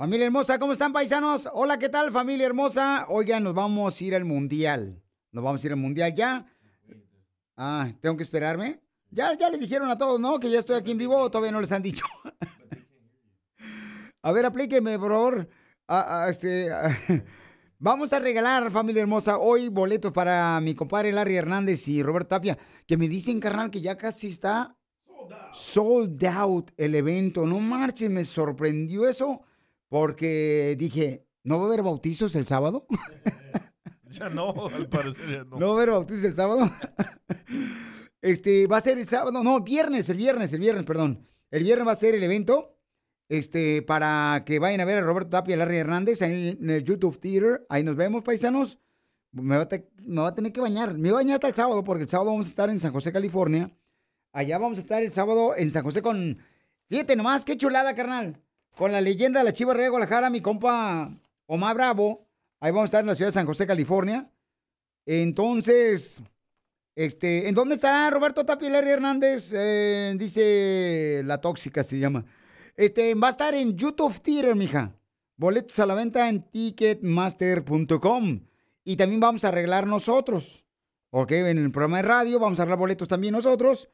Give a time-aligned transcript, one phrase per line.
[0.00, 1.46] Familia hermosa, ¿cómo están paisanos?
[1.52, 3.04] Hola, ¿qué tal familia hermosa?
[3.10, 5.04] Oigan, nos vamos a ir al mundial.
[5.30, 6.46] Nos vamos a ir al mundial ya.
[7.54, 8.80] Ah, ¿tengo que esperarme?
[9.10, 10.40] Ya, ya les dijeron a todos, ¿no?
[10.40, 12.06] Que ya estoy aquí en vivo, o todavía no les han dicho.
[14.22, 15.48] a ver, aplíqueme, por favor.
[15.86, 16.96] Ah, ah, este, ah,
[17.78, 22.56] Vamos a regalar, familia hermosa, hoy boletos para mi compadre Larry Hernández y Roberto Tapia,
[22.86, 24.74] que me dicen, carnal, que ya casi está
[25.52, 27.44] sold out el evento.
[27.44, 29.44] No marches, me sorprendió eso,
[29.90, 32.86] porque dije, ¿no va a haber bautizos el sábado?
[34.12, 35.56] Ya no, al parecer ya no.
[35.56, 36.68] ¿No va a haber bautizos el sábado?
[38.22, 41.24] Este, va a ser el sábado, no, viernes, el viernes, el viernes, perdón.
[41.50, 42.76] El viernes va a ser el evento,
[43.30, 46.68] este, para que vayan a ver a Roberto Tapia y a Larry Hernández ahí en
[46.68, 47.64] el YouTube Theater.
[47.70, 48.78] Ahí nos vemos, paisanos.
[49.32, 50.94] Me va, a te- me va a tener que bañar.
[50.98, 52.92] Me voy a bañar hasta el sábado, porque el sábado vamos a estar en San
[52.92, 53.70] José, California.
[54.32, 56.36] Allá vamos a estar el sábado en San José con...
[56.88, 58.42] Fíjate nomás, qué chulada, carnal.
[58.76, 61.10] Con la leyenda de la Chiva Rey de Guadalajara, mi compa
[61.46, 62.26] Omar Bravo.
[62.60, 64.30] Ahí vamos a estar en la ciudad de San José, California.
[65.06, 66.22] Entonces,
[66.94, 69.52] este, ¿en dónde estará Roberto Larry Hernández?
[69.54, 72.24] Eh, dice La Tóxica se llama.
[72.76, 74.94] Este, va a estar en YouTube Theater, mija.
[75.36, 78.40] Boletos a la venta en ticketmaster.com.
[78.84, 80.66] Y también vamos a arreglar nosotros.
[81.10, 83.88] Ok, en el programa de radio vamos a arreglar boletos también nosotros.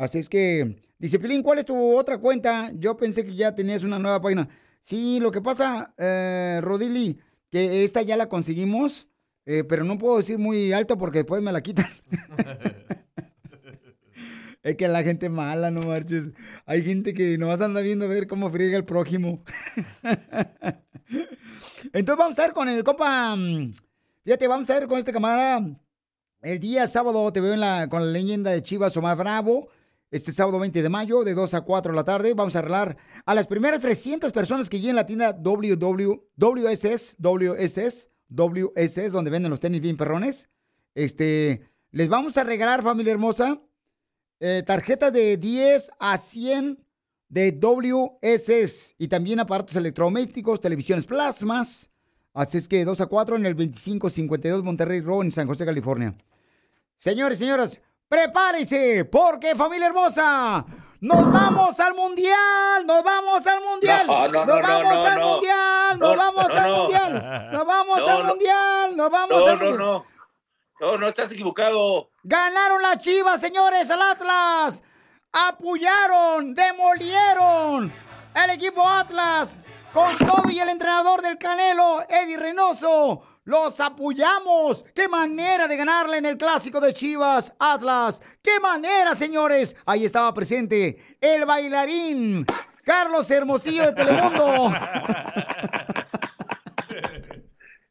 [0.00, 2.72] Así es que, dice Pilín, ¿cuál es tu otra cuenta?
[2.74, 4.48] Yo pensé que ya tenías una nueva página.
[4.80, 9.08] Sí, lo que pasa, eh, Rodili, que esta ya la conseguimos,
[9.44, 11.84] eh, pero no puedo decir muy alto porque después me la quitan.
[14.62, 16.30] es que la gente mala, no marches.
[16.64, 19.44] Hay gente que nomás anda viendo a ver cómo friega el prójimo.
[21.92, 23.36] Entonces vamos a ver con el compa.
[23.36, 23.70] mm,
[24.24, 25.78] Fíjate, vamos a ver con este camarada.
[26.40, 29.68] El día sábado te veo en la, con la leyenda de Chivas Omar Bravo.
[30.10, 32.96] Este sábado 20 de mayo, de 2 a 4 de la tarde, vamos a arreglar
[33.24, 39.30] a las primeras 300 personas que lleguen a la tienda WW, WSS, WSS, WSS, donde
[39.30, 40.50] venden los tenis bien perrones.
[40.96, 41.62] Este,
[41.92, 43.62] les vamos a regalar, familia hermosa,
[44.40, 46.84] eh, tarjetas de 10 a 100
[47.28, 51.92] de WSS y también aparatos electrodomésticos, televisiones plasmas.
[52.34, 56.16] Así es que 2 a 4 en el 2552 Monterrey Road en San José, California.
[56.96, 60.64] Señores, señoras, prepárense, porque familia hermosa,
[61.00, 65.20] nos vamos al mundial, nos vamos al mundial, No, no, nos no, no, vamos al
[65.20, 69.78] mundial, No, nos vamos al mundial, nos vamos al mundial, nos vamos al no, mundial.
[69.78, 70.04] no.
[70.80, 72.10] No, no, estás equivocado.
[72.24, 74.82] Ganaron las chivas, señores, al Atlas.
[75.30, 77.92] Apoyaron, demolieron
[78.34, 79.54] el equipo Atlas
[79.92, 83.22] con todo y el entrenador del Canelo, Eddie Reynoso.
[83.50, 84.84] Los apoyamos.
[84.94, 88.38] Qué manera de ganarle en el clásico de Chivas Atlas.
[88.40, 89.76] Qué manera, señores.
[89.86, 92.46] Ahí estaba presente el bailarín
[92.84, 94.70] Carlos Hermosillo de Telemundo.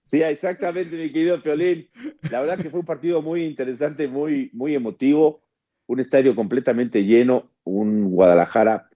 [0.05, 1.89] Sí, exactamente, mi querido Piolín.
[2.31, 5.43] La verdad que fue un partido muy interesante, muy, muy emotivo,
[5.87, 8.89] un estadio completamente lleno, un Guadalajara,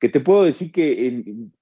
[0.00, 1.52] que te puedo decir que en,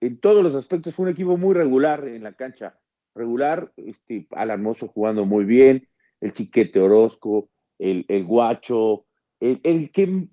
[0.00, 2.78] en todos los aspectos fue un equipo muy regular en la cancha.
[3.14, 5.88] Regular, este, Alan jugando muy bien,
[6.20, 9.06] el Chiquete Orozco, el, el Guacho,
[9.40, 10.28] el, el que,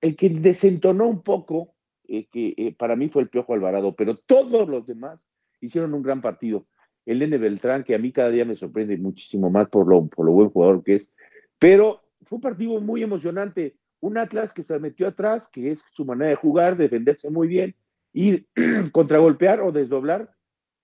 [0.00, 1.74] el que desentonó un poco,
[2.08, 5.28] eh, que eh, para mí fue el Piojo Alvarado, pero todos los demás
[5.60, 6.66] hicieron un gran partido
[7.06, 10.26] el Nene Beltrán, que a mí cada día me sorprende muchísimo más por lo, por
[10.26, 11.10] lo buen jugador que es.
[11.58, 13.76] Pero fue un partido muy emocionante.
[14.00, 17.74] Un Atlas que se metió atrás, que es su manera de jugar, defenderse muy bien
[18.12, 18.46] y
[18.92, 20.30] contragolpear o desdoblar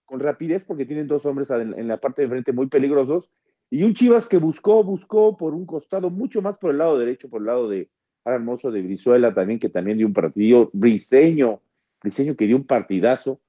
[0.06, 3.28] con rapidez, porque tienen dos hombres en, en la parte de frente muy peligrosos.
[3.68, 7.28] Y un Chivas que buscó, buscó por un costado, mucho más por el lado derecho,
[7.28, 7.90] por el lado de
[8.24, 10.70] Alan Mozo de Brizuela también, que también dio un partido.
[10.72, 11.60] Briseño,
[12.02, 13.40] Briseño que dio un partidazo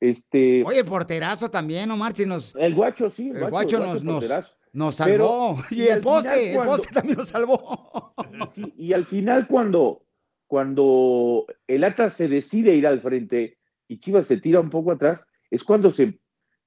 [0.00, 3.30] Este, Oye, el porterazo también, no marches, nos, el guacho, sí.
[3.34, 4.28] el guacho nos, nos,
[4.72, 5.56] nos Pero, salvó.
[5.70, 8.14] y y el poste, el poste también nos salvó.
[8.54, 10.04] Sí, y al final cuando,
[10.46, 13.58] cuando el Atlas se decide ir al frente
[13.88, 16.18] y Chivas se tira un poco atrás, es cuando se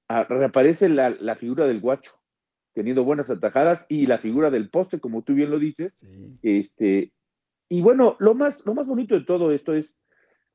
[0.08, 2.12] ah, reaparece la, la figura del guacho,
[2.74, 5.94] teniendo buenas atajadas, y la figura del poste, como tú bien lo dices.
[5.96, 6.38] Sí.
[6.42, 7.12] Este,
[7.68, 9.94] y bueno, lo más, lo más bonito de todo esto es,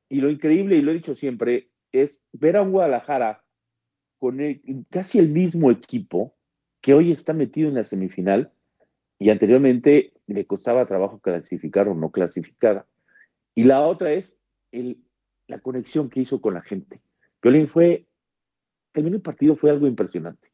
[0.08, 3.44] y lo increíble, y lo he dicho siempre, es ver a un Guadalajara
[4.18, 6.34] con el- casi el mismo equipo
[6.80, 8.52] que hoy está metido en la semifinal
[9.18, 12.86] y anteriormente le costaba trabajo clasificar o no clasificada.
[13.54, 14.36] Y la otra es
[14.72, 14.98] el-
[15.46, 17.00] la conexión que hizo con la gente.
[17.42, 18.06] Violín fue,
[18.94, 20.48] terminó el partido, fue algo impresionante.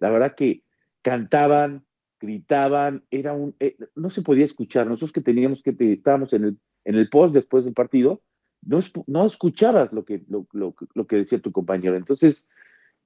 [0.00, 0.64] La verdad que
[1.02, 1.84] cantaban,
[2.20, 4.86] gritaban, era un, eh, no se podía escuchar.
[4.86, 8.22] Nosotros que teníamos que, estábamos en el, en el post después del partido,
[8.62, 10.46] no, no escuchabas lo que, lo-
[10.94, 11.96] lo que decía tu compañero.
[11.96, 12.48] Entonces,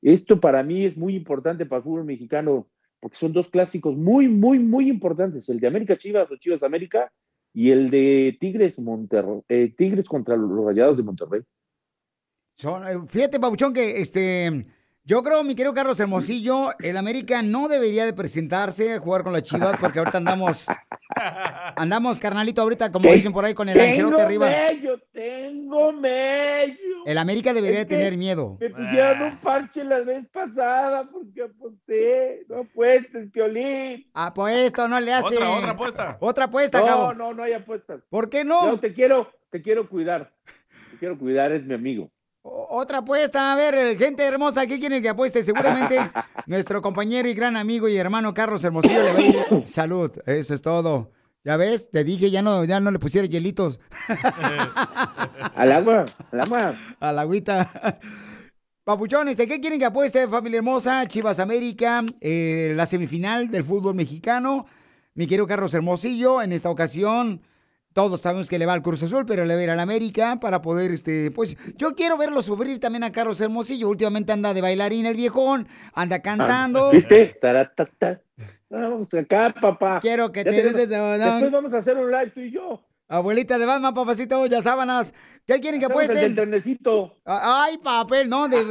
[0.02, 2.69] esto para mí es muy importante para el fútbol mexicano,
[3.00, 7.12] porque son dos clásicos muy, muy, muy importantes, el de América Chivas o Chivas América
[7.52, 11.42] y el de Tigres Monterrey, eh, Tigres contra los Rayados de Monterrey.
[12.58, 14.66] Son- eh, fíjate, Pabuchón, que este.
[15.05, 19.32] Yo creo, mi querido Carlos Hermosillo, el América no debería de presentarse a jugar con
[19.32, 20.66] las Chivas porque ahorita andamos,
[21.76, 24.49] andamos, carnalito, ahorita, como dicen por ahí, con el angelote tengo arriba.
[24.50, 26.75] mello, tengo mello.
[27.06, 28.58] El América debería de Es que- tener miedo.
[28.61, 32.44] Me pusieron un parche la vez pasada porque aposté.
[32.49, 34.11] No apuestes, Piolín.
[34.12, 35.37] Apuesto, no le hace.
[35.37, 36.16] Otra, otra apuesta.
[36.20, 37.14] Otra apuesta, No, cabo.
[37.14, 38.02] no, no hay apuestas.
[38.11, 38.81] ¿Por qué No, no?
[38.81, 40.34] te quiero, te quiero cuidar.
[40.90, 42.11] Te quiero cuidar, es mi amigo.
[42.50, 45.43] Otra apuesta, a ver, eh, gente hermosa, ¿qué quieren que apueste?
[45.43, 45.99] Seguramente
[46.47, 49.37] nuestro compañero y gran amigo y hermano Carlos Hermosillo le va a ir
[49.67, 50.11] salud.
[50.27, 51.12] Eso es todo.
[51.45, 53.81] Ya ves, te dije, ya no, ya no le pusiera hielitos
[55.55, 56.75] Al agua, al agua.
[57.00, 57.99] a la agüita.
[58.85, 61.06] Papuchones, ¿de qué quieren que apueste, familia hermosa?
[61.06, 64.67] Chivas América, eh, la semifinal del fútbol mexicano.
[65.15, 67.43] Mi querido Carlos Hermosillo, en esta ocasión,
[67.99, 70.39] todos sabemos que le va al Cruz Azul, pero le va a ir al América
[70.39, 73.89] para poder, este, pues, yo quiero verlo sufrir también a Carlos Hermosillo.
[73.89, 76.91] Últimamente anda de bailarín el viejón, anda cantando.
[76.91, 77.37] Ah, ¿Viste?
[77.43, 78.21] Taratata.
[78.71, 79.99] Vamos acá, papá.
[80.00, 82.85] Quiero que Ya te des de Después vamos a hacer un live tú y yo.
[83.09, 85.12] Abuelita de Batman, papacito, ya sábanas.
[85.45, 86.19] ¿Qué quieren que el apuesten?
[86.19, 87.17] del trenecito.
[87.25, 88.47] Ay, papel, no.
[88.47, 88.65] de-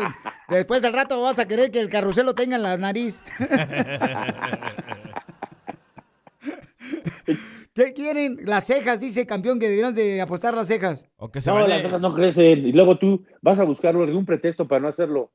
[0.47, 3.23] después al rato vas a querer que el carrusel lo tenga en la nariz.
[7.77, 8.37] ¿Qué quieren?
[8.45, 11.07] Las cejas, dice campeón, que deberíamos de apostar las cejas.
[11.15, 12.65] O que se No, bañe, las cejas no crecen.
[12.67, 15.31] Y luego tú vas a buscar algún pretexto para no hacerlo.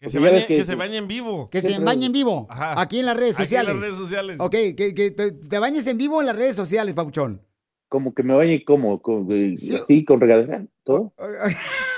[0.00, 1.50] que se bañe, ves que- que se bañe en vivo.
[1.50, 2.46] Que se bañe en vivo.
[2.48, 2.80] Ajá.
[2.80, 3.74] Aquí en las redes Aquí en sociales.
[3.74, 4.36] las redes sociales.
[4.38, 7.42] Ok, que, que te, te bañes en vivo en las redes sociales, Papuchón.
[7.88, 9.74] Como que me bañe como, con, eh, Sí.
[9.74, 11.12] así, con regadera, todo.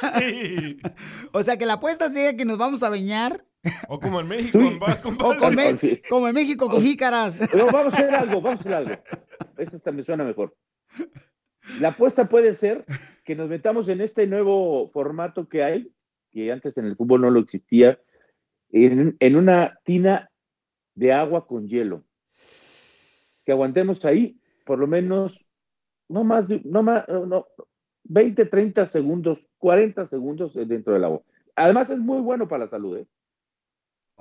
[1.33, 3.45] O sea, que la apuesta sea que nos vamos a bañar
[3.89, 4.59] O como en México,
[5.39, 6.01] con Me- Sí.
[6.09, 7.39] como en México con jícaras.
[7.51, 8.95] Pero vamos a hacer algo, vamos a hacer algo.
[9.59, 10.57] Esta me suena mejor.
[11.81, 12.85] La apuesta puede ser
[13.25, 15.93] que nos metamos en este nuevo formato que hay,
[16.31, 18.01] que antes en el fútbol no lo existía,
[18.71, 20.31] en, en una tina
[20.95, 22.05] de agua con hielo.
[23.45, 25.45] Que aguantemos ahí por lo menos,
[26.09, 27.47] no más, de- no más, no,
[28.05, 31.23] 20, 30 segundos, 40 segundos dentro del agua.
[31.57, 33.07] Además es muy bueno para la salud, ¿eh?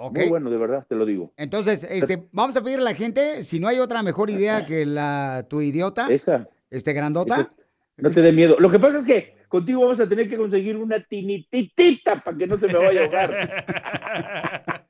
[0.02, 0.18] Ok.
[0.18, 1.34] Muy bueno, de verdad, te lo digo.
[1.36, 4.86] Entonces, este, vamos a pedirle a la gente, si no hay otra mejor idea que
[4.86, 6.48] la tu idiota, Esa.
[6.72, 7.36] este grandota.
[7.42, 7.52] Esa-
[7.98, 8.56] No te dé miedo.
[8.60, 12.48] Lo que pasa es que contigo vamos a tener que conseguir una tinititita para que
[12.48, 14.86] no se me vaya a ahogar.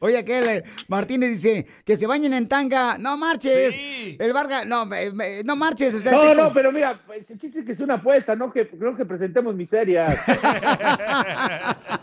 [0.00, 2.96] Oye, aquel Martínez dice que se bañen en tanga.
[2.98, 3.74] No marches.
[3.74, 4.16] Sí.
[4.18, 5.94] El Vargas, no, me- me- no marches.
[5.94, 8.50] O sea, No, este- no, pero mira, el chiste es que es una apuesta, no
[8.52, 10.14] que, no que presentemos miserias.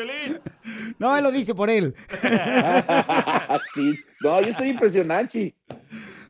[0.00, 0.40] ¡Oh, Piolín!
[0.98, 1.94] no, él lo dice por él.
[3.74, 3.94] Sí.
[4.22, 5.54] No, yo estoy impresionante.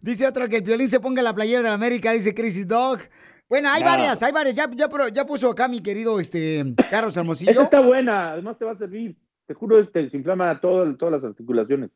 [0.01, 3.01] Dice otro que el violín se ponga la playera de la América, dice Crazy Dog.
[3.49, 3.89] Bueno, hay No.
[3.89, 4.55] varias, hay varias.
[4.55, 7.63] Ya, ya, pro- ya puso acá mi querido este, Carlos Esa Hermosillo.
[7.63, 9.17] está buena, además te va a servir.
[9.47, 11.91] Te juro, te desinflama todo, todas las articulaciones.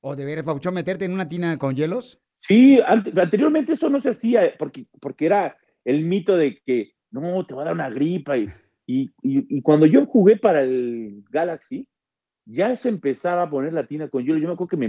[0.00, 2.18] O de ver, Pauchón, meterte en una tina con hielos.
[2.48, 6.92] Sí, ante- anteriormente eso no se hacía eh, porque, porque era el mito de que
[7.10, 8.36] no, te va a dar una gripa.
[8.38, 8.46] Y,
[8.86, 11.86] y, y- y cuando yo jugué para el Galaxy,
[12.46, 14.38] ya se empezaba a poner la tina con hielo.
[14.38, 14.88] Yo me acuerdo que me,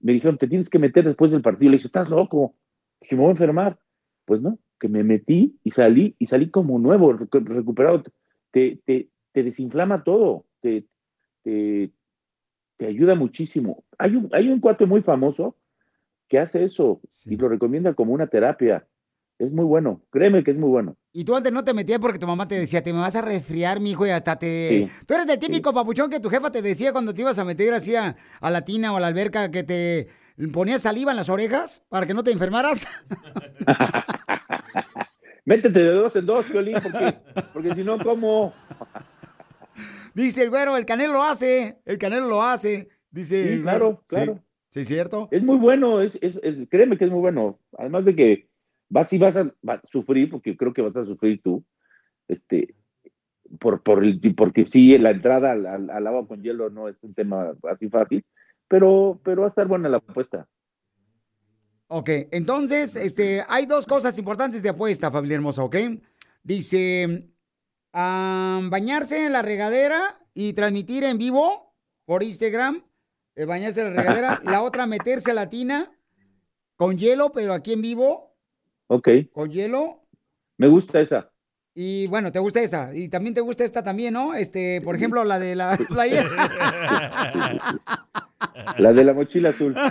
[0.00, 1.70] me dijeron, te tienes que meter después del partido.
[1.70, 2.54] Le dije, estás loco.
[3.00, 3.78] Dije, me voy a enfermar.
[4.26, 8.02] Pues no, que me metí y salí, y salí como nuevo, recu- recuperado.
[8.50, 10.86] Te, te, te desinflama todo, te,
[11.42, 11.90] te,
[12.76, 13.84] te ayuda muchísimo.
[13.98, 15.56] Hay un, hay un cuate muy famoso
[16.28, 17.34] que hace eso Sí.
[17.34, 18.86] y lo recomienda como una terapia.
[19.38, 20.96] Es muy bueno, créeme que es muy bueno.
[21.16, 23.22] Y tú antes no te metías porque tu mamá te decía, te me vas a
[23.22, 24.68] resfriar, mijo, y hasta te...
[24.88, 24.92] Sí.
[25.06, 27.72] Tú eres del típico papuchón que tu jefa te decía cuando te ibas a meter
[27.72, 30.08] así a, a la tina o a la alberca que te
[30.52, 32.88] ponías saliva en las orejas para que no te enfermaras.
[35.44, 37.14] Métete de dos en dos, Piolín, porque,
[37.52, 38.52] porque si no, ¿cómo?
[40.14, 42.88] Dice el güero, el canelo lo hace, el canelo lo hace.
[43.10, 44.02] Dice Sí, claro.
[44.08, 44.42] Sí, claro.
[44.68, 45.28] Sí, es cierto.
[45.30, 47.60] Es muy bueno, es, es, es- créeme que es muy bueno.
[47.78, 48.48] Además de que
[48.88, 49.52] vas y vas a,
[49.90, 51.64] sufrir, porque creo que vas a sufrir tú,
[52.28, 52.74] este,
[53.58, 56.96] por, por el, porque sí, la entrada al, al- al agua con hielo no es
[57.02, 58.24] un tema así fácil,
[58.68, 60.48] pero, pero va a estar buena la apuesta.
[61.88, 65.76] Ok, entonces, este, hay dos cosas importantes de apuesta, familia hermosa, ¿ok?
[66.42, 67.30] Dice,
[67.92, 72.84] bañarse en la regadera y transmitir en vivo por Instagram,
[73.36, 74.40] eh, bañarse en la regadera.
[74.44, 75.92] la otra, meterse a la tina
[76.76, 78.33] con hielo, pero aquí en vivo,
[78.94, 80.04] Ok, con hielo.
[80.56, 81.30] me gusta esa.
[81.74, 82.94] Y bueno, ¿te gusta esa?
[82.94, 84.34] Y también te gusta esta también, ¿no?
[84.34, 86.28] Este, por ejemplo, la de la playera.
[88.78, 89.74] La de la mochila azul.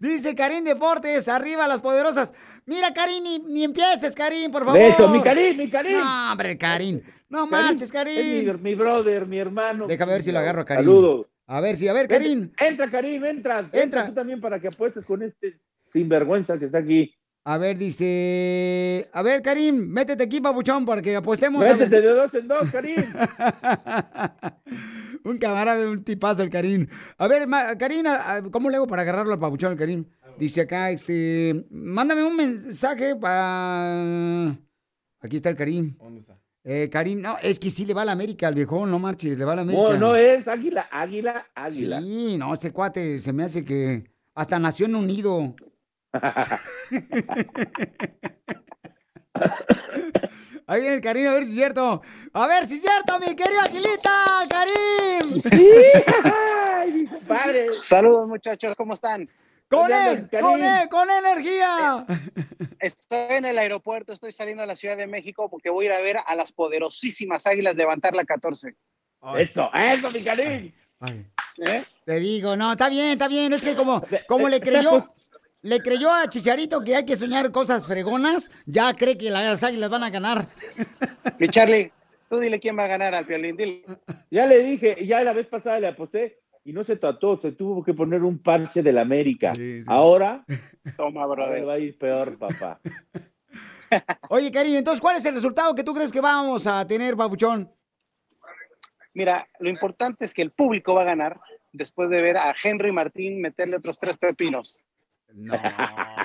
[0.00, 2.34] Dice Karim Deportes, arriba las poderosas.
[2.66, 4.80] Mira, Karim, ni, ni empieces, Karim, por favor.
[4.80, 5.92] Eso, mi Karim, mi Karim.
[5.92, 7.00] No, hombre, Karim.
[7.30, 8.46] No marches, Es Karim.
[8.46, 9.86] mi, mi brother, mi hermano.
[9.86, 10.84] Déjame ver si lo agarro a Karim.
[10.84, 11.26] Saludos.
[11.46, 12.50] A ver, sí, a ver, Karim.
[12.58, 13.68] Entra, Karim, entra.
[13.72, 14.06] Entra.
[14.06, 17.14] Tú también para que apuestes con este sinvergüenza que está aquí.
[17.46, 19.06] A ver, dice.
[19.12, 21.66] A ver, Karim, métete aquí, papuchón, para que apostemos.
[21.66, 21.76] a.
[21.76, 22.96] Métete de dos en dos, Karim.
[25.24, 26.86] un camarada, un tipazo el Karim.
[27.18, 30.06] A ver, ma- Karim, a- a- ¿cómo le hago para agarrarlo al papuchón al Karim?
[30.38, 31.66] Dice acá, este.
[31.70, 34.56] Mándame un mensaje para.
[35.20, 35.96] Aquí está el Karim.
[35.98, 36.38] ¿Dónde está?
[36.66, 39.36] Eh, Karim, no, es que sí le va a la América al viejón, no marches,
[39.36, 39.82] le va a la América.
[39.82, 42.00] No, no es águila, águila, águila.
[42.00, 45.54] Sí, no, ese cuate se me hace que hasta nació en un nido.
[50.66, 52.00] Ahí viene el Karim, a ver si es cierto.
[52.32, 55.42] A ver si es cierto, mi querido Aguilita, Karim.
[56.32, 57.72] Ay, mi compadre.
[57.72, 59.28] Saludos muchachos, ¿cómo están?
[59.74, 62.06] Con ¿Dónde él, con él, con energía.
[62.78, 65.92] Estoy en el aeropuerto, estoy saliendo a la Ciudad de México porque voy a ir
[65.94, 68.74] a ver a las poderosísimas águilas levantar la 14.
[69.38, 70.72] Eso, eso, mi Karim.
[71.00, 71.26] Ay,
[71.66, 71.82] ¿eh?
[72.04, 73.52] te digo, no, está bien, está bien.
[73.52, 75.06] Es que como, como le creyó,
[75.62, 79.90] le creyó a Chicharito que hay que soñar cosas fregonas, ya cree que las águilas
[79.90, 80.46] van a ganar.
[81.38, 81.90] Mi Charlie,
[82.28, 83.84] tú dile quién va a ganar al violín, dile.
[84.30, 87.84] Ya le dije, ya la vez pasada le aposté y no se trató, se tuvo
[87.84, 89.54] que poner un parche del América.
[89.54, 89.88] Sí, sí.
[89.90, 90.44] Ahora
[90.96, 91.68] Toma, brother.
[91.68, 92.80] va a ir peor, papá.
[94.30, 97.68] Oye, Karim, entonces, ¿cuál es el resultado que tú crees que vamos a tener, Pabuchón?
[99.12, 101.40] Mira, lo importante es que el público va a ganar
[101.72, 104.80] después de ver a Henry Martín meterle otros tres pepinos.
[105.32, 105.54] No,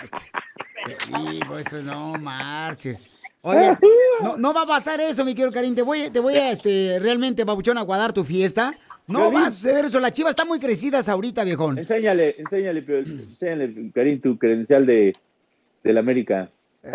[0.01, 3.21] este, te digo, esto no marches.
[3.41, 3.77] Oye,
[4.21, 5.73] no, no va a pasar eso, mi querido Karim.
[5.73, 8.71] Te voy, te voy a, este, realmente, Pabuchón, a guardar tu fiesta.
[9.07, 9.99] No va a suceder eso.
[9.99, 11.77] Las chivas están muy crecidas ahorita, viejón.
[11.77, 15.15] Enséñale, enséñale, enséñale, Karim, tu credencial de
[15.83, 16.51] del América.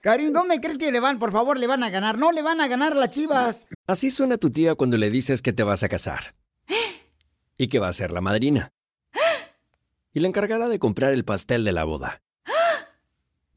[0.00, 1.18] Karim, ¿dónde crees que le van?
[1.18, 2.18] Por favor, le van a ganar.
[2.18, 3.68] No le van a ganar las chivas.
[3.86, 6.34] Así suena tu tía cuando le dices que te vas a casar.
[7.56, 8.72] Y que va a ser la madrina.
[10.14, 12.22] Y la encargada de comprar el pastel de la boda.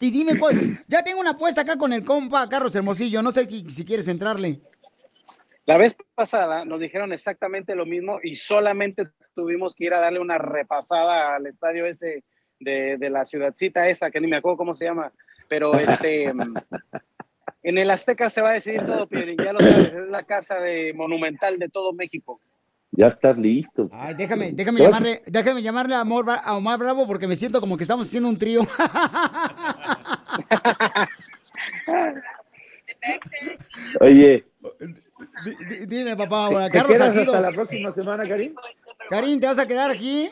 [0.00, 0.60] Y dime cuál.
[0.88, 3.22] Ya tengo una apuesta acá con el compa Carlos Hermosillo.
[3.22, 4.60] No sé si quieres entrarle.
[5.66, 10.18] La vez pasada nos dijeron exactamente lo mismo y solamente tuvimos que ir a darle
[10.18, 12.24] una repasada al estadio ese
[12.58, 15.12] de, de la ciudadcita esa, que ni me acuerdo cómo se llama,
[15.48, 16.24] pero este,
[17.62, 20.58] en el Azteca se va a decidir todo, Piolín, ya lo sabes, es la casa
[20.58, 22.40] de monumental de todo México.
[22.98, 23.88] Ya estás listo.
[23.92, 27.76] Ay, déjame, déjame ¿Qué llamarle, déjame llamarle a, a Omar Bravo porque me siento como
[27.76, 28.62] que estamos haciendo un trío.
[34.00, 34.42] Oye,
[35.44, 37.34] di- Dime, papá, ahora, ¿te Carlos quedas Salcido.
[37.36, 38.54] hasta la próxima semana, Karim?
[39.08, 40.28] Karim, ¿te vas a quedar aquí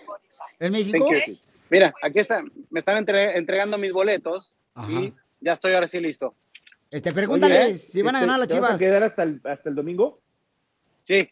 [0.59, 1.09] en México?
[1.71, 4.57] Mira, aquí está, me están entre- entregando mis boletos
[4.89, 6.35] y ya estoy ahora sí listo.
[6.91, 8.83] Este, pregúntale Oye, si van a este, ganar las ¿te vas chivas.
[8.83, 10.21] a quedar hasta el, hasta el domingo?
[11.05, 11.29] Sí.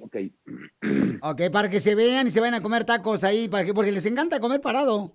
[0.00, 0.16] Ok.
[1.24, 3.92] Ok, para que se vean y se vayan a comer tacos ahí, para que, porque
[3.92, 5.14] les encanta comer parado.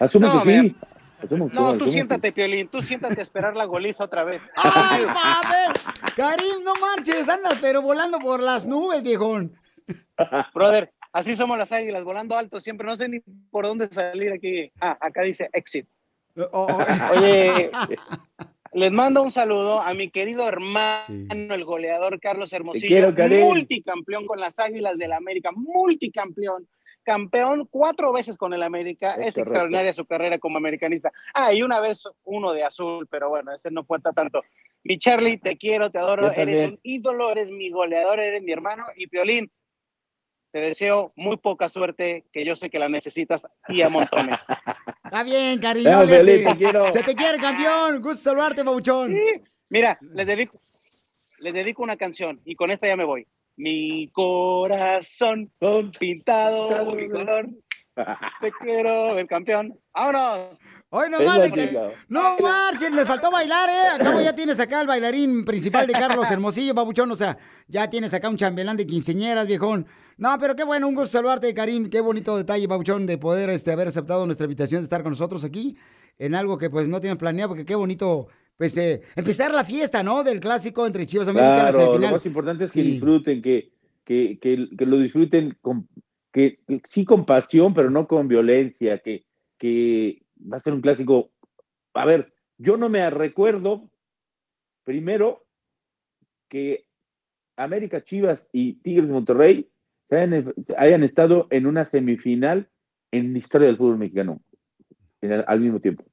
[0.00, 0.76] Asumo No, que sí.
[1.22, 4.42] Asumo No, tú que- siéntate, Piolín, tú siéntate a esperar la goliza otra vez.
[4.56, 5.72] ¡Ay, Pavel!
[6.16, 9.52] Karim, no marches, andas pero volando por las nubes, viejón.
[10.54, 12.86] Brother, así somos las águilas, volando alto siempre.
[12.86, 14.72] No sé ni por dónde salir aquí.
[14.80, 15.86] Ah, acá dice exit.
[16.52, 17.70] Oye,
[18.72, 24.38] les mando un saludo a mi querido hermano, el goleador Carlos Hermosillo, quiero, multicampeón con
[24.38, 26.68] las Águilas del América, multicampeón,
[27.02, 29.14] campeón cuatro veces con el América.
[29.14, 31.10] Es Es, extraordinaria su carrera como americanista.
[31.34, 34.42] Ah, y una vez uno de azul, pero bueno, ese no cuenta tanto.
[34.82, 38.84] Mi Charlie, te quiero, te adoro, eres un ídolo, eres mi goleador, eres mi hermano.
[38.96, 39.50] Y Piolín,
[40.52, 44.40] te deseo muy poca suerte, que yo sé que la necesitas y a montones.
[45.04, 46.90] Está bien, te quiero.
[46.90, 48.00] Se te quiere, campeón.
[48.02, 49.16] Gusto saludarte, babuchón.
[49.70, 50.60] Mira, les dedico,
[51.38, 53.26] les dedico una canción y con esta ya me voy.
[53.56, 55.52] Mi corazón
[55.98, 57.48] pintado de color.
[58.40, 59.78] Te quiero ver campeón.
[59.94, 60.58] ¡Vámonos!
[60.92, 61.78] Hoy no Es más la de que-.
[62.08, 63.88] No marchen, les faltó bailar, ¿eh?
[64.00, 67.10] Acabo ya tienes acá el bailarín principal de Carlos Hermosillo, babuchón.
[67.12, 67.38] O sea,
[67.68, 69.86] ya tienes acá un chambelán de quinceñeras, viejón.
[70.16, 71.88] No, pero qué bueno, un gusto saludarte, Karim.
[71.90, 75.44] Qué bonito detalle, babuchón, de poder este, haber aceptado nuestra invitación de estar con nosotros
[75.44, 75.76] aquí
[76.18, 78.26] en algo que pues no tienes planeado, porque qué bonito,
[78.58, 80.22] pues, eh, empezar la fiesta, ¿no?
[80.24, 82.14] Del clásico entre Chivas América en la Claro, lo semifinal.
[82.16, 82.90] más importante es que Sí.
[82.90, 83.72] disfruten, que,
[84.04, 85.88] que, que, que lo disfruten con,
[86.32, 89.24] que, que sí con pasión, pero no con violencia, que,
[89.58, 91.30] que va a ser un clásico.
[91.94, 93.90] A ver, yo no me recuerdo,
[94.84, 95.44] primero,
[96.48, 96.86] que
[97.56, 99.70] América Chivas y Tigres de Monterrey
[100.08, 102.68] se hayan, se hayan estado en una semifinal
[103.12, 104.40] en la historia del fútbol mexicano
[105.20, 106.04] el- al mismo tiempo.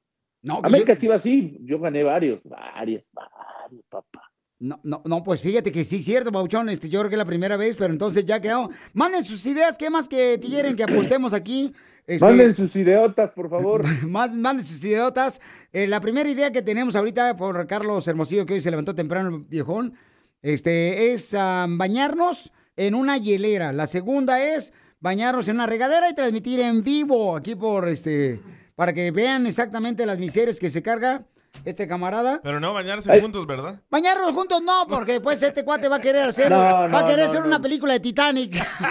[0.42, 4.27] No, América yo- Chivas sí, yo gané varios, varios, varios, papá.
[4.60, 6.68] No, no, no, pues fíjate que sí, cierto, Bauchón.
[6.68, 8.70] Este, yo creo que es la primera vez, pero entonces ya quedó.
[8.92, 11.72] Manden sus ideas, ¿qué más que quieren que apostemos aquí?
[12.08, 13.84] Este, Manden sus ideotas, por favor.
[14.08, 15.40] Más, manden sus idiotas.
[15.72, 19.44] Eh, la primera idea que tenemos ahorita por Carlos Hermosillo, que hoy se levantó temprano
[19.48, 19.94] viejón,
[20.42, 23.72] este, es bañarnos en una hielera.
[23.72, 28.40] La segunda es bañarnos en una regadera y transmitir en vivo aquí por este,
[28.74, 31.26] para que vean exactamente las miserias que se carga
[31.64, 32.40] este camarada.
[32.42, 33.80] Pero no bañarse juntos, ¿verdad?
[33.90, 37.24] Bañarnos juntos no, porque después este cuate va a querer hacer, No, va a querer
[37.24, 37.46] no, hacer no.
[37.46, 38.56] una película de Titanic.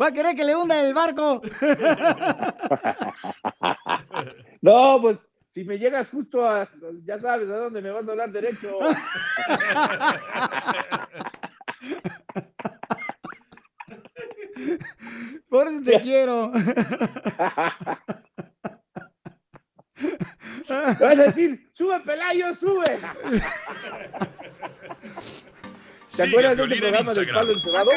[0.00, 1.40] va a querer que le hunda el barco.
[4.64, 5.18] No, pues
[5.52, 6.68] si me llegas justo a,
[7.04, 8.78] ya sabes a dónde me vas a hablar derecho.
[15.48, 16.52] Por eso te quiero.
[20.68, 22.84] Vas a decir, sube Pelayo, sube.
[26.06, 27.90] ¿Te Sigue acuerdas de ese programa del palo encerrado?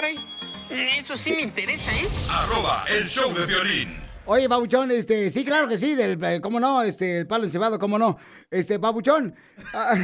[0.70, 2.08] Eso sí me interesa, ¿eh?
[2.32, 4.06] Arroba el show de violín.
[4.28, 7.78] Oye, Babuchón, este, sí, claro que sí, del, eh, cómo no, este, el palo encebado,
[7.78, 8.18] cómo no.
[8.50, 9.36] Este, Babuchón,
[9.74, 9.96] ah,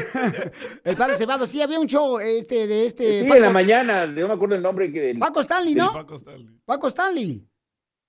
[0.84, 3.22] el palo encebado, sí, había un show, este, de este.
[3.22, 4.92] Sí, Paco, en la mañana, no me acuerdo el nombre.
[4.92, 5.92] Que, Paco Stanley, Sí, ¿no?
[5.92, 6.60] Paco Stanley.
[6.66, 7.48] Paco Stanley.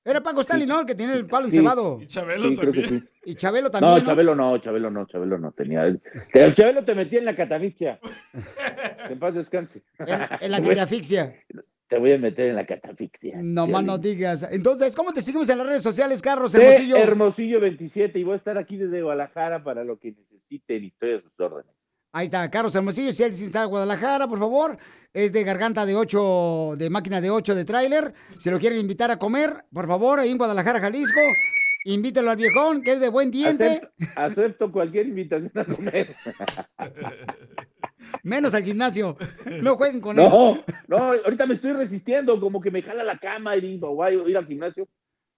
[0.04, 0.80] Era Paco Stanley, ¿no?
[0.80, 1.56] El que tenía el palo Sí.
[1.56, 2.00] encebado.
[2.00, 2.88] Y Chabelo Sí, también.
[2.88, 3.02] sí.
[3.24, 3.94] Y Chabelo también.
[3.94, 4.00] No.
[4.04, 5.84] Chabelo no, Chabelo no, Chabelo no tenía.
[5.84, 8.00] El Chabelo te metía en la catafixia.
[9.10, 9.82] En paz descanse.
[9.98, 10.08] En,
[10.40, 11.44] en la que
[11.88, 13.38] te voy a meter en la catafixia.
[13.42, 14.48] No más no digas.
[14.50, 16.96] Entonces, ¿cómo te seguimos en las redes sociales, Carlos Sí, Hermosillo?
[16.96, 21.14] Hermosillo 27 y voy a estar aquí desde Guadalajara para lo que necesiten y estoy
[21.16, 21.74] a sus órdenes.
[22.14, 24.76] Ahí está, Carlos Hermosillo, si él sí está en Guadalajara, por favor.
[25.14, 28.12] Es de garganta de 8, de máquina de 8 de tráiler.
[28.38, 31.20] Si lo quieren invitar a comer, por favor, ahí en Guadalajara, Jalisco.
[31.86, 36.14] Invítalo al viejón, que es de buen diente, Acepto, acepto cualquier invitación a comer.
[38.22, 39.16] menos al gimnasio.
[39.62, 40.28] No jueguen con él.
[40.28, 44.10] No, no, ahorita me estoy resistiendo, como que me jala la cama y digo, voy
[44.10, 44.86] a ir al gimnasio.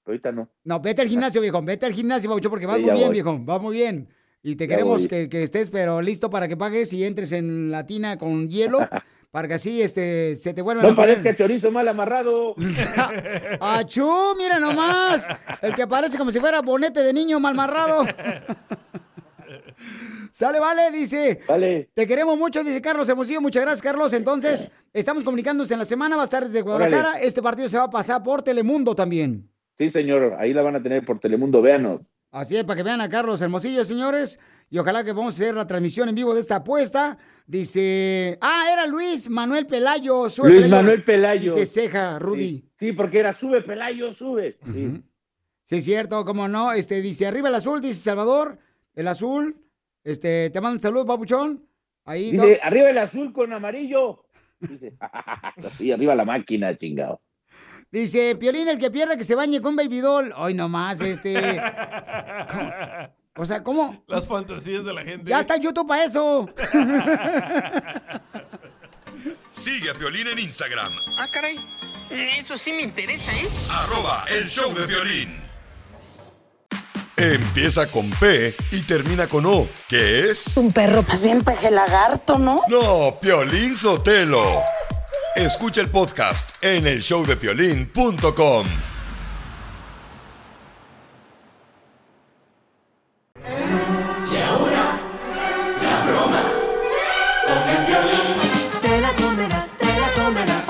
[0.05, 0.51] ahorita no.
[0.65, 1.63] No, vete al gimnasio, viejo.
[1.63, 3.13] Vete al gimnasio, Pabuchón, porque vas Sí, muy bien, voy.
[3.13, 3.39] viejo.
[3.41, 4.09] Vas muy bien.
[4.47, 7.71] Y te Ya queremos que, que estés, pero listo para que pagues y entres en
[7.71, 8.79] la tina con hielo,
[9.31, 12.55] para que así este, se te vuelvan No a parezca chorizo mal amarrado.
[13.61, 14.07] ¡Achú!
[14.37, 15.27] Mira nomás.
[15.63, 18.05] El que parece como si fuera bonete de niño malmarrado.
[20.31, 21.41] Sale, vale, dice.
[21.49, 21.89] Vale.
[21.95, 23.41] Te queremos mucho, dice Carlos Hermosillo.
[23.41, 24.13] Muchas gracias, Carlos.
[24.13, 26.17] Entonces, estamos comunicándonos en la semana.
[26.17, 27.15] Va a estar desde Guadalajara.
[27.23, 29.49] Este partido se va a pasar por Telemundo también.
[29.79, 32.03] Sí, señor, ahí la van a tener por Telemundo, véanos.
[32.35, 34.41] Así es, para que vean a Carlos Hermosillo, señores.
[34.69, 37.17] Y ojalá que vamos a hacer la transmisión en vivo de esta apuesta.
[37.47, 38.39] Dice.
[38.41, 40.29] Ah, era Luis Manuel Pelayo.
[40.29, 41.55] sube Luis Manuel Pelayo.
[41.55, 42.59] Dice ceja, Rudy.
[42.59, 44.59] Sí, sí, porque era sube Pelayo, sube.
[44.65, 45.01] Sí.
[45.63, 46.73] Sí, es cierto, cómo no.
[46.73, 48.59] Este dice arriba el azul, dice Salvador.
[48.97, 49.57] El azul.
[50.03, 51.65] Este, te mandan saludos, papuchón.
[52.05, 54.25] Ahí Dice, arriba el azul con amarillo.
[54.59, 54.97] Dice,
[55.71, 57.21] sí, arriba la máquina, chingado.
[57.95, 60.35] Dice, Piolín, el que pierde que se bañe con baby doll.
[60.37, 61.63] Hoy nomás, este.
[62.51, 62.73] ¿Cómo?
[63.37, 64.03] O sea, ¿cómo?
[64.09, 65.31] Las fantasías de la gente.
[65.31, 66.49] Ya está YouTube para eso.
[69.49, 71.57] Sigue a Piolín en Instagram, Ah, caray.
[72.11, 73.49] Eso sí me interesa, ¿eh?
[73.71, 75.41] arroba el show de violín.
[77.17, 80.57] Empieza con P y termina con O, que es...
[80.57, 82.61] Un perro, pues bien peje lagarto, ¿no?
[82.69, 84.43] No, Piolín Sotelo.
[85.37, 88.67] Escucha el podcast en el showdepiolín.com.
[93.37, 95.01] Y ahora,
[95.83, 96.43] la broma
[97.47, 98.81] con el violín.
[98.81, 100.65] Te la comerás, te la comerás.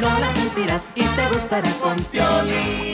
[0.00, 2.91] No la sentirás y te gustará con violín.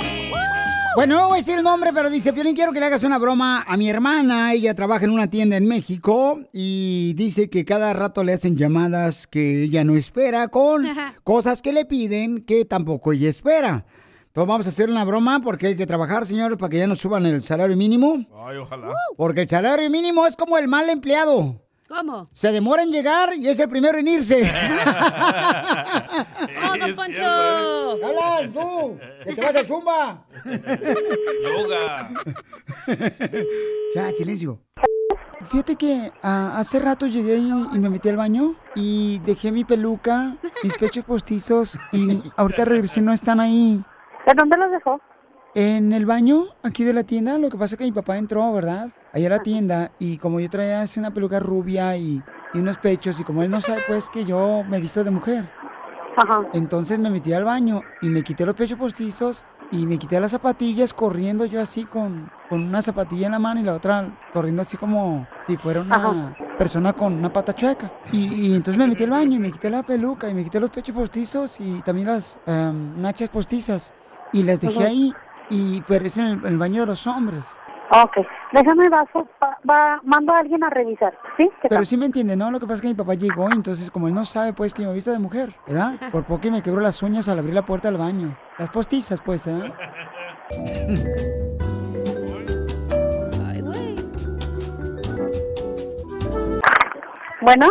[0.98, 3.18] Bueno, no voy a decir el nombre, pero dice, Piolín, quiero que le hagas una
[3.18, 4.52] broma a mi hermana.
[4.52, 9.28] Ella trabaja en una tienda en México y dice que cada rato le hacen llamadas
[9.28, 10.88] que ella no espera con
[11.22, 13.86] cosas que le piden que tampoco ella espera.
[14.26, 16.98] Entonces vamos a hacer una broma porque hay que trabajar, señores, para que ya nos
[16.98, 18.26] suban el salario mínimo.
[18.44, 18.92] Ay, ojalá.
[19.16, 21.62] Porque el salario mínimo es como el mal empleado.
[21.88, 22.28] ¿Cómo?
[22.32, 24.42] Se demora en llegar y es el primero en irse.
[26.62, 27.22] ¡Oh, don Poncho!
[28.04, 28.98] ¡Hablas tú!
[29.24, 30.26] ¡Que te vas al zumba!
[31.44, 32.10] Yoga.
[33.94, 34.60] Ya, silencio.
[35.40, 39.64] Fíjate que ah, hace rato llegué y, y me metí al baño y dejé mi
[39.64, 43.82] peluca, mis pechos postizos y ahorita regresé, no están ahí.
[44.26, 45.00] ¿De dónde los dejó?
[45.54, 48.52] En el baño, aquí de la tienda, lo que pasa es que mi papá entró,
[48.52, 48.90] ¿verdad?
[49.12, 52.22] Allá a la tienda y como yo traía así una peluca rubia y,
[52.54, 55.10] y unos pechos y como él no sabe pues que yo me he visto de
[55.10, 55.48] mujer.
[56.52, 60.32] Entonces me metí al baño y me quité los pechos postizos y me quité las
[60.32, 64.62] zapatillas corriendo yo así con, con una zapatilla en la mano y la otra corriendo
[64.62, 67.92] así como si fuera una persona con una pata chueca.
[68.12, 70.58] Y, y entonces me metí al baño y me quité la peluca y me quité
[70.58, 73.94] los pechos postizos y también las em, nachas postizas
[74.32, 74.86] y las dejé Ujú.
[74.86, 75.14] ahí
[75.50, 77.44] y pero es en el, en el baño de los hombres.
[77.90, 78.18] Ok,
[78.52, 81.48] déjame vaso, va, va- mando a alguien a revisar, ¿sí?
[81.62, 82.50] ¿Qué Pero sí me entiende, ¿no?
[82.50, 84.74] Lo que pasa es que mi papá llegó y entonces como él no sabe pues
[84.74, 85.94] que me he visto de mujer, ¿verdad?
[86.12, 88.36] Por poco que me quebró las uñas al abrir la puerta del baño.
[88.58, 89.72] Las postizas pues, ¿eh?
[97.40, 97.68] Bueno.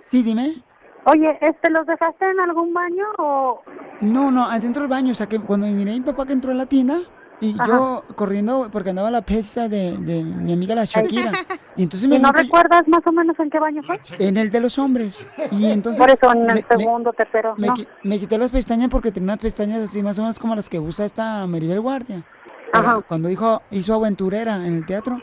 [0.00, 0.62] Sí, dime.
[1.04, 3.62] Oye, este, ¿los dejaste en algún baño o...?
[4.00, 6.52] No, no, adentro del baño, o sea que cuando miré a mi papá que entró
[6.52, 6.98] en la tienda
[7.40, 11.32] y yo corriendo porque andaba la pesa de, de mi amiga la Shakira.
[11.78, 14.00] Y entonces ¿Y me no metí recuerdas más o menos en qué baño fue?
[14.18, 15.28] en el de los hombres.
[15.52, 17.74] Y entonces Por eso, en el me- me- segundo, tercero, Me, no.
[17.74, 20.68] qui- me quité las pestañas porque tenía unas pestañas así más o menos como las
[20.68, 22.24] que usa esta Maribel Guardia.
[22.72, 23.00] Ajá.
[23.06, 25.20] Cuando dijo, hizo aventurera en el teatro.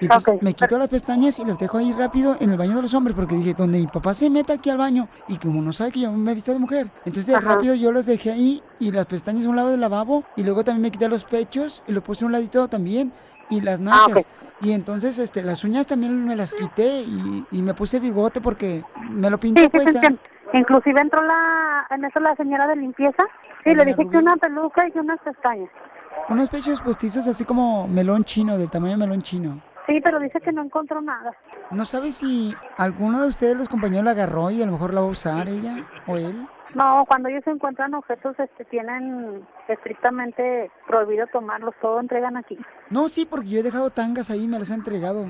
[0.00, 2.82] Y entonces me quito las pestañas y las dejo ahí rápido en el baño de
[2.82, 5.72] los hombres porque dije, donde mi papá se meta aquí al baño y como no
[5.72, 6.88] sabe que yo me he visto de mujer.
[7.04, 7.54] Entonces Ajá.
[7.54, 10.64] rápido yo los dejé ahí y las pestañas a un lado del lavabo y luego
[10.64, 13.12] también me quité los pechos y lo puse a un ladito también
[13.48, 14.26] y las nachas.
[14.60, 18.84] Y entonces este, las uñas también me las quité y, y me puse bigote porque
[19.10, 19.92] me lo pinté Sí, pues.
[19.92, 20.12] sí, ah.
[20.52, 23.24] Inclusive entró la, en eso la señora de limpieza.
[23.64, 25.68] Sí, le dije que una peluca y unas pestañas.
[26.28, 29.60] Unos pechos postizos así como melón chino, del tamaño de melón chino.
[29.86, 31.32] Sí, pero dice que no encontró nada.
[31.70, 35.00] ¿No sabe si alguno de ustedes, los compañeros, la agarró y a lo mejor la
[35.00, 36.46] va a usar ella o él?
[36.74, 41.74] No, cuando ellos encuentran objetos, este, tienen estrictamente prohibido tomarlos.
[41.80, 42.58] Todo entregan aquí.
[42.90, 45.26] No, sí, porque yo he dejado tangas ahí y me las ha entregado.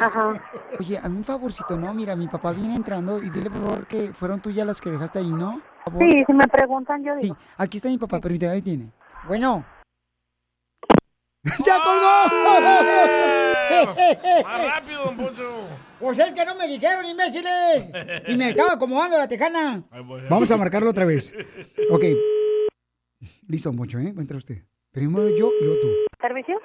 [0.00, 0.34] Ajá.
[0.78, 1.92] Oye, a mí un favorcito, ¿no?
[1.94, 5.18] Mira, mi papá viene entrando y dile por favor que fueron tuyas las que dejaste
[5.20, 5.60] ahí, ¿no?
[5.98, 7.36] Sí, si me preguntan, yo Sí, digo.
[7.56, 8.90] aquí está mi papá, permíteme, ahí tiene.
[9.26, 9.64] Bueno.
[11.64, 13.55] ¡Ya colgó!
[14.44, 15.68] Más rápido, don Poncho.
[16.00, 17.90] Pues es que no me dijeron, imbéciles.
[18.28, 19.82] Y me estaba acomodando la tejana.
[20.28, 21.34] Vamos a marcarlo otra vez.
[21.90, 22.04] Ok.
[23.48, 24.12] Listo, mucho, ¿eh?
[24.12, 24.62] Va a entrar usted.
[24.92, 25.88] Primero yo y luego tú.
[26.20, 26.56] ¿Servicio?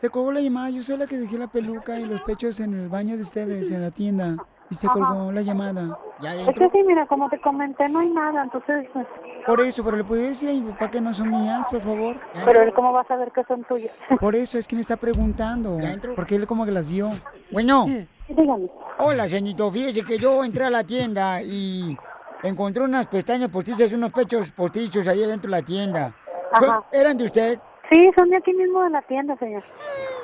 [0.00, 2.74] Se colgó la llamada, yo soy la que dejé la peluca y los pechos en
[2.74, 4.36] el baño de ustedes, en la tienda.
[4.74, 4.94] Y se Ajá.
[4.94, 5.96] colgó la llamada.
[6.20, 8.88] Ya Es que sí, mira, como te comenté, no hay nada, entonces...
[8.92, 9.06] pues,
[9.46, 12.16] Por eso, pero le podría decir a mi papá que no son mías, por favor.
[12.44, 14.00] Pero él, ¿cómo va a saber que son tuyas?
[14.20, 15.78] Por eso es que me está preguntando.
[16.16, 17.10] Porque él como que las vio.
[17.52, 17.86] Bueno.
[18.28, 18.68] Dígame.
[18.98, 19.70] Hola, señorito.
[19.70, 21.96] Fíjese que yo entré a la tienda y
[22.42, 26.12] encontré unas pestañas postizas, unos pechos postizos ahí dentro de la tienda.
[26.52, 26.82] Ajá.
[26.90, 27.60] ¿Eran de usted?
[27.90, 29.62] Sí, son de aquí mismo de la tienda, señor.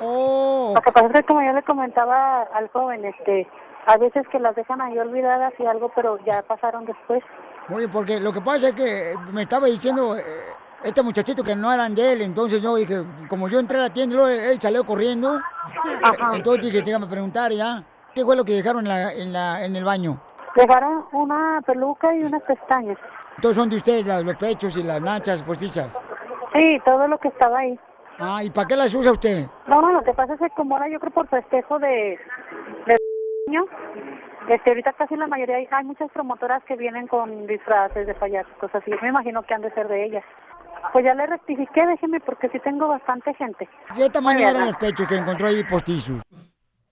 [0.01, 0.73] Oh.
[0.75, 3.47] Lo que pasa es que como yo le comentaba al joven, este,
[3.87, 7.23] a veces que las dejan ahí olvidadas y algo, pero ya pasaron después.
[7.73, 10.21] Oye, porque lo que pasa es que me estaba diciendo eh,
[10.83, 13.89] este muchachito que no eran de él, entonces yo dije, como yo entré a la
[13.89, 15.39] tienda, luego él salió corriendo,
[16.03, 16.35] Ajá.
[16.35, 19.75] entonces dije, déjame preguntar ya, ¿qué fue lo que dejaron en, la, en, la, en
[19.75, 20.19] el baño?
[20.55, 22.97] Dejaron una peluca y unas pestañas.
[23.37, 25.87] Entonces son de ustedes las- los pechos y las nachas postizas.
[26.53, 27.79] Sí, todo lo que estaba ahí.
[28.19, 29.47] Ah, ¿y para qué las usa usted?
[29.67, 32.19] No, no, lo que pasa es que como ahora yo creo por festejo de,
[32.85, 32.95] de
[33.51, 33.65] niño,
[34.49, 38.51] este, ahorita casi la mayoría hay, hay muchas promotoras que vienen con disfraces de payasos,
[38.59, 38.91] cosas así.
[39.01, 40.23] Me imagino que han de ser de ellas.
[40.93, 43.69] Pues ya le rectifiqué, déjeme, porque sí tengo bastante gente.
[43.95, 46.21] ¿Qué tamaño eran los pechos que encontró ahí postizos?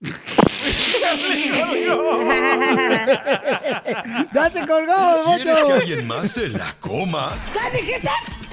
[4.32, 7.30] ¡Ya se colgó, ¿Quieres que alguien más se la coma?
[7.52, 8.08] ¿Qué dijiste?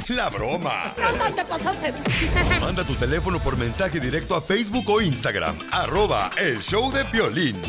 [0.10, 0.94] La broma.
[0.98, 1.94] No, no te pasaste.
[2.62, 5.56] Manda tu teléfono por mensaje directo a Facebook o Instagram.
[5.72, 7.62] Arroba el show de Piolín.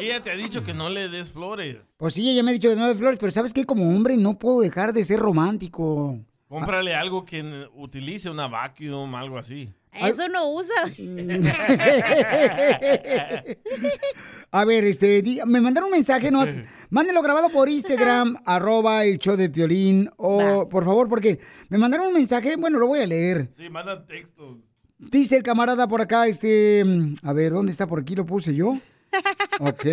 [0.00, 1.76] Ella te ha dicho que no le des flores.
[1.96, 3.64] Pues sí, ella me ha dicho que no de flores, pero ¿sabes qué?
[3.64, 6.18] Como hombre no puedo dejar de ser romántico.
[6.48, 9.72] Cómprale algo que utilice una vacuum, algo así.
[9.92, 10.74] Eso no usa.
[14.50, 16.42] A ver, este, diga- me mandaron un mensaje, no,
[16.90, 22.08] mándenlo grabado por Instagram, arroba el show de Piolín, o por favor, porque me mandaron
[22.08, 23.50] un mensaje, bueno, lo voy a leer.
[23.56, 24.56] Sí, manda textos.
[24.98, 27.86] Dice el camarada por acá, este, mm, a ver, ¿dónde está?
[27.86, 28.74] Por aquí lo puse yo.
[29.60, 29.84] Ok.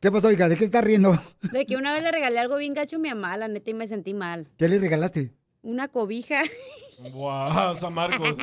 [0.00, 0.48] ¿Qué pasó, hija?
[0.48, 1.18] ¿De qué estás riendo?
[1.52, 3.74] De que una vez le regalé algo bien gacho a mi mamá, la neta, y
[3.74, 4.48] me sentí mal.
[4.56, 5.34] ¿Qué le regalaste?
[5.62, 6.42] Una cobija.
[7.12, 8.36] Guau, San Marcos.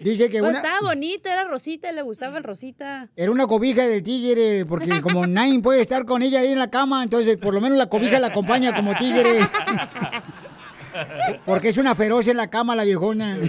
[0.00, 3.10] Dice que Pues una, estaba bonita, era rosita, le gustaba el rosita.
[3.16, 6.70] era una cobija del tigre, porque como nadie puede estar con ella ahí en la
[6.70, 9.40] cama, entonces por lo menos la cobija la acompaña como tigre.
[11.44, 13.38] Porque es una feroz en la cama la viejona.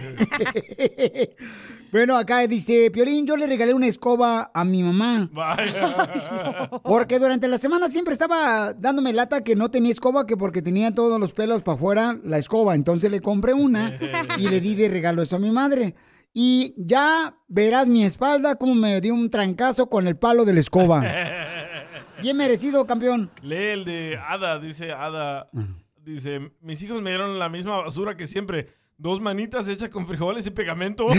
[1.91, 5.29] bueno, acá dice, Piolín, yo le regalé una escoba a mi mamá.
[5.31, 6.69] Vaya.
[6.83, 10.93] Porque durante la semana siempre estaba dándome lata que no tenía escoba, que porque tenía
[10.93, 12.75] todos los pelos para afuera la escoba.
[12.75, 13.97] Entonces le compré una
[14.37, 15.95] y le di de regalo eso a mi madre.
[16.33, 20.59] Y ya verás mi espalda como me dio un trancazo con el palo de la
[20.61, 21.03] escoba.
[22.21, 23.31] Bien merecido, campeón.
[23.41, 25.49] Lee el de Ada, dice Ada.
[25.97, 28.73] Dice, mis hijos me dieron la misma basura que siempre.
[29.01, 31.07] Dos manitas hechas con frijoles y pegamento.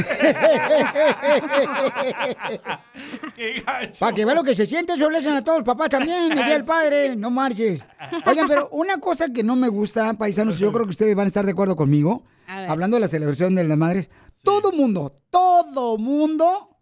[3.34, 3.98] ¡Qué gacho!
[3.98, 6.30] Para que vean lo que se siente, eso le hacen a todos los papás también,
[6.30, 7.84] el día del padre, no marches.
[8.24, 11.26] Oigan, pero una cosa que no me gusta, paisanos, yo creo que ustedes van a
[11.26, 14.10] estar de acuerdo conmigo, hablando de la celebración de las madres,
[14.44, 16.78] todo mundo, todo mundo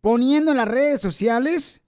[0.00, 1.82] poniendo en las redes sociales,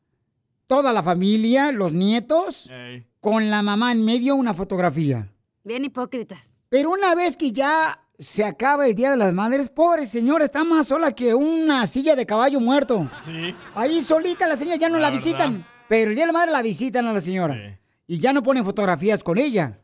[0.68, 3.08] toda la familia, los nietos, Ey.
[3.18, 5.32] con la mamá en medio una fotografía.
[5.64, 6.56] Bien hipócritas.
[6.68, 10.62] Pero una vez que ya se acaba el Día de las Madres, pobre señora, está
[10.62, 13.10] más sola que una silla de caballo muerto.
[13.24, 13.54] Sí.
[13.74, 15.66] Ahí solita la señora ya no la, La visitan.
[15.88, 17.80] Pero el día de la madre la visitan a la señora.
[18.06, 19.80] Y ya no ponen fotografías con ella.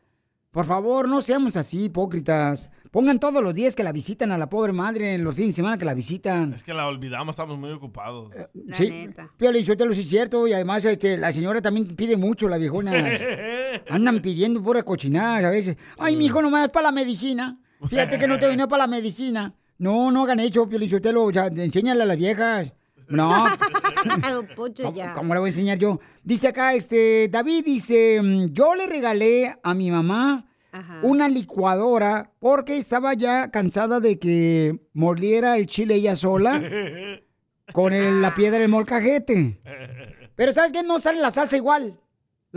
[0.51, 2.69] Por favor, no seamos así, hipócritas.
[2.91, 5.53] Pongan todos los días que la visitan a la pobre madre, en los fines de
[5.53, 6.53] semana que la visitan.
[6.53, 8.33] Es que la olvidamos, estamos muy ocupados.
[8.71, 10.47] sí, Piolín, Sotelo, sí es cierto.
[10.47, 12.91] Y además, este, la señora también pide mucho, la viejona.
[13.89, 15.75] Andan pidiendo pura cochinada a veces.
[15.97, 17.59] Ay, mi hijo, nomás para la medicina.
[17.89, 19.53] Fíjate que no te vino para la medicina.
[19.77, 21.23] No, no hagan hecho, Piolín, Sotelo.
[21.25, 22.73] O sea, enséñale a las viejas.
[23.09, 23.47] No,
[24.95, 25.13] ya.
[25.13, 25.99] ¿Cómo le voy a enseñar yo?
[26.23, 30.99] Dice acá, este, David dice, mm, yo le regalé a mi mamá Ajá.
[31.03, 36.61] una licuadora porque estaba ya cansada de que moliera el chile ella sola
[37.73, 39.61] con el- la piedra del molcajete.
[40.35, 40.83] Pero ¿sabes qué?
[40.83, 41.97] No sale la salsa igual.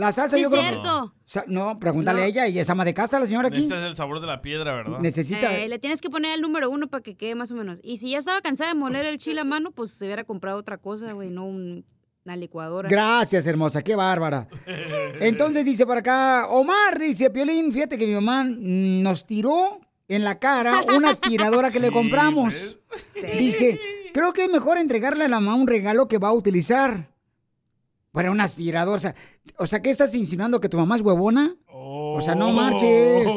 [0.01, 1.13] La salsa Sí, yo creo que- cierto.
[1.47, 2.25] No, pregúntale No.
[2.25, 3.61] a ella, ella es ama de casa, la señora aquí.
[3.61, 4.97] Este es el sabor de la piedra, ¿verdad?
[4.99, 5.55] Necesita...
[5.57, 7.79] Eh, le tienes que poner el número uno para que quede más o menos.
[7.83, 10.57] Y si ya estaba cansada de moler el chile a mano, pues se hubiera comprado
[10.57, 11.85] otra cosa, güey, no un-
[12.25, 12.89] una licuadora.
[12.89, 14.47] Gracias, hermosa, qué bárbara.
[15.21, 20.23] Entonces dice por acá, Omar dice, Piolín, fíjate que mi mamá mm, nos tiró en
[20.23, 22.79] la cara una aspiradora que le Sí, compramos.
[23.37, 23.79] Dice,
[24.13, 27.10] creo que es mejor entregarle a la mamá un regalo que va a utilizar.
[28.11, 29.15] Para un aspirador, o sea,
[29.57, 30.59] o sea, ¿qué estás insinuando?
[30.59, 31.55] ¿Que tu mamá es huevona?
[31.67, 33.27] O sea, no marches.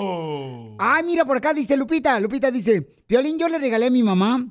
[0.79, 2.19] Ay, mira, por acá dice Lupita.
[2.19, 4.45] Lupita dice, Piolín, yo le regalé a mi mamá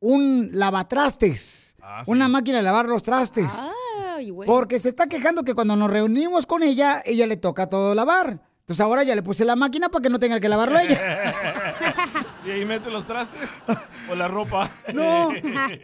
[0.00, 1.76] un lavatrastes.
[2.06, 3.52] Una máquina de lavar los trastes.
[4.16, 4.48] Ay, güey.
[4.48, 8.40] Porque se está quejando que cuando nos reunimos con ella, ella le toca todo lavar.
[8.60, 11.34] Entonces ahora ya le puse la máquina para que no tenga que lavarlo ella.
[12.44, 13.40] Y ahí mete los trastes
[14.10, 14.68] o la ropa.
[14.92, 15.30] No,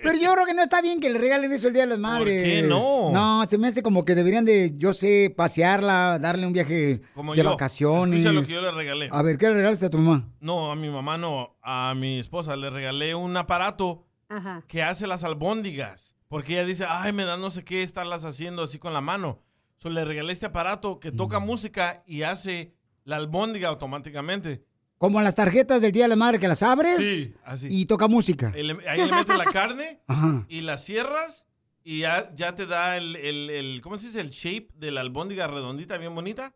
[0.02, 1.98] pero yo creo que no está bien que le regalen eso el Día de las
[1.98, 2.42] Madres.
[2.44, 3.10] qué no?
[3.12, 7.34] No, se me hace como que deberían de, yo sé, pasearla, darle un viaje Como
[7.36, 7.50] de yo.
[7.50, 8.20] vacaciones.
[8.20, 9.08] Escucha lo que yo le regalé.
[9.12, 10.28] A ver, ¿qué le regalaste a tu mamá?
[10.40, 14.64] No, a mi mamá no, a mi esposa le regalé un aparato Ajá.
[14.66, 16.14] que hace las albóndigas.
[16.26, 19.42] Porque ella dice, ay, me da no sé qué estarlas haciendo así con la mano.
[19.78, 24.66] So, le regalé este aparato que toca música y hace la albóndiga automáticamente.
[24.98, 27.68] Como las tarjetas del Día de la Madre que las abres Sí, así.
[27.70, 28.52] y toca música.
[28.54, 30.44] Ahí le metes la carne Ajá.
[30.48, 31.46] y la cierras
[31.84, 34.20] y ya, ya te da el, el- el- ¿cómo se dice?
[34.20, 36.52] El shape de la albóndiga redondita, bien bonita.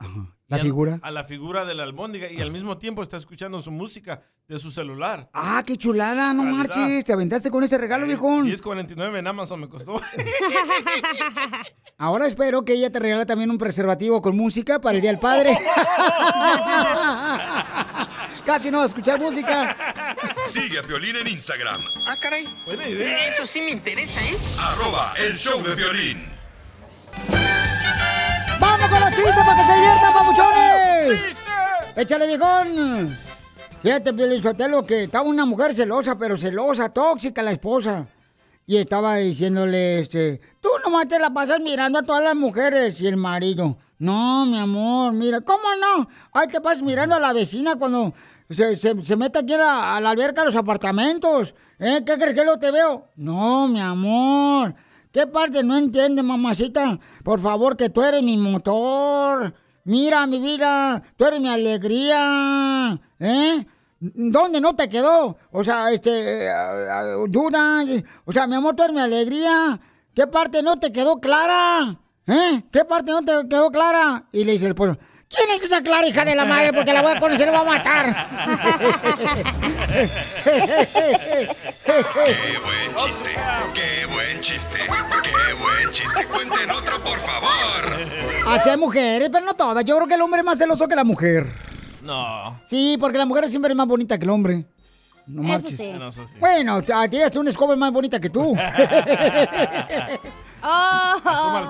[0.48, 0.98] La al- figura.
[1.02, 4.58] A la figura de la albóndiga y al mismo tiempo está escuchando su música de
[4.58, 5.30] su celular.
[5.32, 7.04] Ah, qué chulada, no marches.
[7.06, 8.46] Te aventaste con ese regalo, viejón.
[8.46, 9.94] 10.49 en Amazon me costó.
[11.96, 15.20] Ahora espero que ella te regale también un preservativo con música para el Día del
[15.20, 15.56] Padre.
[18.44, 19.76] Casi no va a escuchar música.
[20.50, 22.46] Sigue a Piolín en Instagram, Ah, caray.
[22.66, 23.28] Buena idea.
[23.28, 24.36] Eso sí me interesa, ¿eh?
[24.58, 26.26] arroba el show de violín.
[28.58, 31.44] ¡Vamos con los chistes para que se diviertan, papuchones!
[31.96, 33.18] ¡Échale, viejón!
[33.82, 38.06] Fíjate, Pielizotelo, que estaba una mujer celosa, pero celosa, tóxica la esposa.
[38.66, 40.40] Y estaba diciéndole, este,
[40.84, 43.00] nomás te la pasas mirando a todas las mujeres.
[43.00, 46.08] Y el marido, no, mi amor, mira, ¿cómo no?
[46.32, 48.12] Ay, te pasas mirando a la vecina cuando
[48.50, 49.58] se, se- se mete aquí a
[50.00, 51.54] la, alberca de los apartamentos.
[51.78, 52.02] ¿Eh?
[52.06, 53.08] ¿Qué crees que lo te veo?
[53.16, 54.74] No, mi amor.
[55.10, 56.98] ¿Qué parte no entiende, mamacita?
[57.24, 59.54] Por favor, que tú eres mi motor.
[59.84, 62.98] Mira, mi vida, tú eres mi alegría.
[63.18, 63.66] ¿Eh?
[64.00, 65.36] ¿Dónde no te quedó?
[65.52, 67.84] O sea, este, eh, eh, dudas.
[68.24, 69.78] O sea, mi amor, tú eres mi alegría.
[70.14, 71.96] ¿Qué parte no te quedó clara?
[72.26, 72.62] ¿Eh?
[72.70, 74.24] ¿Qué parte no te quedó clara?
[74.30, 74.98] Y le dice el esposo,
[75.28, 76.72] ¿quién es esa clara hija de la madre?
[76.72, 78.28] Porque la voy a conocer y la voy a matar.
[81.84, 83.30] Qué buen chiste,
[83.74, 84.78] qué buen chiste,
[85.22, 86.26] qué buen chiste.
[86.26, 87.98] Cuenten otro, por favor.
[88.48, 89.82] Así hay mujeres, pero no todas.
[89.84, 91.46] Yo creo que el hombre es más celoso que la mujer.
[92.02, 92.60] No.
[92.64, 94.66] Sí, porque la mujer siempre es más bonita que el hombre.
[95.32, 95.80] No Eso marches.
[95.80, 95.92] sí.
[95.92, 96.34] No, eso sí.
[96.38, 98.54] Bueno, a ti hasta una escoba es más bonita que tú.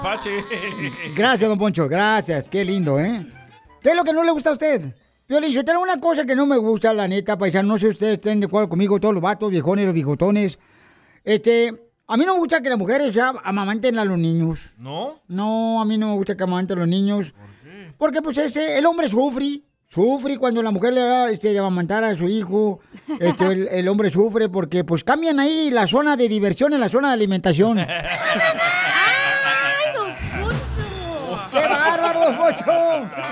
[0.02, 0.44] Pache.
[1.16, 1.88] Gracias, don Poncho.
[1.88, 2.48] Gracias.
[2.48, 3.26] Qué lindo, ¿eh?
[3.80, 4.94] ¿Qué es lo que no le gusta a usted?
[5.28, 7.68] Yo le tengo una cosa que no me gusta, la neta, paisano.
[7.68, 10.58] No sé si ustedes estén de acuerdo conmigo, todos los vatos, viejones, los bigotones.
[11.24, 11.72] Este,
[12.06, 14.74] a mí no me gusta que las mujeres ya amamanten a los niños.
[14.76, 15.22] ¿No?
[15.28, 17.34] No, a mí no me gusta que amamanten a los niños.
[17.96, 19.62] Porque pues ese, el hombre sufre.
[19.92, 22.80] Sufre cuando la mujer le da este, amamantar a su hijo.
[23.20, 26.88] Este, el, el hombre sufre porque pues cambian ahí la zona de diversión en la
[26.88, 27.78] zona de alimentación.
[27.78, 27.86] ¡Ay,
[29.94, 30.80] don Poncho!
[31.50, 32.64] ¡Qué bárbaro, don Poncho!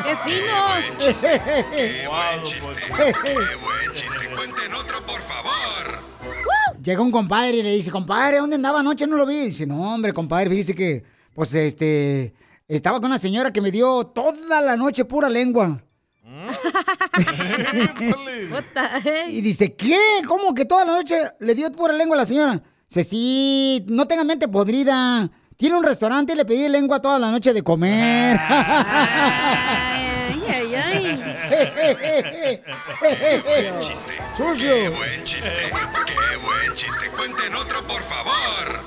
[0.04, 0.52] ¡Qué fino!
[0.98, 4.28] Qué buen chiste, qué buen chiste.
[4.36, 6.04] Cuenten otro, por favor.
[6.82, 9.06] Llega un compadre y le dice, compadre, ¿dónde andaba anoche?
[9.06, 9.46] No lo vi.
[9.46, 12.34] dice, no, hombre, compadre, fíjese que, pues, este,
[12.68, 15.82] estaba con una señora que me dio toda la noche pura lengua.
[19.28, 19.96] y dice, ¿qué?
[20.26, 22.62] ¿Cómo que toda la noche le dio pura lengua a la señora?
[22.88, 25.30] Dice, sí, no tenga mente podrida.
[25.56, 28.40] Tiene un restaurante y le pedí lengua toda la noche de comer.
[33.00, 34.14] Buen chiste.
[34.36, 34.74] Sucio.
[34.74, 35.50] Qué buen chiste,
[36.06, 37.10] qué buen chiste.
[37.16, 38.80] Cuenten otro, por favor.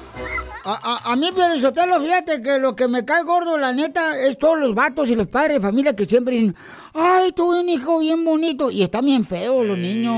[0.66, 4.18] A, a, a mí, pero Sotelo, fíjate que lo que me cae gordo, la neta,
[4.18, 6.56] es todos los vatos y los padres de familia que siempre dicen,
[6.93, 8.72] ay, tuve un hijo bien bonito.
[8.72, 10.16] Y están bien feos los niños.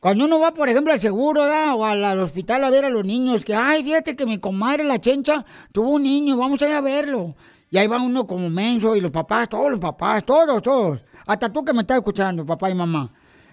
[0.00, 1.74] Cuando uno va, por ejemplo, al seguro ¿da?
[1.74, 4.84] o al, al hospital a ver a los niños, que, ay, fíjate que mi comadre,
[4.84, 7.34] la chencha, tuvo un niño, vamos a ir a verlo.
[7.70, 11.04] Y ahí va uno como menso y los papás, todos los papás, todos, todos.
[11.26, 13.10] Hasta tú que me estás escuchando, papá y mamá.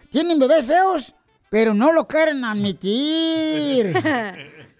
[0.09, 1.13] Tienen bebés feos,
[1.49, 3.93] pero no lo quieren admitir.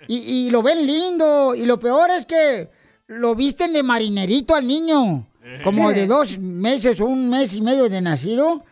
[0.08, 1.56] Y, y lo ven lindo.
[1.56, 2.70] Y lo peor es que
[3.08, 5.26] lo visten de marinerito al niño.
[5.64, 8.64] Como de dos meses o un mes y medio de nacido.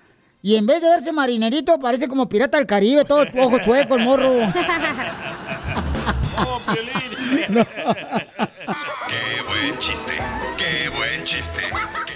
[0.43, 4.03] Y en vez de verse marinerito, parece como pirata del Caribe, todo ojo chueco, el
[4.03, 4.31] morro.
[9.07, 10.17] Qué buen chiste,
[11.23, 11.59] chiste.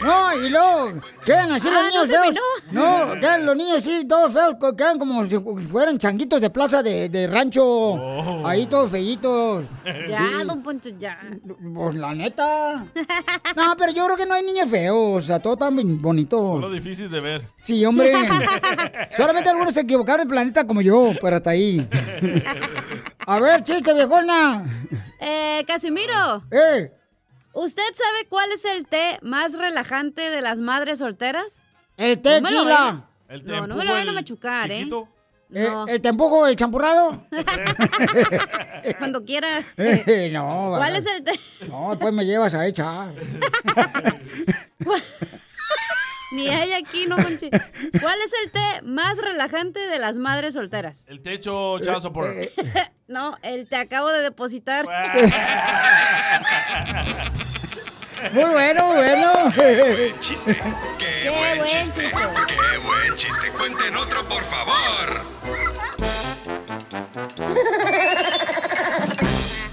[0.04, 2.36] No, y luego quedan así los Ah, ¿no niños feos.
[2.72, 7.10] No, quedan los niños sí, todos feos, quedan como si fueran changuitos de plaza de,
[7.10, 8.46] de rancho.
[8.48, 9.66] Ahí todos feitos.
[9.86, 10.46] Ya, Sí.
[10.46, 11.18] don Poncho, ya.
[11.74, 12.86] Pues la neta.
[13.56, 16.02] No, pero yo creo que no hay niños feos, o sea, todos están bien Lo
[16.02, 16.72] bonitos.
[16.72, 17.42] difícil de ver.
[17.62, 18.14] Sí, hombre.
[19.16, 21.88] Solamente algunos se equivocaron de planeta como yo, pero hasta ahí.
[23.26, 24.64] A ver, chiste, viejona.
[25.20, 26.44] Eh, Casimiro.
[26.52, 26.92] Eh.
[27.60, 31.64] ¿Usted sabe cuál es el té más relajante de las madres solteras?
[31.98, 33.04] El No tequila.
[33.30, 34.82] vayan- No, no me lo van a machucar, ¿eh?
[34.82, 35.88] Eh, No.
[35.88, 37.26] ¿El te empujo, el champurrado?
[39.00, 39.48] Cuando quiera.
[39.78, 41.40] Eh, no, ¿Cuál es el té?
[41.68, 43.12] No, después me llevas a echar.
[46.32, 47.50] Ni hay aquí, no manches.
[48.02, 51.06] ¿Cuál es el té más relajante de las madres solteras?
[51.08, 52.30] El techo, chazo por.
[53.08, 54.86] No, el te acabo de depositar.
[58.34, 59.32] Muy bueno, muy bueno.
[59.56, 60.58] Buen chiste,
[60.98, 62.18] qué, Qué buen, buen chiste, chiste.
[62.48, 63.52] qué buen chiste.
[63.58, 65.22] Cuenten otro, por favor.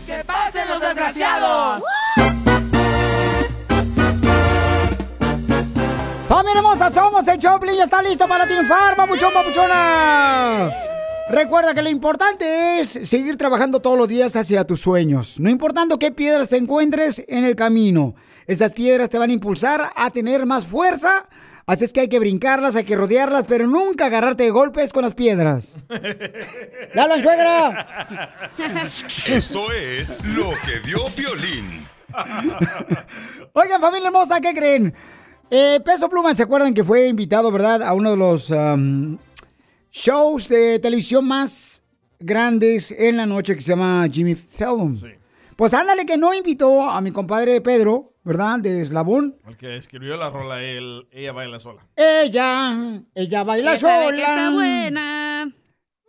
[0.06, 1.82] ¡Que pasen los desgraciados!
[6.28, 6.88] ¡Familia hermosa!
[6.88, 10.72] Somos el Choplin y está listo para triunfar, papuchón, papuchona.
[11.30, 15.98] Recuerda que lo importante es seguir trabajando todos los días hacia tus sueños, no importando
[15.98, 18.14] qué piedras te encuentres en el camino.
[18.46, 21.26] Esas piedras te van a impulsar a tener más fuerza,
[21.66, 25.02] así es que hay que brincarlas, hay que rodearlas, pero nunca agarrarte de golpes con
[25.02, 25.78] las piedras.
[25.88, 28.50] ¡Le hablan, suegra!
[29.26, 31.86] Esto es lo que vio Piolín.
[33.54, 34.94] Oigan, familia hermosa, ¿qué creen?
[35.56, 39.16] Eh, Peso Pluma, ¿se acuerdan que fue invitado, verdad, a uno de los um,
[39.92, 41.84] shows de televisión más
[42.18, 44.98] grandes en la noche que se llama Jimmy Fallon?
[45.54, 48.58] Pues ándale que no invitó a mi compadre Pedro, ¿verdad?
[48.58, 49.36] De Eslabón.
[49.46, 51.86] El que escribió la rola, él, ella baila sola.
[51.94, 52.76] Ella,
[53.14, 54.16] ella baila Ella sabe sola.
[54.16, 55.52] que está buena.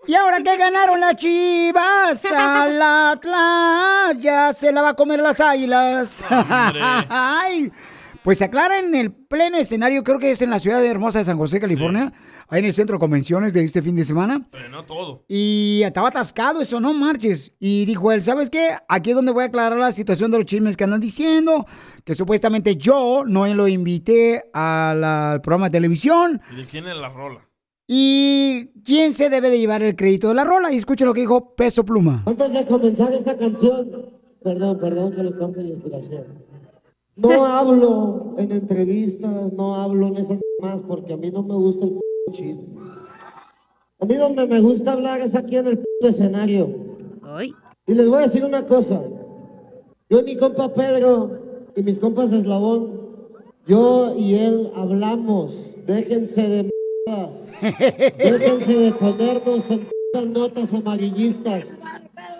[0.07, 5.39] Y ahora que ganaron las chivas al Atlas, ya se la va a comer las
[5.39, 6.25] águilas.
[6.29, 7.71] Ay,
[8.25, 11.25] pues se aclara en el pleno escenario, creo que es en la ciudad hermosa de
[11.25, 12.11] San José, California,
[12.49, 14.45] ahí en el centro de convenciones de este fin de semana.
[14.49, 15.23] Frenó todo.
[15.27, 17.53] Y estaba atascado eso, no marches.
[17.59, 18.69] Y dijo él, ¿sabes qué?
[18.89, 21.65] Aquí es donde voy a aclarar la situación de los chismes que andan diciendo,
[22.03, 26.41] que supuestamente yo no lo invité a la- al programa de televisión.
[26.51, 27.47] ¿Y de quién es la rola?
[27.87, 30.71] ¿Y quién se debe de llevar el crédito de la rola?
[30.71, 32.23] Y escuchen lo que dijo Peso Pluma.
[32.25, 34.09] Antes de comenzar esta canción,
[34.43, 36.44] perdón, perdón que le corte la inspiración.
[37.15, 41.85] No hablo en entrevistas, no hablo en esas más porque a mí no me gusta
[41.85, 41.99] el p
[42.33, 42.63] chisme.
[43.99, 46.69] A mí donde me gusta hablar es aquí en el escenario.
[47.87, 49.01] Y les voy a decir una cosa.
[50.09, 51.39] Yo y mi compa Pedro
[51.75, 52.99] y mis compas de Eslabón,
[53.65, 55.53] yo y él hablamos.
[55.87, 56.69] Déjense de.
[58.17, 61.63] Déjense de ponernos en notas amarillistas.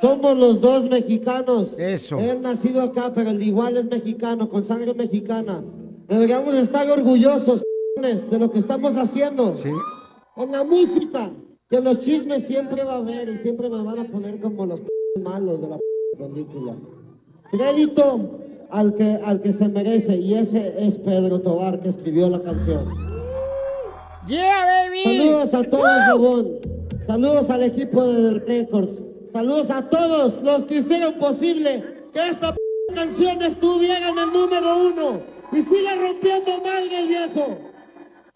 [0.01, 1.69] Somos los dos mexicanos.
[1.77, 2.19] Eso.
[2.19, 5.63] Él nacido acá, pero el igual es mexicano, con sangre mexicana.
[6.07, 7.63] Deberíamos estar orgullosos
[8.01, 9.55] de lo que estamos haciendo.
[9.55, 9.71] Sí.
[10.35, 11.31] En la música,
[11.69, 14.81] que los chismes siempre va a haber y siempre me van a poner como los
[14.81, 14.87] p
[15.21, 15.79] malos de la
[16.17, 16.75] película.
[17.51, 18.39] Crédito
[18.69, 22.93] al que, al que se merece, y ese es Pedro Tobar que escribió la canción.
[24.27, 25.03] Yeah, baby.
[25.03, 26.59] Saludos a todos, Gabón.
[27.05, 29.01] Saludos al equipo de The Records.
[29.35, 32.57] Saludos a todos los que hicieron posible que esta p
[32.95, 35.21] canción estuviera en el número uno
[35.51, 37.59] y siga rompiendo madre, viejo.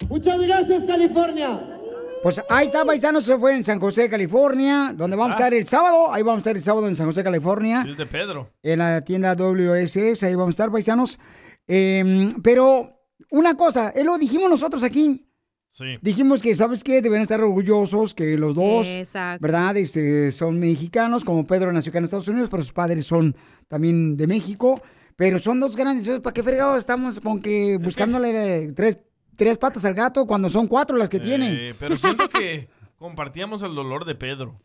[0.09, 1.79] Muchas gracias, California.
[2.21, 5.65] Pues ahí está, paisano, se fue en San José, California, donde vamos a estar el
[5.65, 6.11] sábado.
[6.11, 7.85] Ahí vamos a estar el sábado en San José, California.
[7.87, 8.49] Es de Pedro.
[8.61, 11.17] en la tienda WSS, ahí vamos a estar, paisanos.
[11.65, 12.97] Eh, pero
[13.31, 15.28] una cosa, eh, lo dijimos nosotros aquí.
[15.71, 15.97] Sí.
[16.01, 17.01] Dijimos que, ¿sabes qué?
[17.01, 19.41] Deben estar orgullosos que los dos, Exacto.
[19.41, 19.77] ¿verdad?
[19.77, 23.35] Este, son mexicanos, como Pedro nació acá en Estados Unidos, pero sus padres son
[23.67, 24.81] también de México.
[25.19, 26.21] Pero son dos grandes.
[26.21, 28.99] ¿para qué fregados estamos con que buscándole tres,
[29.35, 31.53] tres patas al gato cuando son cuatro las que tienen?
[31.53, 34.61] Eh, pero siento que compartíamos el dolor de Pedro.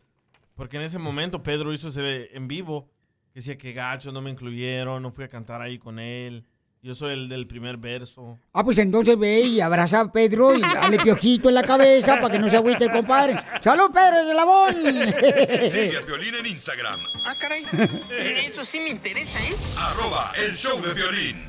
[0.55, 2.89] Porque en ese momento Pedro hizo ese en vivo.
[3.33, 6.45] Que decía que gacho, no me incluyeron, no fui a cantar ahí con él.
[6.85, 8.37] Yo soy el del primer verso.
[8.53, 12.29] Ah, pues entonces ve y abraza a Pedro y dale piojito en la cabeza para
[12.29, 13.41] que no se agüite el compadre.
[13.59, 14.75] ¡Salud, Pedro, de Labón!
[14.75, 16.99] Sigue a Piolín en Instagram.
[17.23, 17.65] Ah, caray.
[18.45, 19.55] Eso sí me interesa, ¿eh?
[19.79, 21.47] Arroba el show de violín.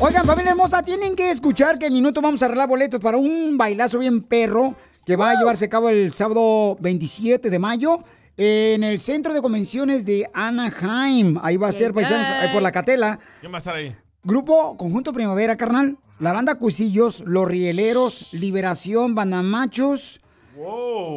[0.00, 3.56] Oigan, familia hermosa, tienen que escuchar que en minuto vamos a arreglar boletos para un
[3.56, 4.74] bailazo bien perro
[5.06, 8.02] que va a llevarse a cabo el sábado 27 de mayo
[8.36, 11.38] en el Centro de Convenciones de Anaheim.
[11.42, 13.20] Ahí va a ser, paisanos, ahí por la Catela.
[13.38, 13.94] ¿Quién va a estar ahí?
[14.24, 15.98] Grupo Conjunto Primavera, carnal.
[16.18, 20.20] La banda Cusillos, Los Rieleros, Liberación, Bandamachos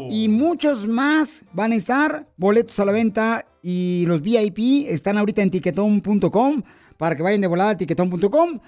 [0.09, 2.27] y muchos más van a estar.
[2.37, 6.61] Boletos a la venta y los VIP están ahorita en tiquetón.com
[6.97, 8.59] para que vayan de volada a tiquetón.com.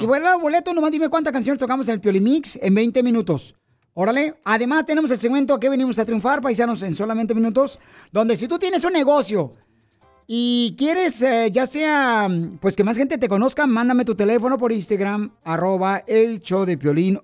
[0.00, 3.54] Y bueno, boleto, nomás dime cuántas canciones tocamos en el Piolimix en 20 minutos.
[3.94, 4.34] Órale.
[4.44, 7.78] Además, tenemos el segmento que venimos a triunfar, paisanos, en solamente minutos,
[8.10, 9.54] donde si tú tienes un negocio
[10.26, 12.28] y quieres, eh, ya sea,
[12.60, 16.78] pues que más gente te conozca, mándame tu teléfono por Instagram, arroba el show de
[16.78, 17.18] Piolín.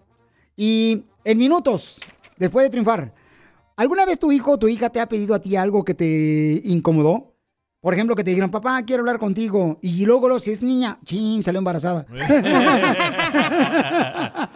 [0.57, 2.01] Y en minutos,
[2.37, 3.15] después de triunfar,
[3.77, 6.61] ¿alguna vez tu hijo o tu hija te ha pedido a ti algo que te
[6.65, 7.35] incomodó?
[7.81, 9.79] Por ejemplo, que te dijeron, papá, quiero hablar contigo.
[9.81, 12.07] Y luego, lo, si es niña, chin, salió embarazada.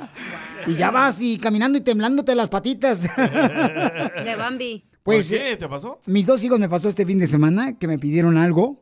[0.66, 3.02] y ya vas y caminando y temblándote las patitas.
[3.16, 4.84] De Bambi.
[5.02, 5.56] Pues, ¿Por qué?
[5.56, 5.98] ¿Te pasó?
[6.06, 8.80] Mis dos hijos me pasó este fin de semana que me pidieron algo.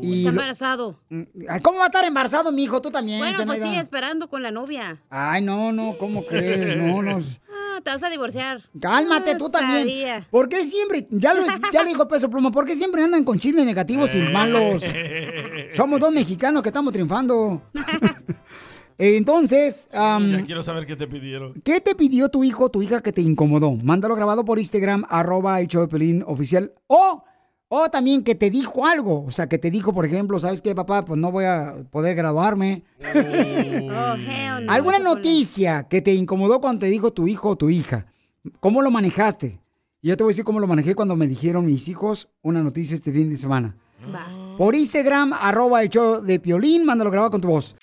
[0.00, 1.00] Y Está embarazado.
[1.10, 2.80] Ay, ¿Cómo va a estar embarazado mi hijo?
[2.80, 3.18] Tú también.
[3.18, 3.66] Bueno, pues Zenaida.
[3.66, 5.02] sigue esperando con la novia.
[5.10, 6.76] Ay, no, no, ¿cómo crees?
[6.76, 7.18] No, no.
[7.50, 8.60] Ah, te vas a divorciar.
[8.80, 9.80] Cálmate tú también.
[9.80, 10.26] sabía.
[10.32, 13.38] ¿Por qué siempre, ya lo, ya le dijo Peso Pluma, ¿por qué siempre andan con
[13.38, 14.82] chismes negativos y malos?
[15.76, 17.62] Somos dos mexicanos que estamos triunfando.
[18.98, 21.54] Entonces, Ya quiero saber qué te pidieron.
[21.64, 23.76] ¿qué te pidió tu hijo o tu hija que te incomodó?
[23.76, 26.72] Mándalo grabado por Instagram, arroba el show de Pelín oficial.
[26.88, 27.22] O,
[27.68, 29.24] o también que te dijo algo.
[29.24, 31.04] O sea, que te dijo, por ejemplo, ¿sabes qué, papá?
[31.04, 32.82] Pues no voy a poder graduarme.
[33.00, 34.72] Oh, no.
[34.72, 38.06] ¿Alguna noticia que te incomodó cuando te dijo tu hijo o tu hija?
[38.58, 39.60] ¿Cómo lo manejaste?
[40.02, 42.62] Y yo te voy a decir cómo lo manejé cuando me dijeron mis hijos una
[42.62, 43.76] noticia este fin de semana.
[44.56, 47.76] Por Instagram, arroba el show de Piolín, mándalo grabado con tu voz.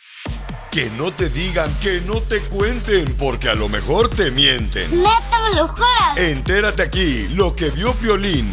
[0.76, 4.92] Que no te digan, que no te cuenten, porque a lo mejor te mienten.
[5.02, 6.18] ¡Neta me lo juras!
[6.18, 8.46] Entérate aquí, lo que vio Piolín.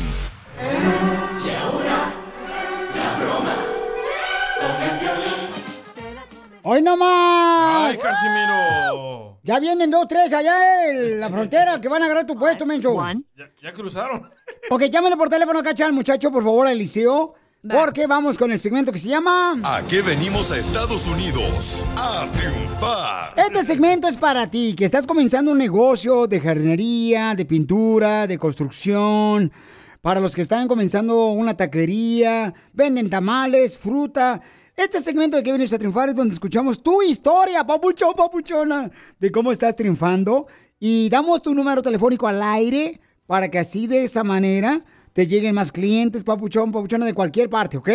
[6.63, 7.91] ¡Hoy no más!
[7.91, 9.41] ¡Ay, Casimiro!
[9.43, 12.97] Ya vienen dos, tres allá en la frontera que van a agarrar tu puesto, menso.
[13.37, 14.31] ¿Ya, ya cruzaron?
[14.71, 17.35] Ok, llámenle por teléfono acá al muchacho, por favor, al liceo.
[17.69, 19.61] Porque vamos con el segmento que se llama...
[19.63, 21.85] ¿A qué venimos a Estados Unidos?
[21.97, 23.35] A triunfar.
[23.37, 28.37] Este segmento es para ti, que estás comenzando un negocio de jardinería, de pintura, de
[28.37, 29.53] construcción.
[30.01, 34.41] Para los que están comenzando una taquería, venden tamales, fruta.
[34.77, 38.91] Este segmento de que vienes a triunfar es donde escuchamos tu historia, papuchón, papuchona,
[39.21, 40.49] de cómo estás triunfando.
[40.81, 45.55] Y damos tu número telefónico al aire para que así de esa manera te lleguen
[45.55, 47.89] más clientes, papuchón, papuchona de cualquier parte, ¿ok?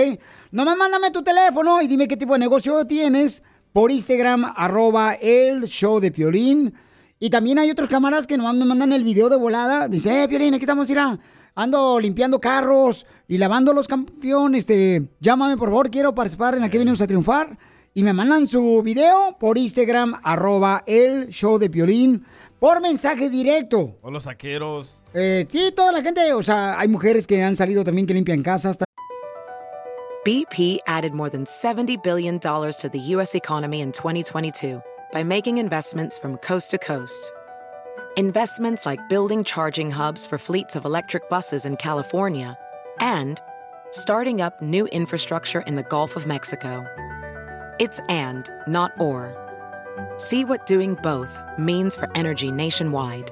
[0.51, 3.43] Nomás mándame tu teléfono y dime qué tipo de negocio tienes
[3.74, 6.74] por Instagram, arroba el show de Piolín.
[7.20, 9.88] Y también hay otros camaradas que nomás me mandan el video de volada.
[9.88, 11.18] Dice, eh, Piolín, aquí estamos, irá.
[11.55, 14.59] Ando limpiando carros y lavando los campeones.
[14.59, 17.57] Este, llámame, por favor, quiero participar en la que venimos a triunfar.
[17.95, 22.24] Y me mandan su video por Instagram, arroba el show de Piolín,
[22.59, 23.97] por mensaje directo.
[24.03, 24.96] O los saqueros.
[25.20, 28.43] Eh, sí, toda la gente, o sea, hay mujeres que han salido también que limpian
[28.43, 28.78] casas.
[30.24, 33.34] BP added more than $70 billion to the U.S.
[33.34, 34.80] economy in 2022
[35.11, 37.32] by making investments from coast to coast.
[38.15, 42.55] Investments like building charging hubs for fleets of electric buses in California
[42.99, 43.41] and
[43.89, 46.86] starting up new infrastructure in the Gulf of Mexico.
[47.80, 49.34] It's and, not or.
[50.18, 53.32] See what doing both means for energy nationwide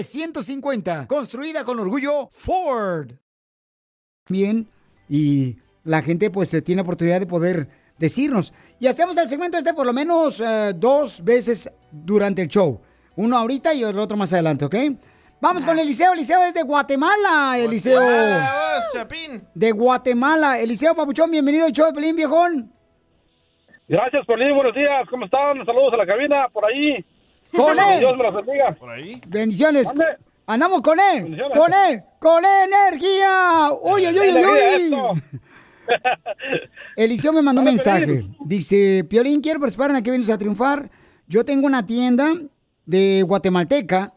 [0.01, 1.07] F-150.
[1.07, 3.11] Construida con orgullo Ford.
[4.27, 4.67] Bien,
[5.07, 8.53] y la gente pues eh, tiene oportunidad de poder decirnos.
[8.79, 12.81] Y hacemos el segmento este por lo menos eh, dos veces durante el show.
[13.15, 14.75] Uno ahorita y el otro más adelante, ¿ok?
[15.41, 16.13] Vamos con Eliseo.
[16.13, 17.57] Eliseo es de Guatemala.
[17.57, 17.99] Eliseo.
[19.53, 20.59] De Guatemala.
[20.59, 22.71] Eliseo Papuchón, bienvenido al show de Pelín, viejón.
[23.87, 24.55] Gracias, Polín.
[24.55, 25.07] Buenos días.
[25.09, 25.65] ¿Cómo están?
[25.65, 27.03] Saludos a la cabina por ahí.
[27.55, 27.99] ¡Con él!
[27.99, 28.71] Dios me los bendiga.
[28.73, 29.21] ¿Por ahí?
[29.27, 29.87] Bendiciones.
[29.87, 30.05] ¿Dónde?
[30.47, 31.41] Andamos con él.
[31.53, 32.03] Con él.
[32.19, 33.69] Con energía.
[33.81, 34.83] Uy, uy, uy, uy, Energía, uy.
[34.83, 35.11] esto.
[36.95, 38.25] Eliseo me mandó un mensaje.
[38.45, 40.89] Dice, Piolín, quiero participar en Aquí Vienes a Triunfar.
[41.27, 42.33] Yo tengo una tienda
[42.85, 44.13] de guatemalteca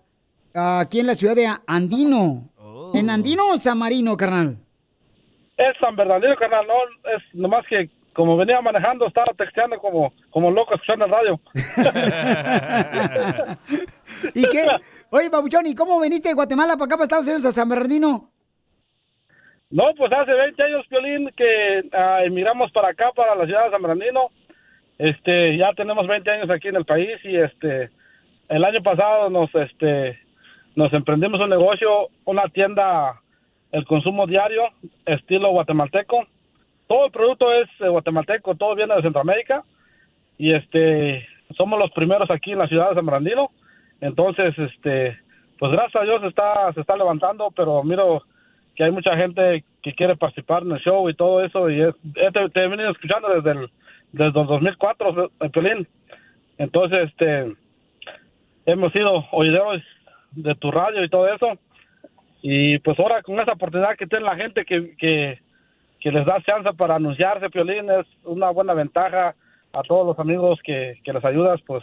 [0.54, 2.48] aquí en la ciudad de Andino.
[2.94, 4.56] ¿En Andino o San Marino, carnal?
[5.56, 6.66] Es San Bernardino, carnal.
[6.66, 6.74] No,
[7.16, 11.40] es nomás que como venía manejando, estaba texteando como, como loco escuchando el radio.
[14.34, 14.62] ¿Y qué?
[15.10, 18.30] Oye, Pabuchón, ¿y cómo viniste de Guatemala para acá, para Estados Unidos, a San Bernardino?
[19.70, 23.70] No, pues hace 20 años, Piolín, que ah, emigramos para acá, para la ciudad de
[23.72, 24.28] San Bernardino.
[24.98, 27.90] Este, ya tenemos 20 años aquí en el país y este,
[28.48, 30.18] el año pasado nos, este,
[30.76, 33.20] nos emprendimos un negocio, una tienda,
[33.72, 34.68] el consumo diario,
[35.06, 36.24] estilo guatemalteco.
[36.86, 39.64] Todo el producto es eh, guatemalteco, todo viene de Centroamérica
[40.38, 41.26] y este,
[41.56, 43.50] somos los primeros aquí en la ciudad de San Bernardino.
[44.00, 45.18] Entonces, este,
[45.58, 48.22] pues gracias a Dios está, se está levantando, pero miro
[48.74, 51.94] que hay mucha gente que quiere participar en el show y todo eso y es,
[52.14, 53.70] te, te he venido escuchando desde el,
[54.12, 55.86] desde el 2004, eh, Piolín.
[56.58, 57.54] Entonces, este,
[58.66, 59.82] hemos sido oidores
[60.32, 61.58] de tu radio y todo eso
[62.42, 65.38] y pues ahora con esa oportunidad que tiene la gente que,
[66.04, 69.34] que les da chance para anunciarse, Piolín, es una buena ventaja
[69.72, 71.82] a todos los amigos que, que les ayudas, pues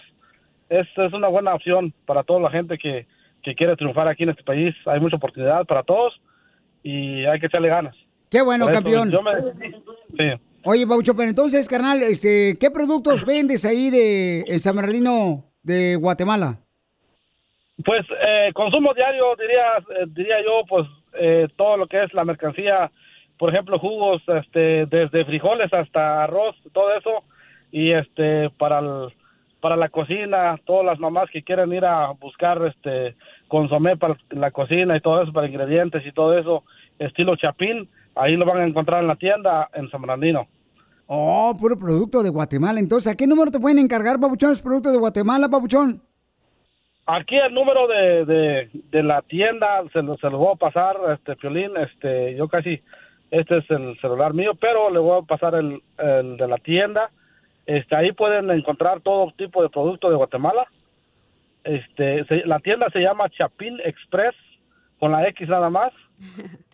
[0.69, 3.07] es, es una buena opción para toda la gente que,
[3.41, 4.76] que quiere triunfar aquí en este país.
[4.86, 6.13] Hay mucha oportunidad para todos
[6.84, 7.95] y hay que echarle ganas.
[8.30, 9.09] Qué bueno, eso campeón.
[9.09, 9.41] yo me-
[10.19, 10.41] sí.
[10.65, 15.95] Oye, Pabuchón, pero entonces, carnal, este, ¿qué productos vendes ahí de en San Bernardino de
[15.95, 16.59] Guatemala?
[17.84, 20.86] Pues eh, consumo diario, diría, eh, diría yo, pues
[21.19, 22.91] eh, todo lo que es la mercancía,
[23.41, 27.23] por ejemplo, jugos, este, desde frijoles hasta arroz, todo eso,
[27.71, 29.11] y este, para el-
[29.59, 33.15] para la cocina, todas las mamás que quieren ir a buscar este
[33.47, 36.63] consomé para la cocina y todo eso, para ingredientes y todo eso,
[36.99, 40.47] estilo chapín, ahí lo van a encontrar en la tienda en San Bernardino.
[41.07, 42.79] Oh, puro producto de Guatemala.
[42.79, 45.99] Entonces, ¿a qué número te pueden encargar, Pabuchón, los productos de Guatemala, Pabuchón?
[47.07, 50.95] Aquí el número de, de, de la tienda se lo, se lo voy a pasar,
[51.13, 52.79] este Piolín, este, yo casi,
[53.32, 57.09] este es el celular mío, pero le voy a pasar el, el de la tienda.
[57.65, 60.67] Este, ahí pueden encontrar todo tipo de productos de Guatemala.
[61.63, 64.36] Este, se- la tienda se llama Chapín Express,
[64.99, 65.91] con la X nada más.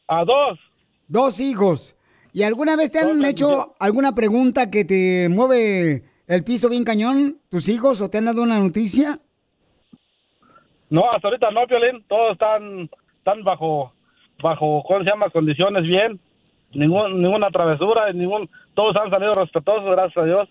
[0.07, 0.59] A dos.
[1.07, 1.95] Dos hijos.
[2.33, 7.37] ¿Y alguna vez te han hecho alguna pregunta que te mueve el piso bien cañón,
[7.49, 9.19] tus hijos, o te han dado una noticia?
[10.89, 12.03] No, hasta ahorita no, Piolín.
[12.09, 13.93] Todos están, están bajo,
[14.41, 15.29] bajo, ¿cómo se llama?
[15.29, 16.19] Condiciones bien.
[16.73, 20.49] Ningún, ninguna travesura, ningún, todos han salido respetuosos, gracias a Dios.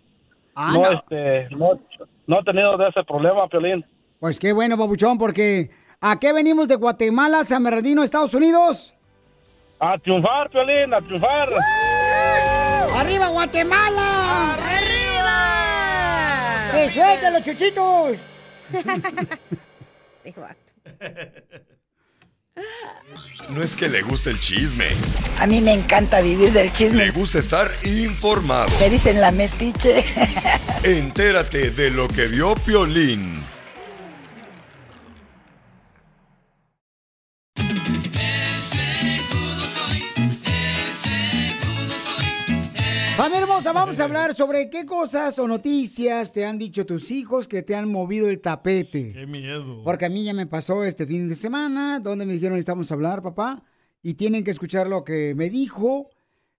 [0.54, 0.90] Ah, no, no.
[0.92, 1.80] este, no,
[2.26, 3.84] no he tenido de ese problema, Piolín.
[4.20, 5.70] Pues qué bueno, babuchón, porque
[6.00, 8.94] ¿a qué venimos de Guatemala, San Bernardino, Estados Unidos?
[9.80, 11.48] A triunfar, Piolín, a triunfar.
[12.94, 14.54] ¡Arriba, Guatemala!
[14.54, 15.38] ¡Arriba!
[16.72, 18.18] ¡Que suelten los chuchitos!
[20.24, 20.56] Este vato.
[23.48, 24.86] No es que le guste el chisme,
[25.38, 27.06] A mí me encanta vivir del chisme.
[27.06, 28.70] le gusta estar informado.
[28.80, 30.04] Me dicen la metiche.
[30.84, 33.42] Entérate de lo que vio Piolín.
[43.22, 47.46] Familia hermosa, vamos a hablar sobre qué cosas o noticias te han dicho tus hijos
[47.46, 49.12] que te han movido el tapete.
[49.12, 49.82] Qué miedo.
[49.84, 53.22] Porque a mí ya me pasó este fin de semana, donde me dijeron necesitamos hablar,
[53.22, 53.62] papá,
[54.02, 56.10] y tienen que escuchar lo que me dijo.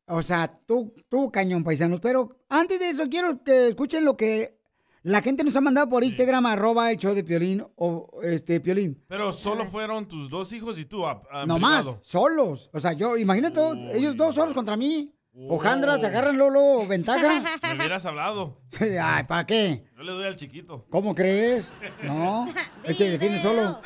[0.07, 1.99] O sea, tú, tú cañón, paisanos.
[1.99, 4.57] Pero antes de eso, quiero que escuchen lo que
[5.01, 9.03] la gente nos ha mandado por Instagram, arroba el show de Piolín, o este, Piolín.
[9.09, 11.05] Pero solo fueron tus dos hijos y tú.
[11.05, 11.59] a- a- No privado.
[11.59, 12.69] más, solos.
[12.73, 13.59] O sea, yo, imagínate,
[13.95, 15.13] ellos dos solos contra mí.
[15.35, 17.43] Ojandra, se agarran Lolo, ventaja.
[17.63, 18.61] Me hubieras hablado.
[19.01, 19.83] Ay, ¿para qué?
[19.97, 20.85] Yo le doy al chiquito.
[20.89, 21.73] ¿Cómo crees?
[22.03, 22.47] No,
[22.83, 23.81] él se defiende solo.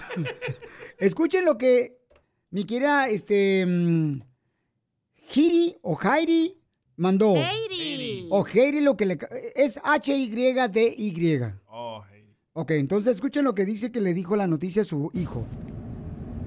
[0.97, 1.97] Escuchen lo que
[2.49, 4.21] mi querida, este, mm,
[5.33, 6.61] Hiri o Jairi
[6.97, 7.35] mandó.
[7.35, 8.27] Heidi.
[8.29, 9.19] O Heidi lo que le...
[9.55, 11.43] Es H-Y-D-Y.
[11.69, 12.03] Oh,
[12.53, 15.45] Ok, entonces escuchen lo que dice que le dijo la noticia a su hijo.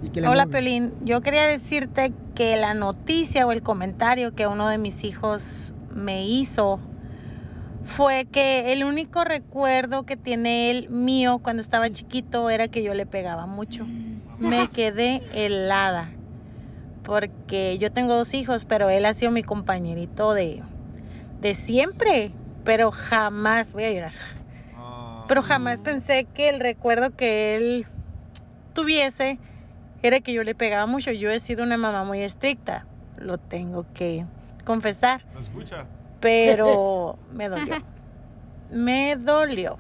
[0.03, 0.47] Y que le Hola.
[0.47, 0.93] Pelín.
[1.03, 6.27] Yo quería decirte que la noticia o el comentario que uno de mis hijos me
[6.27, 6.81] hizo
[7.85, 12.95] fue que el único recuerdo que tiene él mío cuando estaba chiquito era que yo
[12.95, 13.87] le pegaba mucho.
[14.39, 16.11] Me quedé helada
[17.03, 20.63] porque yo tengo dos hijos, pero él ha sido mi compañerito de,
[21.41, 22.31] de siempre,
[22.65, 24.13] pero jamás, voy a llorar,
[25.27, 27.87] pero jamás pensé que el recuerdo que él
[28.75, 29.39] tuviese
[30.03, 31.11] era que yo le pegaba mucho.
[31.13, 32.87] Yo he sido una mamá muy estricta,
[33.19, 34.25] lo tengo que
[34.65, 35.87] confesar, ¿Me escucha?
[36.21, 37.77] pero me dolió.
[38.71, 39.79] Me dolió.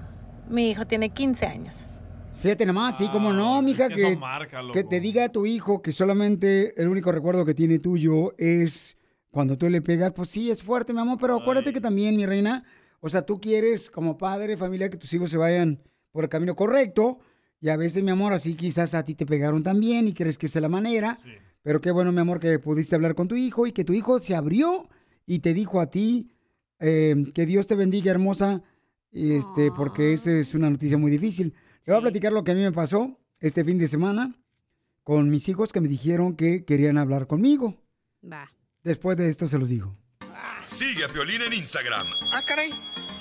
[0.49, 1.87] Mi hijo tiene 15 años.
[2.33, 4.73] Fíjate nomás, sí, como no, mija, que que, eso marca, loco.
[4.73, 8.97] que te diga a tu hijo que solamente el único recuerdo que tiene tuyo es
[9.31, 12.25] cuando tú le pegas, pues sí, es fuerte, mi amor, pero acuérdate que también, mi
[12.25, 12.65] reina,
[13.01, 15.81] o sea, tú quieres como padre, familia, que tus hijos se vayan
[16.13, 17.19] por el camino correcto,
[17.61, 20.47] y a veces, mi amor, así quizás a ti te pegaron también y crees que
[20.47, 21.19] esa es la manera,
[21.63, 24.19] pero qué bueno, mi amor, que pudiste hablar con tu hijo y que tu hijo
[24.19, 24.89] se abrió
[25.27, 26.31] y te dijo a ti
[26.79, 28.63] eh, que Dios te bendiga, hermosa,
[29.13, 31.55] este, porque esa es una noticia muy difícil.
[31.85, 34.35] Le voy a platicar lo que a mí me pasó este fin de semana
[35.05, 37.77] con mis hijos que me dijeron que querían hablar conmigo.
[38.25, 38.51] Va.
[38.83, 39.97] Después de esto se los digo.
[40.67, 42.71] Sigue a Piolín en Instagram, Ah, caray.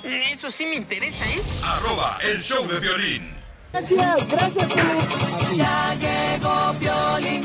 [0.04, 1.40] Eso sí me interesa, ¿eh?
[1.66, 3.39] arroba el show de violín.
[3.72, 7.44] Gracias, gracias, Ya llegó Piolín,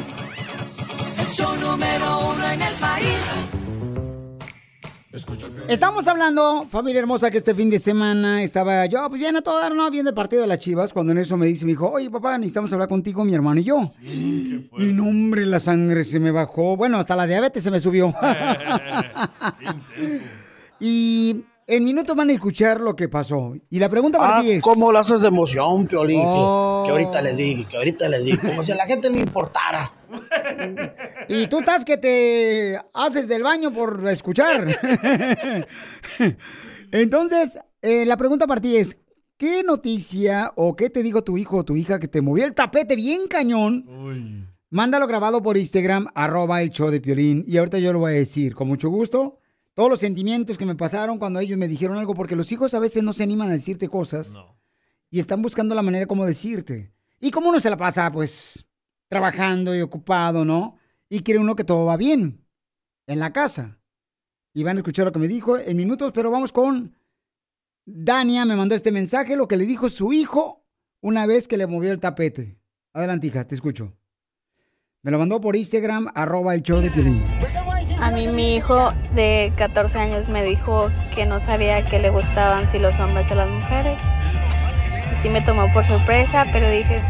[1.19, 3.19] el show número uno en el país.
[5.69, 9.61] Estamos hablando, familia hermosa, que este fin de semana estaba yo, pues bien a todo
[9.61, 9.89] dar, ¿no?
[9.91, 12.37] Viendo el partido de las chivas, cuando en eso me dice, me dijo, oye, papá,
[12.39, 13.91] necesitamos hablar contigo, mi hermano y yo.
[14.03, 16.77] y no, hombre, la sangre se me bajó.
[16.77, 18.13] Bueno, hasta la diabetes se me subió.
[20.81, 23.55] y en minutos van a escuchar lo que pasó.
[23.71, 24.63] Y la pregunta para Ah, ti es...
[24.63, 26.21] ¿cómo lo haces de emoción, Piolín?
[26.21, 26.83] Que- Oh.
[26.87, 28.43] Que, ahorita les digo, que ahorita les digo.
[28.43, 29.91] Como si a la gente le importara.
[31.29, 34.67] Y tú estás que te haces del baño por escuchar.
[36.93, 38.99] Entonces, eh, la pregunta para ti es,
[39.37, 42.55] ¿qué noticia o qué te dijo tu hijo o tu hija que te movió el
[42.55, 44.47] tapete bien cañón?
[44.71, 47.45] Mándalo grabado por Instagram, arroba el show de Piolín.
[47.47, 49.39] Y ahorita yo lo voy a decir con mucho gusto.
[49.75, 52.79] Todos los sentimientos que me pasaron cuando ellos me dijeron algo, porque los hijos a
[52.79, 54.39] veces no se animan a decirte cosas.
[55.11, 56.93] Y están buscando la manera como decirte.
[57.21, 58.69] Y como uno se la pasa, pues,
[59.09, 60.77] trabajando y ocupado, ¿no?
[61.09, 62.47] Y cree uno que todo va bien
[63.07, 63.81] en la casa.
[64.53, 66.97] Y van a escuchar lo que me dijo en minutos, pero vamos con
[67.85, 68.45] Dania.
[68.45, 70.65] Me mandó este mensaje, lo que le dijo su hijo
[71.01, 72.61] una vez que le movió el tapete.
[72.93, 73.93] Adelante, hija, te escucho.
[75.03, 77.23] Me lo mandó por Instagram, arroba el show de Piolín.
[78.05, 82.69] A mí mi hijo de 14 años me dijo que no sabía que le gustaban
[82.69, 83.99] si los hombres o las mujeres.
[85.11, 87.01] Y sí me tomó por sorpresa, pero dije,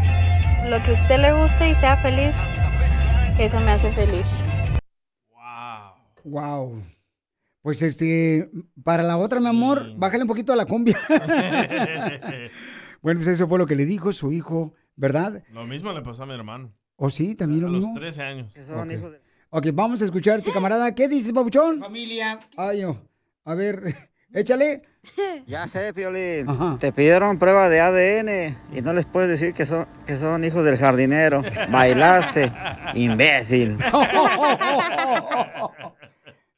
[0.69, 2.37] lo que a usted le guste y sea feliz,
[3.37, 4.25] eso me hace feliz.
[6.23, 6.81] Wow.
[7.61, 8.49] Pues este,
[8.81, 10.97] para la otra, mi amor, bájale un poquito a la cumbia.
[13.01, 15.43] bueno, pues eso fue lo que le dijo su hijo, ¿verdad?
[15.51, 16.71] Lo mismo le pasó a mi hermano.
[16.95, 17.35] ¿O sí?
[17.35, 17.99] ¿También A lo los mismo?
[17.99, 18.53] 13 años.
[18.69, 19.24] Ok.
[19.57, 20.93] Ok, vamos a escuchar a este camarada.
[20.93, 21.79] ¿Qué dices, babuchón?
[21.79, 22.37] Familia.
[22.57, 23.01] Ay, no.
[23.45, 23.81] A ver,
[24.33, 24.81] échale.
[25.47, 26.49] Ya sé, Piolín.
[26.49, 26.75] Ajá.
[26.77, 30.65] Te pidieron prueba de ADN y no les puedes decir que son, que son hijos
[30.65, 31.41] del jardinero.
[31.71, 32.51] Bailaste,
[32.95, 33.77] imbécil.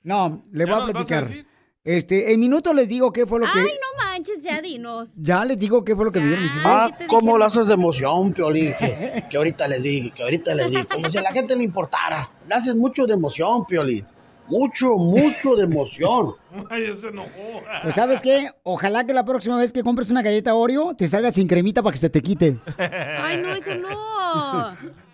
[0.03, 1.45] No, le voy ¿Ya a nos vas a platicar.
[1.87, 3.59] Este, en minutos les digo qué fue lo que.
[3.59, 5.13] Ay, no manches, ya dinos.
[5.15, 6.65] Ya les digo qué fue lo que me dieron mis hijos.
[6.65, 8.73] Ah, ¿cómo lo haces de emoción, Piolín?
[8.77, 10.85] Que, que ahorita les digo, que ahorita les digo.
[10.89, 12.29] Como si a la gente le importara.
[12.45, 14.05] Le haces mucho de emoción, Piolín.
[14.49, 16.35] Mucho, mucho de emoción.
[16.69, 17.63] Ay, se enojó.
[17.83, 21.31] Pues sabes qué, ojalá que la próxima vez que compres una galleta Oreo te salga
[21.31, 22.59] sin cremita para que se te quite.
[22.77, 24.75] Ay, no, eso no.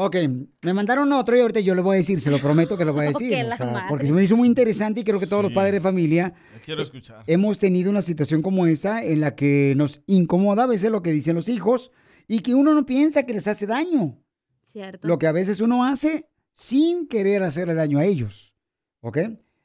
[0.00, 0.14] Ok,
[0.62, 2.92] me mandaron otro y ahorita yo le voy a decir, se lo prometo que lo
[2.92, 3.34] voy a decir.
[3.52, 5.80] o sea, porque se me hizo muy interesante y creo que todos los padres de
[5.80, 6.32] familia
[6.64, 7.24] quiero escuchar.
[7.26, 11.10] hemos tenido una situación como esta en la que nos incomoda a veces lo que
[11.10, 11.90] dicen los hijos
[12.28, 14.22] y que uno no piensa que les hace daño.
[14.62, 15.08] Cierto.
[15.08, 18.54] Lo que a veces uno hace sin querer hacerle daño a ellos.
[19.00, 19.18] ¿Ok?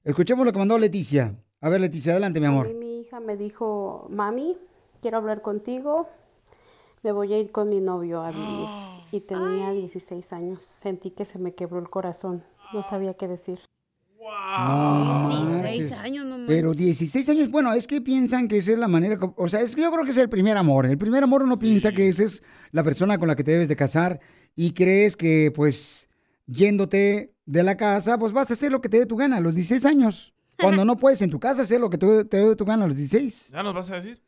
[0.04, 1.38] Escuchemos lo que mandó Leticia.
[1.62, 2.70] A ver, Leticia, adelante, mi A amor.
[2.70, 4.58] mí mi hija me dijo, mami,
[5.00, 6.10] quiero hablar contigo,
[7.04, 8.68] me voy a ir con mi novio a vivir.
[9.14, 12.44] Y tenía 16 años, sentí que se me quebró el corazón,
[12.74, 13.60] no sabía qué decir.
[14.20, 16.00] No 16 marches.
[16.00, 16.86] años, no Pero manches.
[16.86, 19.92] 16 años, bueno, es que piensan que esa es la manera, o sea, es, yo
[19.92, 20.88] creo que es el primer amor.
[20.88, 22.42] El primer amor uno piensa que esa es
[22.72, 24.20] la persona con la que te debes de casar
[24.56, 26.10] y crees que pues
[26.48, 29.42] yéndote de la casa, pues vas a hacer lo que te dé tu gana a
[29.42, 30.34] los 16 años.
[30.60, 32.88] Cuando no puedes en tu casa hacer lo que te, te dé tu gana a
[32.88, 33.52] los 16.
[33.54, 34.24] ¿Ya nos vas a decir?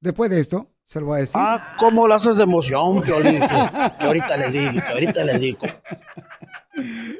[0.00, 1.40] Después de esto, se lo voy a decir.
[1.42, 3.40] Ah, ¿cómo lo haces de emoción, Piolín?
[3.40, 5.58] Que, ahorita le digo, que ahorita le digo.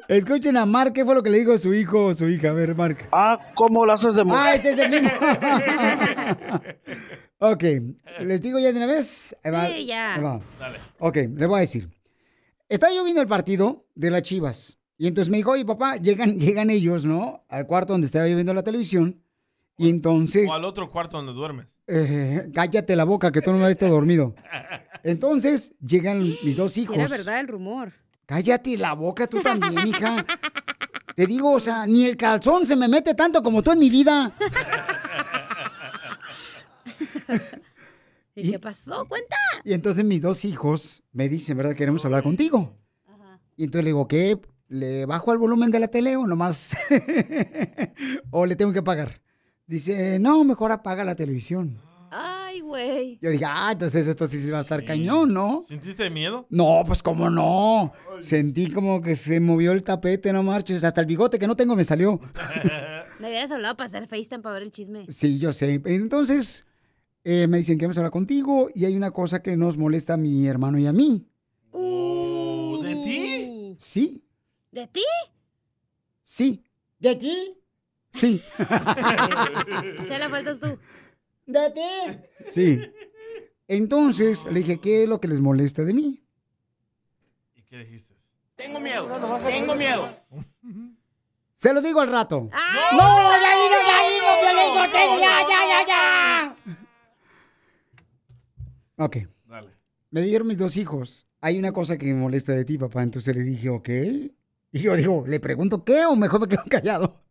[0.07, 2.49] Escuchen a Mark, ¿qué fue lo que le dijo su hijo o su hija?
[2.49, 2.97] A ver, Mark.
[3.11, 4.45] Ah, ¿cómo lo haces de emoción?
[4.47, 5.09] Ah, este es el mismo.
[7.39, 7.63] ok,
[8.21, 9.35] les digo ya de una vez.
[9.43, 10.15] Ahí va, Sí, ya.
[10.15, 10.39] ahí va.
[10.59, 10.79] Dale.
[10.99, 11.89] Ok, les voy a decir.
[12.69, 14.79] Estaba yo viendo el partido de las Chivas.
[14.97, 17.43] Y entonces me dijo, oye, papá, llegan, llegan ellos, ¿no?
[17.49, 19.21] Al cuarto donde estaba yo viendo la televisión.
[19.77, 21.67] Y entonces, O al otro cuarto donde duermes.
[21.87, 24.35] Eh, cállate la boca, que tú no me has visto dormido.
[25.03, 26.97] Entonces, llegan mis dos hijos.
[26.97, 27.93] era verdad el rumor.
[28.25, 30.25] Cállate la boca tú también, hija.
[31.15, 33.89] Te digo, o sea, ni el calzón se me mete tanto como tú en mi
[33.89, 34.31] vida.
[38.35, 39.05] ¿Y qué pasó?
[39.07, 39.35] Cuenta.
[39.63, 41.75] Y entonces mis dos hijos me dicen, ¿verdad?
[41.75, 42.75] Queremos hablar contigo.
[43.55, 44.39] Y entonces le digo, ¿qué?
[44.69, 46.75] ¿Le bajo el volumen de la tele o nomás?
[48.31, 49.21] ¿O le tengo que pagar?
[49.65, 51.79] Dice, no, mejor apaga la televisión.
[52.11, 53.17] Ay, güey.
[53.21, 55.63] Yo dije, ah, entonces esto sí se va a estar cañón, ¿no?
[55.67, 56.45] ¿Sentiste miedo?
[56.49, 57.91] No, pues cómo no.
[58.19, 60.83] Sentí como que se movió el tapete, no marches.
[60.83, 62.19] Hasta el bigote que no tengo me salió.
[63.19, 65.05] Me hubieras hablado para hacer FaceTime para ver el chisme.
[65.07, 65.81] Sí, yo sé.
[65.85, 66.65] Entonces,
[67.23, 70.15] eh, me dicen que vamos a hablar contigo y hay una cosa que nos molesta
[70.15, 71.25] a mi hermano y a mí.
[71.71, 73.75] ¿De ti?
[73.79, 74.25] Sí,
[74.71, 75.03] ¿De ti?
[76.23, 76.63] sí.
[76.99, 77.57] ¿De ti?
[78.13, 78.41] Sí.
[80.05, 80.77] Chela, faltas tú.
[81.45, 82.19] ¿De ti?
[82.45, 82.81] Sí.
[83.67, 86.23] Entonces, le dije, ¿qué es lo que les molesta de mí?
[87.55, 88.13] ¿Y qué dijiste?
[88.55, 89.07] Tengo miedo,
[89.45, 90.09] tengo miedo.
[91.55, 92.41] Se lo digo al rato.
[92.41, 92.51] ¡No!
[92.51, 96.55] ¡Ya digo, ya digo, ya, ya, ya, ya!
[98.97, 99.17] Ok.
[99.45, 99.69] Dale.
[100.11, 101.27] Me dieron mis dos hijos.
[101.41, 103.01] Hay una cosa que me molesta de ti, papá.
[103.01, 103.89] Entonces le dije, ok.
[103.89, 107.23] Y yo digo, ¿le pregunto qué o mejor me quedo callado?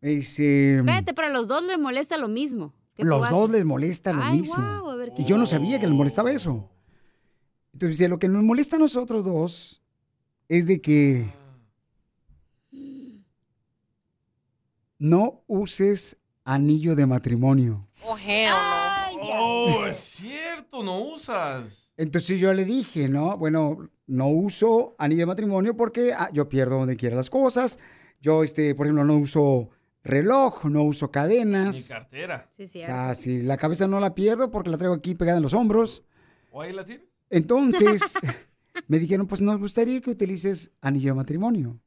[0.00, 2.72] Me dice, Espérate, pero a los dos les molesta lo mismo.
[2.96, 4.56] los dos les molesta lo Ay, mismo.
[4.56, 6.70] guau, a ver, Y yo no sabía que les molestaba eso.
[7.72, 9.82] Entonces dice, lo que nos molesta a nosotros dos
[10.48, 11.32] es de que
[14.98, 17.86] no uses anillo de matrimonio.
[18.04, 19.64] Oh, hell no.
[19.64, 21.90] Oh, es cierto, no usas.
[21.96, 23.36] Entonces yo le dije, ¿no?
[23.36, 27.78] Bueno, no uso anillo de matrimonio porque ah, yo pierdo donde quiera las cosas.
[28.20, 29.70] Yo, este, por ejemplo, no uso
[30.02, 31.88] reloj, no uso Mi cadenas.
[31.88, 32.48] cartera.
[32.50, 32.78] Sí, sí.
[32.78, 35.54] O sea, si la cabeza no la pierdo porque la traigo aquí pegada en los
[35.54, 36.02] hombros.
[36.50, 37.06] ¿O ahí la tienes?
[37.28, 38.14] Entonces,
[38.88, 41.78] me dijeron, pues nos gustaría que utilices anillo de matrimonio.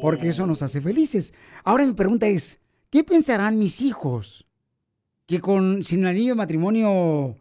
[0.00, 1.34] Porque eso nos hace felices.
[1.62, 2.58] Ahora mi pregunta es,
[2.88, 4.46] ¿qué pensarán mis hijos?
[5.26, 7.36] Que con sin anillo de matrimonio,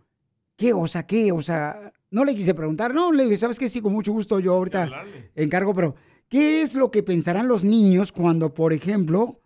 [0.58, 0.74] ¿qué?
[0.74, 1.32] O sea, ¿qué?
[1.32, 3.70] O sea, no le quise preguntar, no, le dije, ¿sabes qué?
[3.70, 4.90] Sí, con mucho gusto yo ahorita
[5.36, 5.96] encargo, pero
[6.30, 9.42] ¿qué es lo que pensarán los niños cuando, por ejemplo,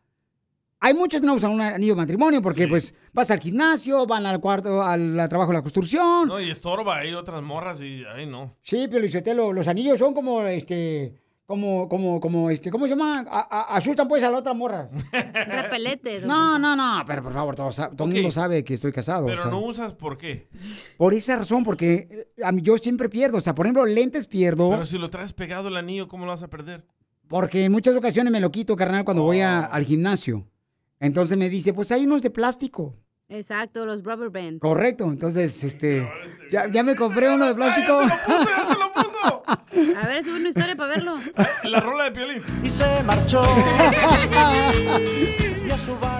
[0.79, 4.25] hay muchos que no usan un anillo de matrimonio porque pues vas al gimnasio, van
[4.25, 8.03] al cuarto, al, al trabajo de la construcción, No, y estorba, hay otras morras y,
[8.13, 8.57] ay, no.
[8.61, 11.13] Sí, pero Lichotelo, los anillos son como, este,
[11.45, 13.19] como, como, como, este, ¿cómo se llama?
[13.29, 14.89] A- a- asustan pues a la otra morra.
[15.11, 16.21] Repelete.
[16.21, 19.25] No, no, no, pero por favor, todo, todo el mundo sabe que estoy casado.
[19.25, 19.51] o Pero sea.
[19.51, 20.47] no usas, ¿por qué?
[20.97, 23.37] Por esa razón, porque eh, a mí yo siempre pierdo.
[23.37, 24.69] O sea, por ejemplo, lentes pierdo.
[24.69, 26.85] Pero si lo traes pegado el anillo, ¿cómo lo vas a perder?
[27.27, 30.47] Porque en muchas ocasiones me lo quito, carnal, cuando voy a- al gimnasio.
[30.99, 32.95] Entonces me dice, pues hay unos de plástico.
[33.29, 34.59] Exacto, los rubber bands.
[34.59, 35.05] Correcto.
[35.05, 36.07] Entonces, este,
[36.51, 37.99] ya, ya me compré uno de plástico.
[39.23, 41.17] A ver, sube una historia para verlo.
[41.63, 42.43] La rola de Piolín.
[42.63, 43.41] Y se marchó.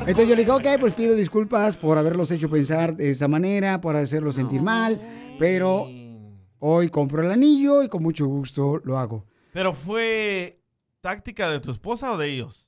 [0.05, 3.79] Entonces yo le dije, ok, pues pido disculpas por haberlos hecho pensar de esa manera,
[3.81, 4.99] por hacerlos sentir mal,
[5.39, 5.87] pero
[6.59, 9.25] hoy compro el anillo y con mucho gusto lo hago.
[9.53, 10.61] ¿Pero fue
[11.01, 12.67] táctica de tu esposa o de ellos?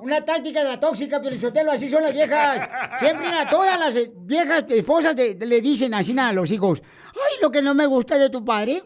[0.00, 2.68] Una táctica de la tóxica, Pielichotelo, así son las viejas.
[2.98, 3.94] Siempre a todas las
[4.26, 6.82] viejas esposas de- de- le dicen así a los hijos,
[7.14, 8.82] ay, lo que no me gusta de tu padre,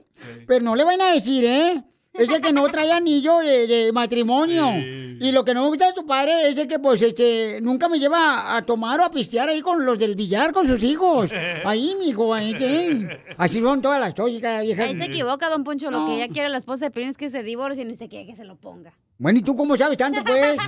[0.46, 1.82] pero no le van a decir, ¿eh?
[2.14, 4.68] Es de que no trae anillo de, de matrimonio.
[4.76, 7.88] Y lo que no me gusta de tu padre es de que, pues, este, nunca
[7.88, 11.30] me lleva a tomar o a pistear ahí con los del billar, con sus hijos.
[11.64, 13.18] Ahí, mijo, ahí, ¿qué?
[13.38, 14.84] Así son todas las tóxicas, viejas.
[14.88, 15.90] Ahí se equivoca, don Poncho.
[15.90, 16.06] Lo No.
[16.08, 18.26] que ella quiere la esposa de Piolín es que se divorcie y no se quiere
[18.26, 18.92] que se lo ponga.
[19.22, 20.60] Bueno, ¿y tú cómo sabes tanto, pues?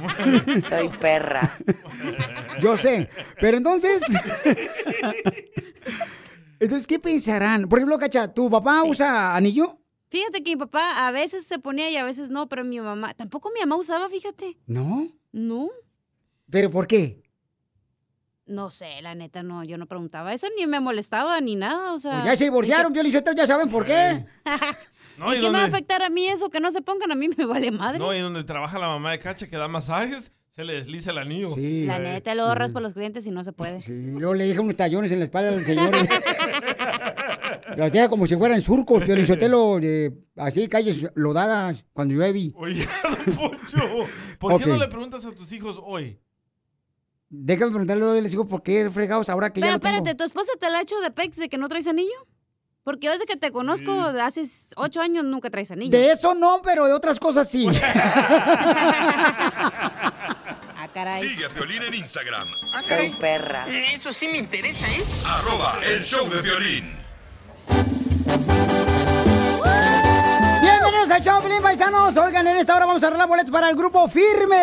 [0.69, 1.59] Soy perra.
[2.61, 3.11] Yo sé.
[3.41, 4.01] Pero entonces.
[6.61, 7.69] entonces, ¿qué pensarán?
[7.69, 9.81] Por ejemplo, Cacha, ¿tu papá usa anillo?
[10.09, 13.13] Fíjate que mi papá a veces se ponía y a veces no, pero mi mamá,
[13.15, 14.57] tampoco mi mamá usaba, fíjate.
[14.69, 15.09] No.
[15.33, 15.69] No,
[16.49, 17.25] ¿Pero por qué?
[18.47, 21.99] no sé, la neta, no, yo no preguntaba eso, ni me molestaba, ni nada, o
[21.99, 22.13] sea.
[22.21, 24.27] Pues ya se divorciaron, Piolín Sotelo, ya saben por qué.
[25.19, 26.51] No, ¿Y y qué me va a afectar a mí eso?
[26.51, 27.99] Que no se pongan, a mí me vale madre.
[27.99, 31.19] No, y donde trabaja la mamá de Cacha que da masajes, se le desliza el
[31.19, 31.51] anillo.
[31.55, 31.85] Sí.
[31.87, 33.81] La neta, luego raspa a los clientes y no se puede.
[33.81, 35.93] Sí, luego le deja unos tallones en la espalda del señor.
[37.77, 42.53] Los deja como si fueran surcos, Piolín Sotelo, de- así, calles lodadas, cuando llueve.
[42.57, 42.87] Oye,
[43.27, 43.79] don Poncho,
[44.39, 46.21] ¿por qué no le preguntas a tus hijos hoy?
[47.31, 49.97] Déjame preguntarle, les digo, ¿por qué fregados ahora que Pero ya lo tengo?
[49.97, 52.29] espérate, ¿tu esposa te la ha hecho de pex de que no traes anillo?
[52.85, 54.45] Porque desde que te conozco, de hace
[54.77, 55.91] ocho años nunca traes anillo.
[55.91, 57.67] De eso no, pero de otras cosas sí.
[60.77, 61.27] Ah, caray.
[61.27, 62.47] Sigue a Piolín en Instagram.
[62.75, 63.09] Ah, caray.
[63.11, 63.67] Soy perra.
[63.95, 65.03] Eso sí me interesa, ¿eh?
[65.27, 66.95] Arroba el show de violín.
[70.61, 72.15] Bienvenidos al show, Pelín Paisanos.
[72.19, 74.57] Oigan, en esta hora vamos a arreglar boletos para el grupo Firme.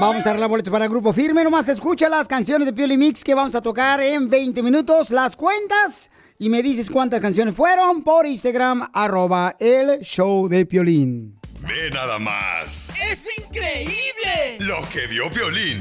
[0.00, 1.42] Vamos a arreglar boletos para el grupo Firme.
[1.42, 5.10] Nomás escucha las canciones de Pioli Mix que vamos a tocar en 20 minutos.
[5.10, 11.40] Las cuentas y me dices cuántas canciones fueron por Instagram, arroba el show de Piolín.
[11.62, 12.90] Ve nada más.
[12.90, 14.58] ¡Es increíble!
[14.60, 15.78] Lo que vio Piolín.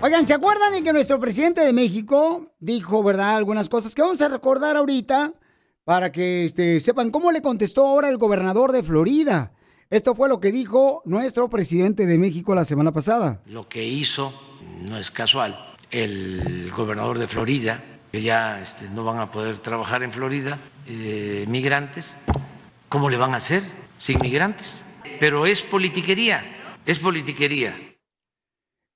[0.00, 4.22] Oigan, ¿se acuerdan de que nuestro presidente de México dijo, verdad, algunas cosas que vamos
[4.22, 5.32] a recordar ahorita
[5.84, 9.52] para que este, sepan cómo le contestó ahora el gobernador de Florida?
[9.90, 13.42] Esto fue lo que dijo nuestro presidente de México la semana pasada.
[13.46, 14.32] Lo que hizo
[14.80, 15.74] no es casual.
[15.90, 21.44] El gobernador de Florida, que ya este, no van a poder trabajar en Florida, eh,
[21.48, 22.16] migrantes,
[22.88, 23.62] ¿cómo le van a hacer
[23.98, 24.84] sin migrantes?
[25.20, 26.42] Pero es politiquería,
[26.86, 27.76] es politiquería.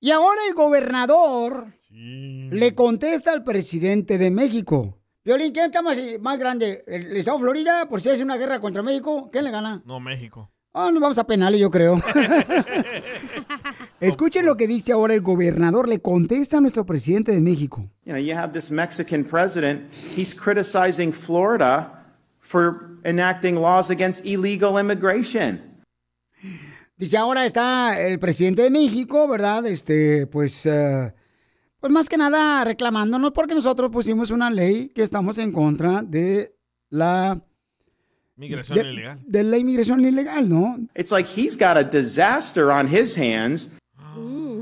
[0.01, 4.97] Y ahora el gobernador le contesta al presidente de México.
[5.23, 6.83] Violín, ¿quién está más, más grande?
[6.87, 7.87] ¿El estado de Florida?
[7.87, 9.81] Por si es una guerra contra México, ¿quién le gana?
[9.85, 10.51] No, México.
[10.73, 11.95] Ah, nos vamos a penales, yo creo.
[13.99, 17.89] Escuchen lo que dice ahora el gobernador, le contesta a nuestro presidente de México.
[18.05, 22.05] You know, you have this Mexican president, he's criticizing Florida
[22.39, 25.83] for enacting laws against illegal immigration.
[26.97, 29.65] Dice, ahora está el presidente de México, ¿verdad?
[29.65, 31.13] Este, pues, eh,
[31.79, 36.55] pues más que nada reclamándonos porque nosotros pusimos una ley que estamos en contra de
[36.89, 37.41] la,
[38.39, 39.19] Migración de, ilegal.
[39.27, 40.77] de la inmigración ilegal, ¿no?
[40.95, 43.67] It's like he's got a disaster on his hands.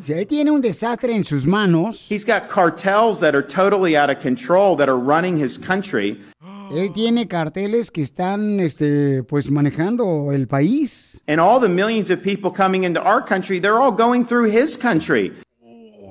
[0.02, 4.10] Si él tiene un desastre en sus manos, He's got cartels that are totally out
[4.10, 6.20] of control that are running his country.
[6.72, 11.22] él tiene carteles que están, este, pues manejando el país.
[11.28, 14.76] And all the millions of people coming into our country, they're all going through his
[14.76, 15.34] country.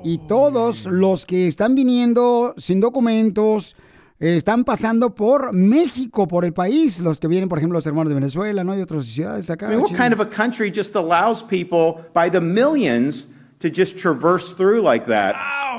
[0.04, 3.74] Y todos los que están viniendo sin documentos
[4.18, 7.00] están pasando por México, por el país.
[7.00, 8.76] Los que vienen, por ejemplo, los hermanos de Venezuela, ¿no?
[8.76, 9.66] Y otras ciudades acá.
[9.66, 13.98] I mean, what kind of a country just allows people by the millions to just
[13.98, 15.34] traverse through like that?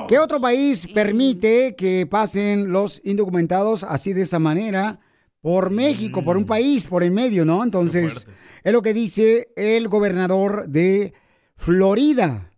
[0.08, 5.00] ¿Qué otro país permite que pasen los indocumentados así de esa manera
[5.40, 7.62] por México, por un país, por en medio, ¿no?
[7.62, 8.26] Entonces,
[8.62, 11.12] es lo que dice el gobernador de
[11.54, 12.50] Florida.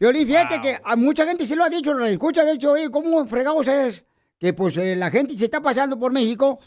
[0.00, 2.90] Violín, fíjate que a mucha gente sí lo ha dicho, lo escucha, de hecho, oye,
[2.90, 4.04] ¿cómo fregados es?
[4.42, 6.58] Que pues eh, la gente se está pasando por México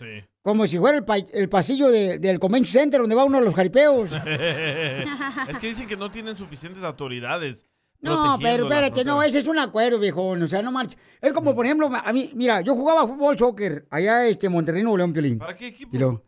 [0.41, 3.43] como si fuera el, pa- el pasillo de- del Convention Center donde va uno de
[3.43, 4.11] los jaripeos.
[5.49, 7.65] es que dicen que no tienen suficientes autoridades.
[7.99, 10.41] No, pero espérate, no, ese es un acuerdo, viejón.
[10.43, 10.97] O sea, no marches.
[11.19, 14.95] Es como, por ejemplo, a mí, mira, yo jugaba fútbol, soccer, allá este, Monterrey, Nuevo
[14.97, 15.38] León, Piolín.
[15.39, 15.97] ¿Para qué equipo?
[15.97, 16.23] Luego,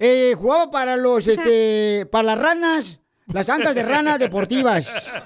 [0.00, 5.12] eh, jugaba para los, este, para las ranas, las ancas de ranas deportivas.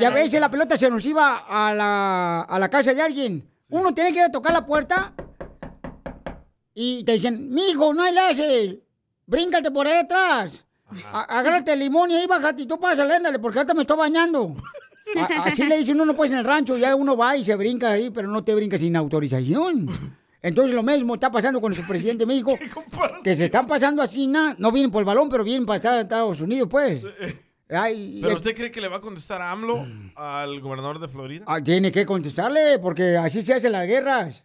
[0.00, 3.46] Y a veces la pelota se nos iba a la, a la casa de alguien.
[3.70, 5.14] Uno tiene que ir a tocar la puerta
[6.74, 8.76] y te dicen, mijo, no hay laces,
[9.26, 10.64] bríncate por ahí atrás.
[11.12, 14.54] Agárrate el limón y ahí bájate y tú pásale, ándale, porque ahorita me estoy bañando.
[15.16, 17.90] A- así le dicen uno, pues, en el rancho, ya uno va y se brinca
[17.90, 19.88] ahí, pero no te brinca sin autorización.
[20.40, 22.56] Entonces lo mismo está pasando con nuestro presidente de México,
[23.24, 25.94] que se están pasando así, na- no vienen por el balón, pero vienen para estar
[25.94, 27.02] en Estados Unidos, pues.
[27.68, 29.86] Ay, ¿Pero eh, usted cree que le va a contestar a AMLO
[30.16, 31.44] al gobernador de Florida?
[31.48, 34.44] ah, tiene que contestarle, porque así se hacen las guerras.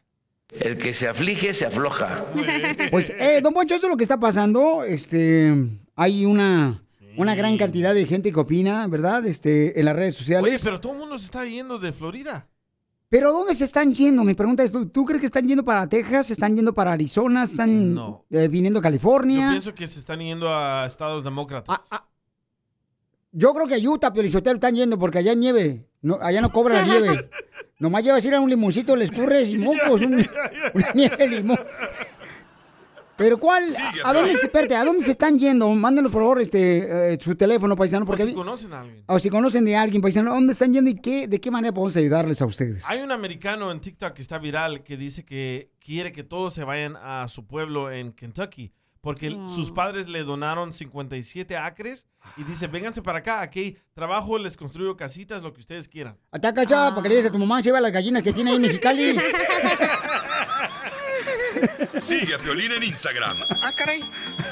[0.52, 2.26] El que se aflige, se afloja.
[2.90, 4.84] Pues, eh, don Poncho, eso es lo que está pasando.
[4.84, 5.54] Este,
[5.96, 6.82] hay una,
[7.18, 9.26] una gran cantidad de gente que opina, ¿verdad?
[9.28, 10.52] Este, en las redes sociales.
[10.52, 12.48] Oye, pero todo el mundo se está yendo de Florida.
[13.10, 14.24] Pero ¿dónde se están yendo?
[14.24, 16.30] Mi pregunta es, ¿tú, crees que están yendo para Texas?
[16.30, 17.44] ¿Están yendo para Arizona?
[17.44, 17.98] ¿Están
[18.30, 19.50] eh, viniendo a Yo California?
[19.50, 21.80] pienso que se están yendo a estados demócratas.
[21.90, 22.08] Ah,
[23.32, 25.86] Yo creo que a Utah, Piolichotero, están yendo porque allá hay nieve.
[26.02, 27.30] No, allá no cobra la nieve.
[27.80, 30.26] Nomás llevas a ir a un limoncito, le escurres y mocos, un-
[30.74, 31.60] una nieve de limón.
[33.18, 33.64] Pero ¿cuál?
[34.06, 35.70] ¿A dónde se, espérate, ¿a dónde se están yendo?
[35.72, 38.24] Mándenos por favor este, eh, su teléfono, paisano, porque...
[38.24, 39.04] si conocen a alguien.
[39.08, 41.74] O si conocen de alguien, paisano, ¿a dónde están yendo y qué, de qué manera
[41.74, 42.90] podemos ayudarles a ustedes?
[42.90, 46.64] Hay un americano en TikTok que está viral que dice que quiere que todos se
[46.64, 48.72] vayan a su pueblo en Kentucky
[49.02, 52.06] porque sus padres le donaron 57 acres
[52.38, 56.18] y dice, vénganse para acá, aquí trabajo, les construyo casitas, lo que ustedes quieran.
[56.32, 58.56] Ataca, chava, para que le digas a tu mamá, lleva las gallinas que tiene ahí
[58.58, 59.18] en Mexicali.
[61.97, 64.02] Sigue a Piolín en Instagram, Ah, caray.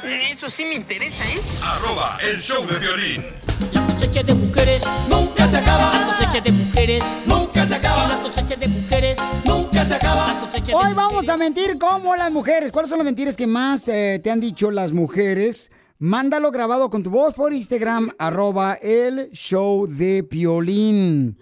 [0.03, 1.39] Eso sí me interesa, ¿eh?
[1.63, 3.76] arroba el show de violín.
[3.97, 5.91] Cosecha de mujeres nunca se acaba.
[5.91, 8.07] La cosecha de mujeres nunca se acaba.
[8.07, 10.27] La cosecha de mujeres nunca se acaba.
[10.73, 12.71] Hoy vamos a mentir como las mujeres.
[12.71, 15.71] ¿Cuáles son las mentiras que más eh, te han dicho las mujeres?
[15.97, 21.35] Mándalo grabado con tu voz por Instagram, arroba el show de Piolín.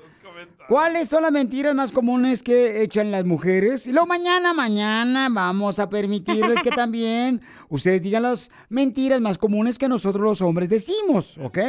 [0.67, 3.85] ¿Cuáles son las mentiras más comunes que echan las mujeres?
[3.85, 7.39] Y luego mañana, mañana vamos a permitirles que también
[7.69, 11.59] ustedes digan las mentiras más comunes que nosotros los hombres decimos, ¿ok?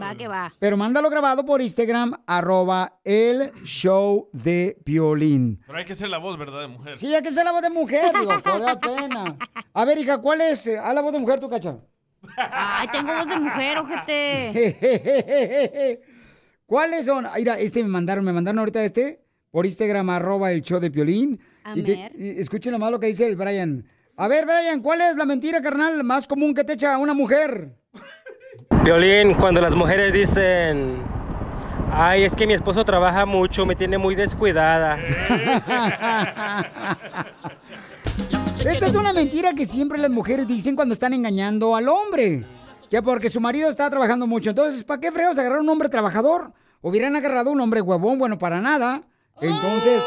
[0.00, 0.54] Va que va.
[0.60, 5.60] Pero mándalo grabado por Instagram, arroba el show de Piolín.
[5.66, 6.94] Pero hay que ser la voz, ¿verdad, de mujer?
[6.94, 9.36] Sí, hay que ser la voz de mujer, digo, que da pena.
[9.74, 10.68] A ver, hija, ¿cuál es?
[10.68, 11.78] Haz la voz de mujer, tú, cacha.
[12.36, 16.00] Ay, tengo voz de mujer, ojete.
[16.66, 17.26] ¿Cuáles son?
[17.26, 20.90] Ah, Mira, este me mandaron, me mandaron ahorita este por Instagram, arroba el show de
[20.90, 21.40] Piolín.
[21.64, 22.12] A Y, te- ver.
[22.16, 23.86] y escuchen nomás lo que dice el Brian.
[24.16, 27.74] A ver, Brian, ¿cuál es la mentira, carnal, más común que te echa una mujer?
[28.84, 31.02] Violín, cuando las mujeres dicen,
[31.92, 34.98] ay, es que mi esposo trabaja mucho, me tiene muy descuidada.
[38.64, 42.44] Esta es una mentira que siempre las mujeres dicen cuando están engañando al hombre.
[42.90, 44.50] Que porque su marido está trabajando mucho.
[44.50, 46.52] Entonces, ¿para qué freos agarrar un hombre trabajador?
[46.82, 49.02] Hubieran agarrado un hombre huevón, bueno, para nada.
[49.40, 50.02] Entonces,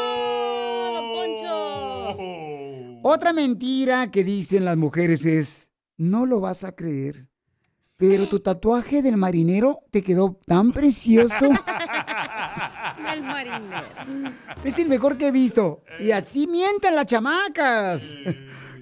[3.02, 7.28] otra mentira que dicen las mujeres es, no lo vas a creer,
[7.96, 11.48] pero tu tatuaje del marinero te quedó tan precioso.
[13.10, 13.88] Del marinero.
[14.62, 15.82] Es el mejor que he visto.
[15.98, 18.14] Y así mienten las chamacas.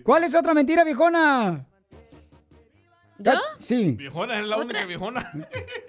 [0.03, 1.68] ¿Cuál es otra mentira, viejona?
[3.19, 3.33] ¿Yo?
[3.59, 3.93] Sí.
[3.97, 5.33] Viejona, es la única viejona.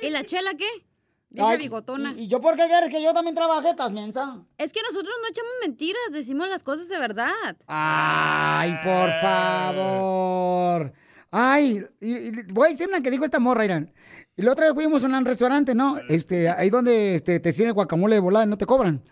[0.01, 0.65] ¿Y la chela qué?
[1.31, 2.11] Vieja Ay, bigotona.
[2.13, 4.43] ¿Y, y yo por qué quieres que yo también trabaje, estás mensa?
[4.57, 7.29] Es que nosotros no echamos mentiras, decimos las cosas de verdad.
[7.67, 10.93] Ay, por favor.
[11.31, 13.93] Ay, y- y voy a decir una que dijo esta morra, Irán.
[14.35, 15.97] Y la otra vez fuimos a un restaurante, ¿no?
[16.07, 19.03] Este, ahí donde este, te sirven el guacamole de volada y no te cobran.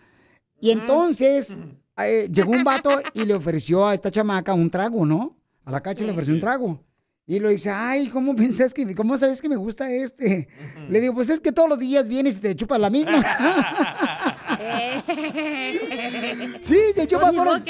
[0.60, 1.60] Y entonces
[1.98, 5.36] eh, llegó un vato y le ofreció a esta chamaca un trago, ¿no?
[5.64, 6.82] A la cacha le ofreció un trago.
[7.30, 10.48] Y lo dice, ay, ¿cómo pensás que, cómo sabes que me gusta este?
[10.88, 13.22] Le digo, pues es que todos los días vienes y te chupas la misma.
[16.60, 17.64] sí, se chupa Pues por modo los-.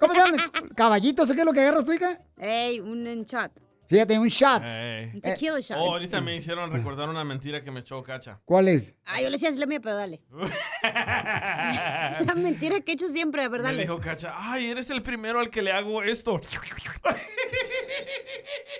[0.00, 0.52] ¿Cómo se llama?
[0.74, 2.18] ¿Caballitos o qué es lo que agarras tú, hija?
[2.36, 3.52] Ey, un shot.
[3.88, 4.62] Fíjate, un shot.
[4.68, 5.10] Ey.
[5.14, 5.78] Un tequila shot.
[5.80, 8.40] Oh, ahorita me hicieron recordar una mentira que me echó Cacha.
[8.44, 8.94] ¿Cuál es?
[9.04, 10.20] Ah, yo le decía, es la mía, pero dale.
[10.82, 15.40] la mentira que he hecho siempre, a ver, Me dijo Cacha, ay, eres el primero
[15.40, 16.40] al que le hago esto.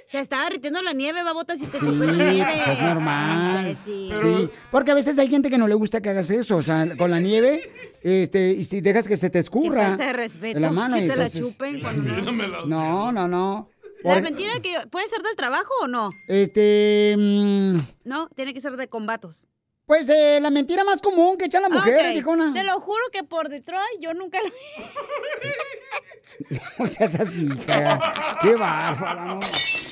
[0.08, 2.52] Se estaba derritiendo la nieve, babota, si te Sí, chupé la nieve.
[2.54, 3.56] pues es normal.
[3.66, 4.10] Ay, sí.
[4.20, 6.86] Sí, porque a veces hay gente que no le gusta que hagas eso, o sea,
[6.96, 7.60] con la nieve,
[8.02, 11.08] este, y si dejas que se te escurra de respeto, de la mano que y
[11.08, 12.66] te la entonces- chupen cuando no.
[12.66, 13.68] No, no, no.
[14.04, 16.10] La mentira que puede ser del trabajo o no.
[16.28, 19.48] Este, mm, No, tiene que ser de combatos.
[19.86, 22.52] pues eh, la mentira más común que echan las mujeres, Ok, viejona.
[22.52, 24.48] Te lo juro que por Detroit yo nunca lo...
[26.78, 28.36] No seas así, hija.
[28.42, 29.38] Qué bárbara, ¿no?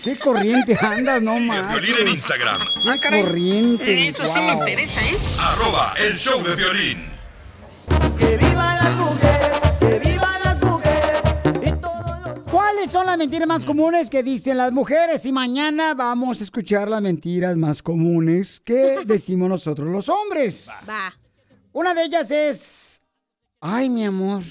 [0.02, 1.72] Qué corriente andas, no más.
[1.72, 2.60] Piolín en Instagram,
[3.00, 4.08] Qué corriente.
[4.08, 5.16] Eso sí me interesa, ¿eh?
[5.40, 7.08] arroba el show de violín.
[12.84, 15.24] ¿Cuáles son las mentiras más comunes que dicen las mujeres?
[15.24, 20.68] Y mañana vamos a escuchar las mentiras más comunes que decimos nosotros los hombres.
[20.86, 21.18] Va.
[21.72, 23.00] Una de ellas es,
[23.58, 24.42] ay mi amor,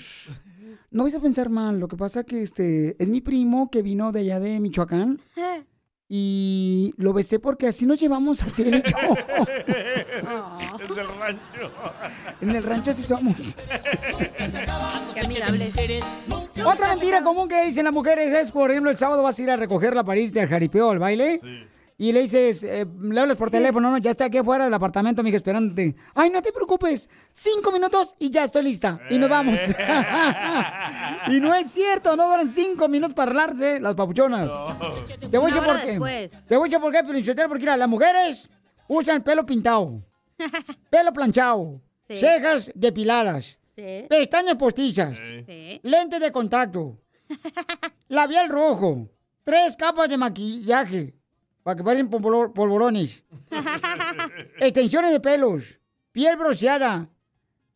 [0.90, 4.12] no vais a pensar mal, lo que pasa que este es mi primo que vino
[4.12, 5.22] de allá de Michoacán
[6.16, 8.98] y lo besé porque así nos llevamos así él y yo.
[10.80, 11.72] Es del rancho.
[12.40, 13.58] En el rancho así somos.
[15.16, 15.74] Qué amigables.
[16.64, 19.50] Otra mentira común que dicen las mujeres es, por ejemplo, el sábado vas a ir
[19.50, 21.42] a recogerla para irte al jaripeo, al baile.
[21.98, 25.22] Y le dices, eh, le hablas por teléfono, no, ya estoy aquí afuera del apartamento,
[25.22, 25.96] amiga, esperándote.
[26.16, 29.00] Ay, no te preocupes, cinco minutos y ya estoy lista.
[29.10, 29.60] Y nos vamos.
[31.28, 34.50] y no es cierto, no duran cinco minutos para hablarse las papuchonas.
[35.30, 35.88] Te voy a decir por qué.
[35.88, 36.32] después.
[36.48, 38.50] Te voy a decir por qué, Pelichotero, porque mira, las mujeres
[38.88, 40.04] usan pelo pintado,
[40.90, 42.18] pelo planchado, Sí.
[42.18, 44.06] cejas depiladas, Sí.
[44.10, 45.80] pestañas postizas, Sí.
[45.84, 47.00] lentes de contacto,
[48.10, 49.10] labial rojo,
[49.44, 51.14] tres capas de maquillaje
[51.64, 53.24] para que parecen polvoro- polvorones,
[54.60, 55.80] extensiones de pelos,
[56.12, 57.10] piel bronceada,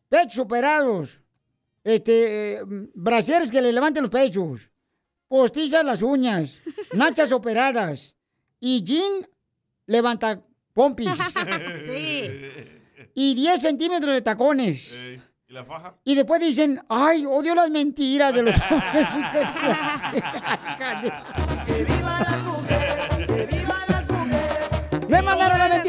[0.08, 1.22] pechos operados,
[1.84, 2.60] este, eh,
[3.50, 4.70] que le levanten los pechos,
[5.26, 6.58] postizas las uñas,
[6.94, 8.14] nachas operadas
[8.60, 9.26] y jean
[9.86, 10.42] levanta
[10.74, 11.08] pompis
[11.86, 12.30] Sí.
[13.14, 14.94] y 10 centímetros de tacones.
[15.48, 15.94] ¿Y la faja?
[16.04, 18.54] Y después dicen, ay, odio las mentiras de los
[21.72, 23.07] Me mandaron las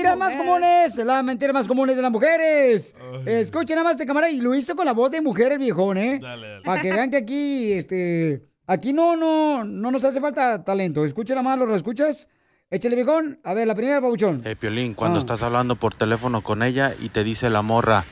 [0.04, 2.96] mentiras más comunes, las mentiras más comunes de las mujeres.
[3.26, 5.98] Escuchen nada más este camarada y lo hizo con la voz de mujer el viejón,
[5.98, 6.20] ¿eh?
[6.64, 11.04] Para que vean que aquí, este, aquí no, no, no nos hace falta talento.
[11.06, 12.30] Escuchen nada más, ¿lo escuchas?
[12.72, 13.40] Échale viejón.
[13.44, 14.42] A ver, la primera, babuchón.
[14.46, 15.22] Eh, Piolín, cuando Ah.
[15.22, 18.06] estás hablando por teléfono con ella y te dice la morra,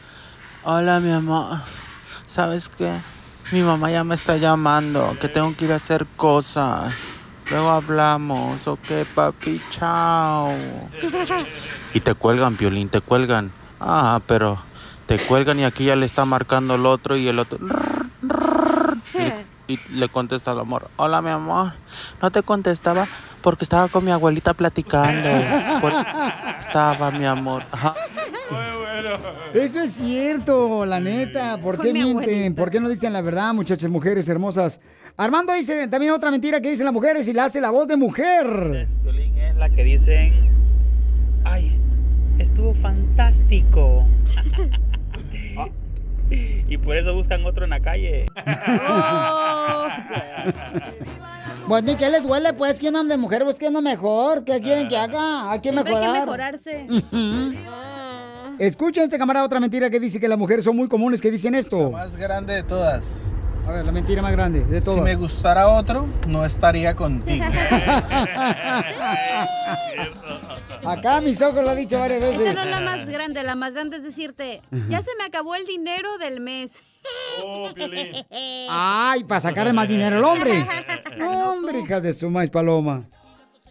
[0.64, 1.60] hola mi amor,
[2.28, 2.92] ¿sabes qué?
[3.52, 6.94] Mi mamá ya me está llamando, que tengo que ir a hacer cosas.
[7.50, 10.52] Luego hablamos, ok papi, chao.
[11.94, 13.52] Y te cuelgan, Piolín, te cuelgan.
[13.80, 14.60] Ah, pero
[15.06, 17.60] te cuelgan y aquí ya le está marcando el otro y el otro...
[19.68, 21.74] Y, y le contesta el amor, hola mi amor,
[22.22, 23.08] no te contestaba
[23.42, 25.30] porque estaba con mi abuelita platicando.
[26.60, 27.64] Estaba mi amor.
[27.72, 27.94] Ajá.
[29.54, 31.58] Eso es cierto, la neta.
[31.58, 32.56] ¿Por qué mi mienten?
[32.56, 34.82] ¿Por qué no dicen la verdad, muchachas, mujeres hermosas?
[35.20, 37.98] Armando dice también otra mentira que dicen las mujeres y la hace la voz de
[37.98, 38.46] mujer.
[38.76, 38.94] es
[39.56, 40.32] la que dicen,
[41.44, 41.76] ay,
[42.38, 44.06] estuvo fantástico.
[46.30, 48.28] y por eso buscan otro en la calle.
[51.68, 52.54] Bueno, ¿y qué les duele?
[52.54, 54.44] Pues que una de mujer buscando mejor.
[54.44, 55.52] ¿Qué quieren que haga?
[55.52, 56.26] Hay que Siempre hay que mejorar.
[56.28, 56.86] mejorarse.
[58.60, 61.56] Escucha este camarada otra mentira que dice que las mujeres son muy comunes que dicen
[61.56, 61.90] esto.
[61.92, 63.22] más grande de todas.
[63.68, 65.00] A ver, la mentira más grande de todas.
[65.00, 67.44] Si me gustara otro, no estaría contigo.
[70.86, 72.40] Acá mis ojos lo ha dicho varias veces.
[72.40, 75.56] Esa no es la más grande, la más grande es decirte, ya se me acabó
[75.56, 76.82] el dinero del mes.
[77.44, 77.68] Oh,
[78.70, 80.66] Ay, para sacarle más dinero al hombre.
[81.18, 83.10] No, hombre, hijas de su maíz paloma.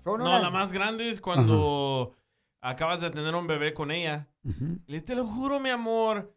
[0.05, 2.17] No, la más grande es cuando
[2.61, 4.27] acabas de tener un bebé con ella.
[4.87, 6.35] Le te lo juro, mi amor,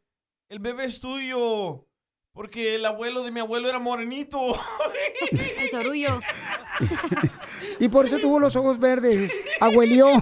[0.49, 1.88] el bebé es tuyo.
[2.39, 4.39] Porque el abuelo de mi abuelo era morenito.
[5.31, 6.21] El sorullo.
[7.81, 9.41] Y por eso tuvo los ojos verdes.
[9.59, 10.07] Abuelió.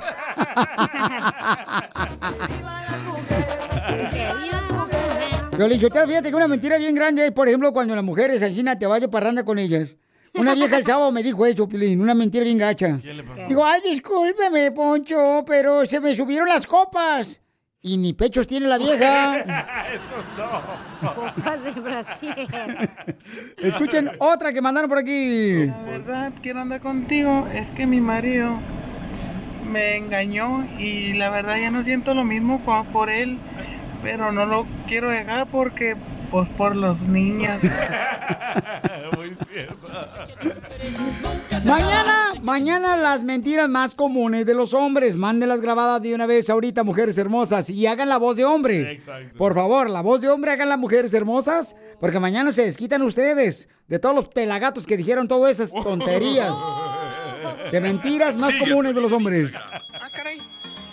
[5.56, 8.80] Violín, Sotelo, fíjate que una mentira bien grande es, por ejemplo, cuando las mujeres encina
[8.80, 9.96] te vaya parranda con ellas.
[10.34, 13.00] Una vieja el sábado me dijo eso, Pilín, una mentira bien gacha.
[13.48, 17.44] Digo, ay, discúlpeme, Poncho, pero se me subieron las copas.
[17.88, 19.46] Y ni pechos tiene la vieja.
[21.16, 22.34] Copas de Brasil.
[23.58, 25.68] Escuchen otra que mandaron por aquí.
[25.68, 27.48] La verdad, quiero andar contigo.
[27.54, 28.58] Es que mi marido
[29.72, 32.60] me engañó y la verdad ya no siento lo mismo
[32.92, 33.38] por él.
[34.04, 35.96] Pero no lo quiero dejar porque,
[36.32, 37.62] pues, por los niños.
[39.18, 39.88] Muy cierto.
[41.66, 45.16] Mañana, mañana las mentiras más comunes de los hombres.
[45.16, 48.92] Mándenlas grabadas de una vez ahorita, mujeres hermosas, y hagan la voz de hombre.
[48.94, 49.38] Exacto.
[49.38, 53.70] Por favor, la voz de hombre hagan las mujeres hermosas, porque mañana se desquitan ustedes
[53.88, 56.56] de todos los pelagatos que dijeron todas esas tonterías.
[57.72, 59.56] De mentiras más comunes de los hombres.
[59.56, 60.42] Ah, caray.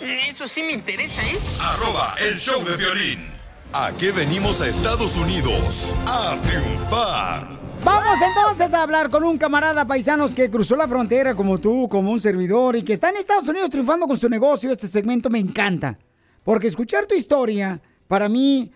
[0.01, 1.37] Eso sí me interesa, ¿eh?
[1.61, 3.34] Arroba el show de violín.
[3.73, 7.55] Aquí venimos a Estados Unidos a triunfar.
[7.83, 12.11] Vamos entonces a hablar con un camarada paisanos que cruzó la frontera como tú, como
[12.11, 14.71] un servidor y que está en Estados Unidos triunfando con su negocio.
[14.71, 15.99] Este segmento me encanta.
[16.43, 18.71] Porque escuchar tu historia, para mí,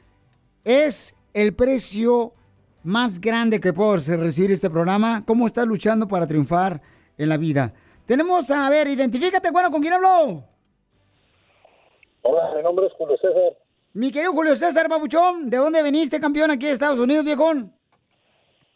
[0.63, 2.33] es el precio
[2.83, 5.23] más grande que puedo recibir este programa.
[5.25, 6.81] ¿Cómo estás luchando para triunfar
[7.17, 7.73] en la vida?
[8.05, 10.43] Tenemos, a ver, identifícate, bueno, ¿con quién habló?
[12.23, 13.68] Hola, mi nombre es Julio César.
[13.93, 17.73] Mi querido Julio César Babuchón, ¿de dónde veniste, campeón, aquí de Estados Unidos, viejón?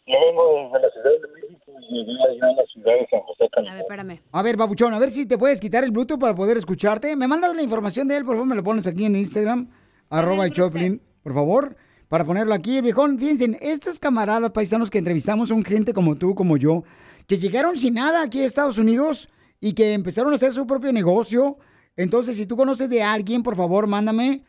[0.08, 3.20] Yo vengo desde la Ciudad de México y llegué allá a la ciudad de San
[3.22, 3.72] José, California.
[3.72, 4.22] A ver, espérame.
[4.32, 7.16] A ver, Papuchón, a ver si te puedes quitar el Bluetooth para poder escucharte.
[7.16, 9.70] Me mandas la información de él, por favor, me lo pones aquí en Instagram,
[10.10, 11.76] arroba el Choplin, por favor,
[12.10, 12.82] para ponerlo aquí.
[12.82, 16.84] Viejón, fíjense, estos camaradas paisanos que entrevistamos son gente como tú, como yo,
[17.28, 19.30] que llegaron sin nada aquí a Estados Unidos
[19.62, 21.58] y que empezaron a hacer su propio negocio.
[21.96, 24.44] Entonces, si tú conoces de alguien, por favor, mándame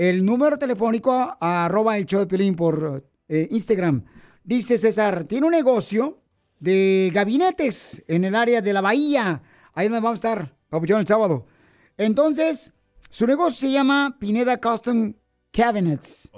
[0.00, 4.02] el número telefónico a, arroba el show de Piolín por eh, Instagram.
[4.42, 6.22] Dice César, tiene un negocio
[6.58, 9.42] de gabinetes en el área de la bahía.
[9.74, 11.44] Ahí donde vamos a estar, Papuchón, el sábado.
[11.98, 12.72] Entonces,
[13.10, 15.12] su negocio se llama Pineda Custom
[15.52, 16.32] Cabinets.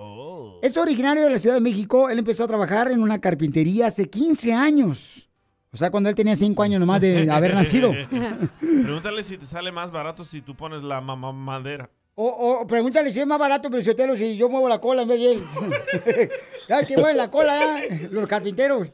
[0.61, 2.11] Es originario de la Ciudad de México.
[2.11, 5.31] Él empezó a trabajar en una carpintería hace 15 años.
[5.71, 7.93] O sea, cuando él tenía 5 años nomás de haber nacido.
[8.61, 11.89] Pregúntale si te sale más barato si tú pones la mamá madera.
[12.15, 12.27] O,
[12.61, 15.33] o pregúntale si es más barato, pero si yo muevo la cola en vez de
[15.33, 15.45] él.
[16.87, 18.09] que mueven la cola, ¿eh?
[18.11, 18.93] los carpinteros.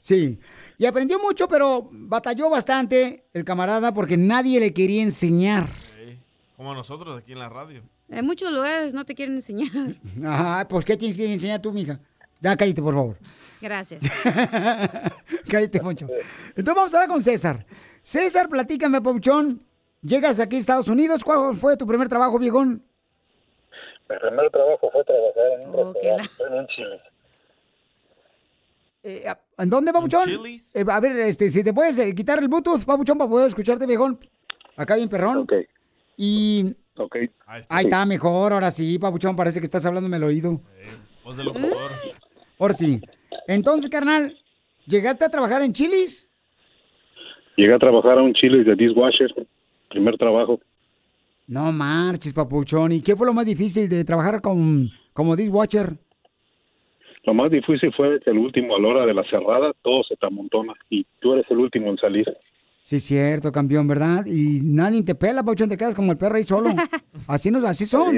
[0.00, 0.38] Sí.
[0.76, 5.66] Y aprendió mucho, pero batalló bastante el camarada porque nadie le quería enseñar.
[6.56, 7.82] Como nosotros aquí en la radio.
[8.08, 9.70] En muchos lugares no te quieren enseñar.
[10.24, 12.00] Ajá, pues ¿qué tienes que enseñar tú, mija?
[12.40, 13.18] Ya cállate, por favor.
[13.60, 14.00] Gracias.
[15.48, 16.08] cállate, Poncho.
[16.48, 17.66] Entonces vamos ahora con César.
[18.02, 19.60] César, platícame, Pauchón.
[20.02, 21.24] Llegas aquí a Estados Unidos.
[21.24, 22.82] ¿Cuál fue tu primer trabajo, viejón?
[24.08, 27.00] Mi primer trabajo fue trabajar en un restaurante en un chile.
[29.02, 29.22] Eh,
[29.58, 30.28] ¿En dónde, Papuchón?
[30.74, 33.86] Eh, a ver, este, si te puedes eh, quitar el Bluetooth, Papuchón, para poder escucharte,
[33.86, 34.18] viejón.
[34.76, 35.38] Acá bien perrón.
[35.38, 35.52] Ok.
[36.16, 36.74] Y...
[36.96, 37.16] Ok.
[37.46, 38.52] Ahí está, mejor.
[38.52, 40.60] Ahora sí, Papuchón, parece que estás hablándome al oído.
[41.24, 41.72] Voz de locutor.
[42.58, 43.00] Ahora sí.
[43.46, 44.36] Entonces, carnal,
[44.86, 46.28] ¿llegaste a trabajar en Chilis?
[47.56, 49.32] Llegué a trabajar a un chile de dishwasher.
[49.88, 50.60] Primer trabajo.
[51.46, 52.92] No marches, Papuchón.
[52.92, 55.96] ¿Y qué fue lo más difícil de trabajar con, como dishwasher?
[57.24, 60.16] Lo más difícil fue que el último a la hora de la cerrada todo se
[60.16, 62.26] te amontona y tú eres el último en salir.
[62.82, 64.24] Sí, cierto, campeón, ¿verdad?
[64.26, 66.68] Y nadie te pela, Papuchón, te quedas como el perro ahí solo.
[67.26, 68.16] Así, nos, así son.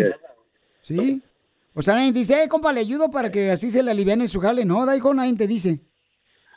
[0.80, 1.20] Sí.
[1.74, 4.28] O sea, nadie te dice, eh, compa, le ayudo para que así se le aliviane
[4.28, 4.64] su jale.
[4.64, 5.80] No, Daigo, nadie te dice.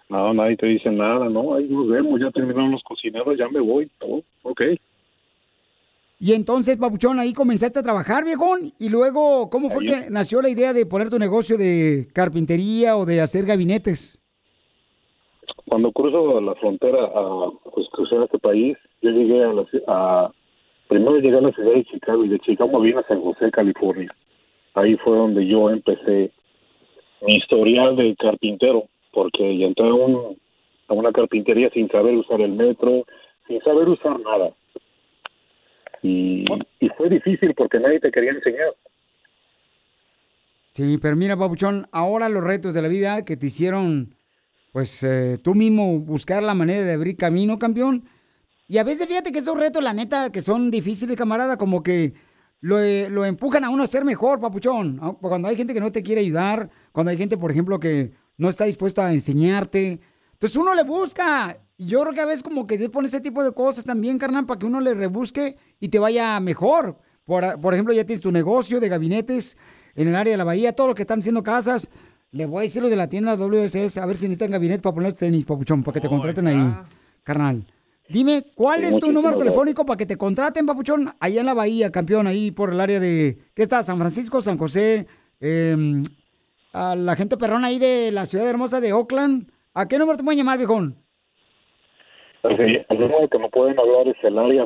[0.09, 3.59] No, nadie te dice nada, no, ahí nos vemos, ya terminaron los cocineros, ya me
[3.59, 3.89] voy.
[4.01, 4.61] Oh, ok.
[6.25, 8.59] Y entonces, Papuchón, ahí comenzaste a trabajar, viejón.
[8.79, 13.05] Y luego, ¿cómo fue que nació la idea de poner tu negocio de carpintería o
[13.05, 14.23] de hacer gabinetes?
[15.67, 20.31] Cuando cruzo la frontera a pues, cruzar este país, yo llegué a la a
[20.87, 24.15] primero llegué a la ciudad de Chicago y de Chicago vine a San José, California.
[24.75, 26.31] Ahí fue donde yo empecé
[27.19, 30.37] mi historial de carpintero, porque ya entré a, un,
[30.87, 33.03] a una carpintería sin saber usar el metro,
[33.45, 34.53] sin saber usar nada.
[36.03, 36.43] Y,
[36.79, 38.75] y fue difícil porque nadie te quería enseñar.
[40.73, 44.15] Sí, pero mira, Papuchón, ahora los retos de la vida que te hicieron,
[44.71, 48.03] pues eh, tú mismo buscar la manera de abrir camino, campeón.
[48.67, 52.13] Y a veces fíjate que esos retos, la neta, que son difíciles, camarada, como que
[52.59, 54.97] lo, eh, lo empujan a uno a ser mejor, Papuchón.
[55.01, 58.11] Ah, Cuando hay gente que no te quiere ayudar, cuando hay gente, por ejemplo, que
[58.37, 59.99] no está dispuesta a enseñarte.
[60.33, 61.57] Entonces uno le busca.
[61.77, 64.45] Yo creo que a veces como que Dios pone ese tipo de cosas también, carnal,
[64.45, 66.97] para que uno le rebusque y te vaya mejor.
[67.25, 69.57] Por, por ejemplo, ya tienes tu negocio de gabinetes
[69.95, 71.89] en el área de la bahía, todo lo que están haciendo casas.
[72.31, 74.95] Le voy a decir lo de la tienda WSS, a ver si necesitan gabinetes para
[74.95, 76.75] poner tenis, papuchón, para que te contraten ahí,
[77.23, 77.65] carnal.
[78.09, 81.53] Dime, ¿cuál Sí, es tu número telefónico para que te contraten, papuchón, allá en la
[81.53, 83.81] bahía, campeón, ahí por el área de, ¿qué está?
[83.83, 85.07] San Francisco, San José,
[85.39, 86.01] eh,
[86.73, 89.51] a la gente perrona ahí de la ciudad hermosa de Oakland.
[89.73, 91.02] ¿A qué número te pueden llamar, viejón?
[92.43, 94.65] El número que me pueden hablar es el área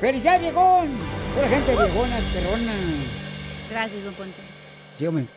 [0.00, 0.88] ¡Felicidades, viejón!
[1.34, 2.72] Pura gente viejona, perrona.
[3.70, 5.08] Gracias, don Poncho.
[5.08, 5.28] Hombre.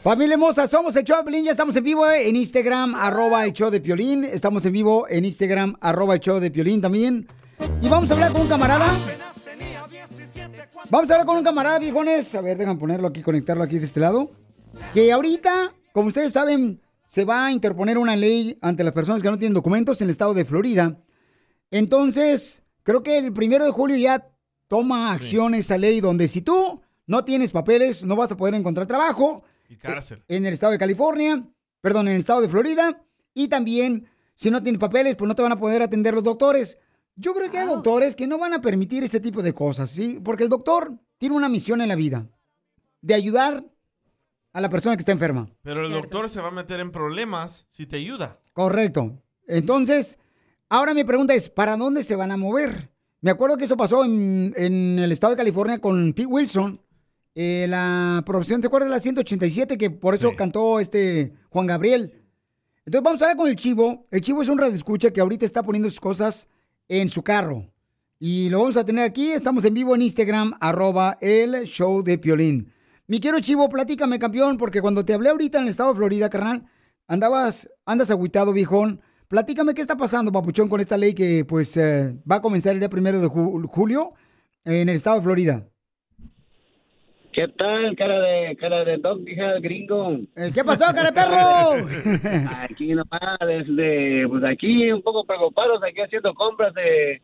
[0.00, 3.44] Familia hermosa, somos el show de Piolín, ya estamos en vivo eh, en Instagram, arroba
[3.44, 7.26] el show de Piolín, estamos en vivo en Instagram, arroba el show de Piolín también.
[7.82, 8.92] Y vamos a hablar con un camarada.
[10.90, 12.34] Vamos a hablar con un camarada, viejones.
[12.34, 14.30] A ver, déjame ponerlo aquí, conectarlo aquí de este lado.
[14.94, 19.30] que ahorita, como ustedes saben, se va a interponer una ley ante las personas que
[19.30, 20.96] no tienen documentos en el estado de Florida.
[21.70, 24.26] Entonces, creo que el primero de julio ya
[24.66, 28.86] toma acción esa ley donde si tú no tienes papeles, no vas a poder encontrar
[28.86, 30.24] trabajo Y cárcel.
[30.26, 31.46] en el estado de California,
[31.82, 33.04] perdón, en el estado de Florida,
[33.34, 36.78] y también si no tienes papeles, pues no te van a poder atender los doctores.
[37.14, 40.18] Yo creo que hay doctores que no van a permitir ese tipo de cosas, ¿sí?
[40.24, 42.26] Porque el doctor tiene una misión en la vida,
[43.02, 43.66] de ayudar
[44.54, 45.50] a la persona que está enferma.
[45.60, 48.40] Pero el doctor se va a meter en problemas si te ayuda.
[48.54, 49.22] Correcto.
[49.46, 50.18] Entonces,
[50.68, 52.90] ahora mi pregunta es, ¿para dónde se van a mover?
[53.20, 56.80] Me acuerdo que eso pasó en, en el estado de California con Pete Wilson,
[57.40, 59.78] eh, la profesión, ¿te acuerdas de la 187?
[59.78, 62.12] Que por eso cantó este Juan Gabriel.
[62.84, 64.08] Entonces vamos a hablar con el Chivo.
[64.10, 66.48] El Chivo es un radioescucha que ahorita está poniendo sus cosas
[66.88, 67.70] en su carro.
[68.18, 69.30] Y lo vamos a tener aquí.
[69.30, 72.72] Estamos en vivo en Instagram, arroba el show de Piolín.
[73.06, 76.28] Mi quiero Chivo, platícame, campeón, porque cuando te hablé ahorita en el estado de Florida,
[76.28, 76.66] carnal,
[77.06, 79.00] andabas, andas agüitado, viejón.
[79.28, 82.78] Platícame qué está pasando, papuchón, con esta ley que pues eh, va a comenzar el
[82.80, 84.14] día primero de ju- julio
[84.64, 85.66] en el estado de Florida.
[87.32, 90.12] ¿Qué tal, cara de cara de dog, hija gringo?
[90.34, 92.48] Eh, ¿Qué pasó, cara de perro?
[92.62, 97.20] aquí nomás, desde, pues aquí un poco preocupados, aquí haciendo compras de,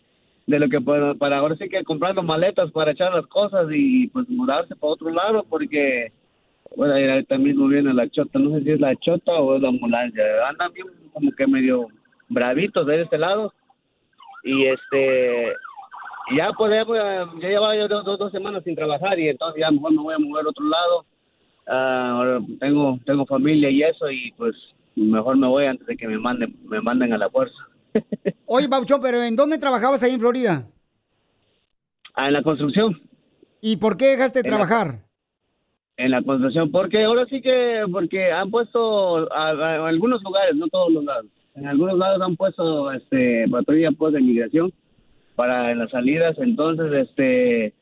[0.46, 4.08] de lo que para, para ahora sí que comprando maletas para echar las cosas y
[4.08, 6.12] pues mudarse para otro lado porque,
[6.76, 9.62] bueno, ahí ahorita mismo viene la chota, no sé si es la chota o es
[9.62, 11.88] la ambulancia, andan bien como que medio
[12.28, 13.52] bravitos de este lado.
[14.42, 15.52] Y este
[16.36, 16.84] ya pues ya,
[17.40, 20.46] ya llevaba yo dos, semanas sin trabajar y entonces ya mejor me voy a mover
[20.46, 21.04] a otro lado.
[21.66, 24.54] Ahora tengo tengo familia y eso y pues
[24.96, 27.56] mejor me voy antes de que me manden me manden a la fuerza.
[28.46, 30.66] Oye, Papuchón, pero ¿en dónde trabajabas ahí en Florida?
[32.14, 33.00] Ah, en la construcción.
[33.60, 35.03] ¿Y por qué dejaste de En trabajar?
[35.96, 40.92] En la construcción porque ahora sí que porque han puesto a, algunos lugares no todos
[40.92, 41.26] los lados.
[41.54, 44.72] En algunos lados han puesto este patrulla pues de migración
[45.36, 46.36] para las salidas.
[46.38, 47.72] Entonces este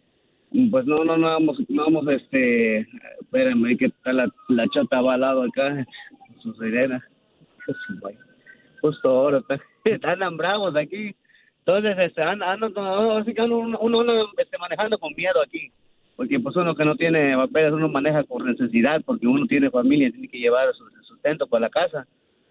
[0.70, 2.80] pues no no no vamos no vamos este
[3.20, 5.86] espérame que está la, la chata va al acá
[6.42, 7.02] su sirena.
[8.80, 11.14] Justo ahora está- están bravos aquí.
[11.64, 12.86] Entonces este andan andan
[13.20, 15.70] así que uno, uno, uno, este, manejando con miedo aquí
[16.16, 20.10] porque pues uno que no tiene papeles uno maneja por necesidad porque uno tiene familia
[20.10, 22.06] tiene que llevar su sustento para la casa.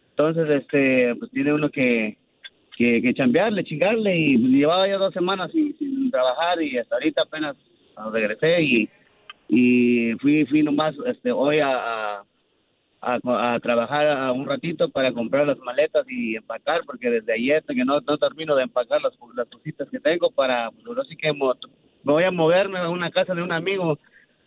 [0.10, 2.18] Entonces este pues tiene uno que
[2.76, 6.96] que, que chambearle chingarle y pues, llevaba ya dos semanas sin, sin trabajar y hasta
[6.96, 7.56] ahorita apenas
[7.96, 8.90] ah, regresé y
[9.48, 12.24] y fui fui nomás este hoy a,
[13.02, 17.84] a trabajar a un ratito para comprar las maletas y empacar porque desde ayer que
[17.84, 21.56] no, no termino de empacar las, las cositas que tengo para pues sí que mo-
[22.04, 23.98] me voy a moverme a una casa de un amigo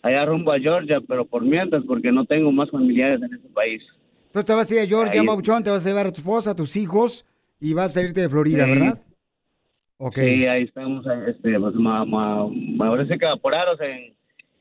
[0.02, 3.82] allá rumbo a Georgia pero por mientras porque no tengo más familiares en ese país
[4.26, 5.26] Entonces te vas a ir a Georgia, Ahí.
[5.26, 7.24] Papuchón, te vas a llevar a tu esposa, a tus hijos
[7.60, 8.70] y vas a salirte de Florida, Sí.
[8.70, 8.98] ¿verdad?
[9.97, 10.16] Ok.
[10.18, 14.12] Sí, ahí estamos, este, pues, ma, ma, ma- ahora sí que apurados en,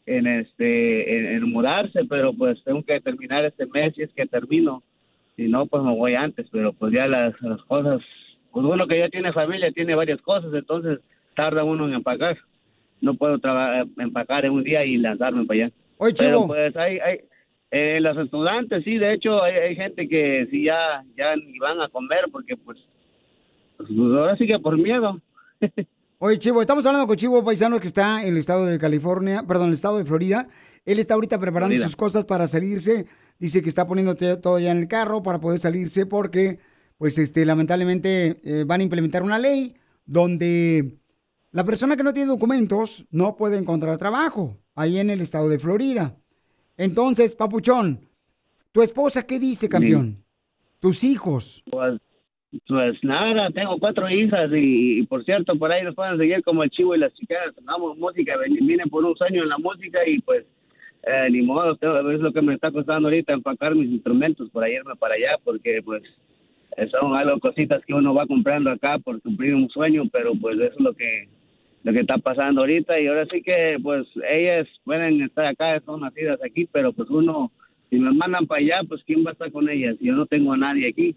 [0.06, 4.26] en este, en, en mudarse, pero pues tengo que terminar este mes y es que
[4.28, 4.84] termino,
[5.36, 8.00] si no, pues me voy antes, pero pues ya las, las cosas,
[8.52, 11.00] pues uno que ya tiene familia tiene varias cosas, entonces
[11.36, 12.38] tarda uno en empacar,
[13.04, 15.74] no puedo traba- empacar en un día y lanzarme para allá.
[15.98, 16.48] Oye, Pero Chivo.
[16.48, 17.20] pues hay, hay
[17.72, 21.82] eh, los estudiantes, sí, de hecho hay, hay gente que sí ya, ya ni van
[21.82, 22.78] a comer porque pues,
[23.78, 25.20] pues ahora sí que por miedo.
[26.20, 29.68] Oye, Chivo, estamos hablando con Chivo Paisano que está en el estado de California, perdón,
[29.68, 30.48] el estado de Florida.
[30.86, 31.86] Él está ahorita preparando Florida.
[31.86, 33.06] sus cosas para salirse.
[33.40, 36.60] Dice que está poniendo todo ya en el carro para poder salirse porque,
[36.98, 39.76] pues, este, lamentablemente eh, van a implementar una ley
[40.06, 40.98] donde
[41.54, 45.60] la persona que no tiene documentos no puede encontrar trabajo ahí en el estado de
[45.60, 46.18] Florida.
[46.78, 48.00] Entonces, Papuchón,
[48.72, 50.26] ¿tu esposa qué dice, campeón?
[50.80, 51.64] ¿Tus hijos?
[51.70, 52.02] Pues,
[52.68, 56.64] pues nada, tengo cuatro hijas y, y, por cierto, por ahí nos pueden seguir como
[56.64, 60.20] el chivo y las chicas, tocamos música, vine por un sueño en la música y
[60.22, 60.46] pues
[61.06, 64.96] eh, ni modo, es lo que me está costando ahorita empacar mis instrumentos para irme
[64.96, 66.02] para allá porque pues
[66.90, 70.74] son algo cositas que uno va comprando acá por cumplir un sueño, pero pues eso
[70.74, 71.28] es lo que
[71.84, 73.00] lo que está pasando ahorita.
[73.00, 77.52] Y ahora sí que pues ellas pueden estar acá, son nacidas aquí, pero pues uno,
[77.90, 80.54] si me mandan para allá, pues quién va a estar con ellas, yo no tengo
[80.54, 81.16] a nadie aquí.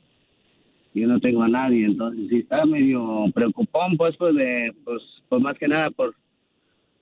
[0.96, 5.42] Yo no tengo a nadie, entonces sí está medio preocupón, pues, pues, de, pues, pues
[5.42, 6.14] más que nada por,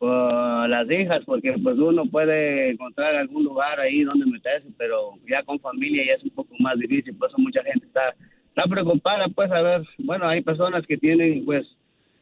[0.00, 5.44] por las hijas, porque pues uno puede encontrar algún lugar ahí donde meterse, pero ya
[5.44, 8.16] con familia ya es un poco más difícil, por eso mucha gente está,
[8.48, 11.64] está preocupada, pues, a ver, bueno, hay personas que tienen, pues,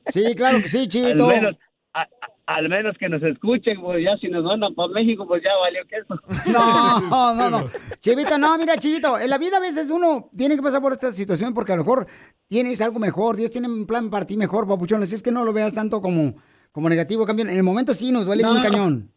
[0.08, 1.28] Sí, claro que sí, al, Chivito.
[1.28, 1.56] menos,
[1.94, 2.08] a- a-
[2.48, 5.82] al menos que nos escuchen, pues ya si nos mandan para México, pues ya valió
[5.88, 6.16] que eso.
[6.52, 7.70] No, no, no.
[8.00, 11.12] Chivito, no, mira, Chivito, en la vida a veces uno tiene que pasar por esta
[11.12, 12.06] situación porque a lo mejor
[12.48, 15.02] tienes algo mejor, Dios tiene un plan para ti mejor, papuchón.
[15.02, 16.36] Así es que no lo veas tanto como,
[16.72, 17.50] como negativo, campeón.
[17.50, 18.62] En el momento sí nos duele bien No.
[18.62, 19.12] cañón.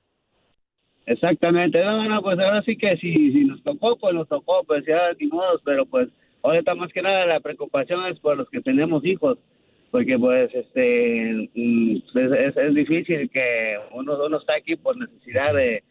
[1.07, 4.85] Exactamente, no, no, pues ahora sí que si, si nos tocó, pues nos tocó, pues
[4.87, 6.09] ya ni modos, pero pues
[6.43, 9.39] ahorita más que nada la preocupación es por los que tenemos hijos,
[9.91, 15.83] porque pues este mm, es, es, difícil que uno, uno está aquí por necesidad de,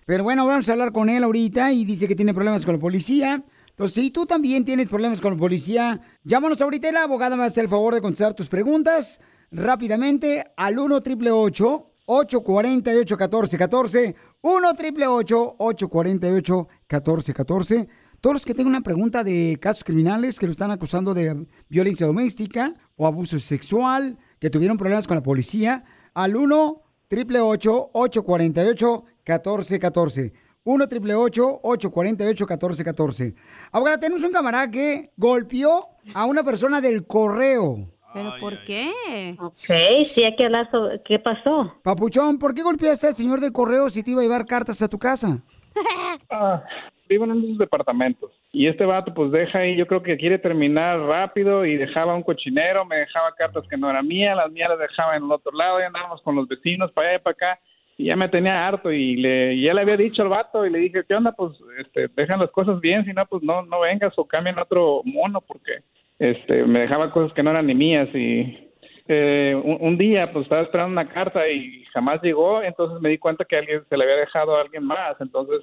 [0.06, 2.80] Pero bueno, vamos a hablar con él ahorita y dice que tiene problemas con la
[2.80, 3.44] policía.
[3.70, 7.44] Entonces, si tú también tienes problemas con la policía, llámanos ahorita y la abogada me
[7.44, 9.20] hace el favor de contestar tus preguntas
[9.50, 17.90] rápidamente al 1 888 848 1414 1 888 848 1414
[18.22, 22.06] Todos los que tengan una pregunta de casos criminales que lo están acusando de violencia
[22.06, 25.84] doméstica o abuso sexual, que tuvieron problemas con la policía,
[26.14, 30.34] al 1 888 848 1414
[30.64, 33.36] 1 888 848 1414
[33.72, 37.90] Abogada, tenemos un camarada que golpeó a una persona del correo.
[38.14, 39.36] ¿Pero por qué?
[39.40, 41.74] Ok, sí, hay que hablar sobre qué pasó.
[41.84, 44.88] Papuchón, ¿por qué golpeaste al señor del correo si te iba a llevar cartas a
[44.88, 45.40] tu casa?
[46.30, 46.64] Ah,
[47.10, 48.32] vivo en unos departamentos.
[48.54, 52.24] Y este vato pues deja ahí, yo creo que quiere terminar rápido y dejaba un
[52.24, 55.52] cochinero, me dejaba cartas que no eran mías, las mías las dejaba en el otro
[55.52, 57.60] lado, y andábamos con los vecinos para allá y para acá.
[57.98, 60.80] Y ya me tenía harto y le ya le había dicho al vato y le
[60.80, 61.32] dije, ¿qué onda?
[61.32, 65.02] Pues este, dejan las cosas bien, si no, pues no, no vengas o cambien otro
[65.06, 65.80] mono porque
[66.20, 68.72] este, me dejaba cosas que no eran ni mías y
[69.08, 73.18] eh, un, un día pues estaba esperando una carta y jamás llegó, entonces me di
[73.18, 75.62] cuenta que alguien se le había dejado a alguien más, entonces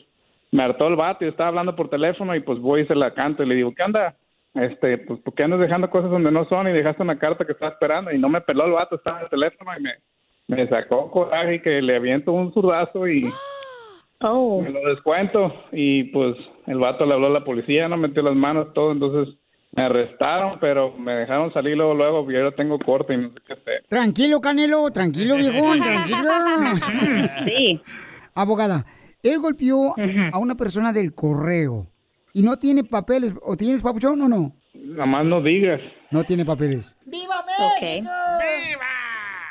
[0.52, 3.12] me hartó el vato y estaba hablando por teléfono y pues voy y se la
[3.12, 4.14] canto y le digo, ¿qué anda?
[4.54, 7.52] Este, pues, ¿por qué andas dejando cosas donde no son y dejaste una carta que
[7.52, 8.12] estaba esperando?
[8.12, 9.90] Y no me peló el vato, estaba en el teléfono y me,
[10.48, 15.52] me sacó coraje y que le aviento un zurdazo y me lo descuento.
[15.72, 16.36] Y pues
[16.66, 19.34] el vato le habló a la policía, no metió las manos, todo, entonces
[19.72, 23.38] me arrestaron, pero me dejaron salir luego, luego, y ahora tengo corte y no sé
[23.46, 23.84] qué hacer.
[23.88, 26.30] Tranquilo, Canelo, tranquilo, viejón, tranquilo.
[27.46, 27.80] Sí.
[28.34, 28.84] Abogada,
[29.22, 29.94] él golpeó
[30.32, 31.86] a una persona del correo
[32.34, 33.34] y no tiene papeles.
[33.42, 34.52] ¿O tienes papuchón o no?
[34.74, 35.80] Nada más no digas.
[36.10, 36.96] No tiene papeles.
[37.06, 38.10] ¡Viva México!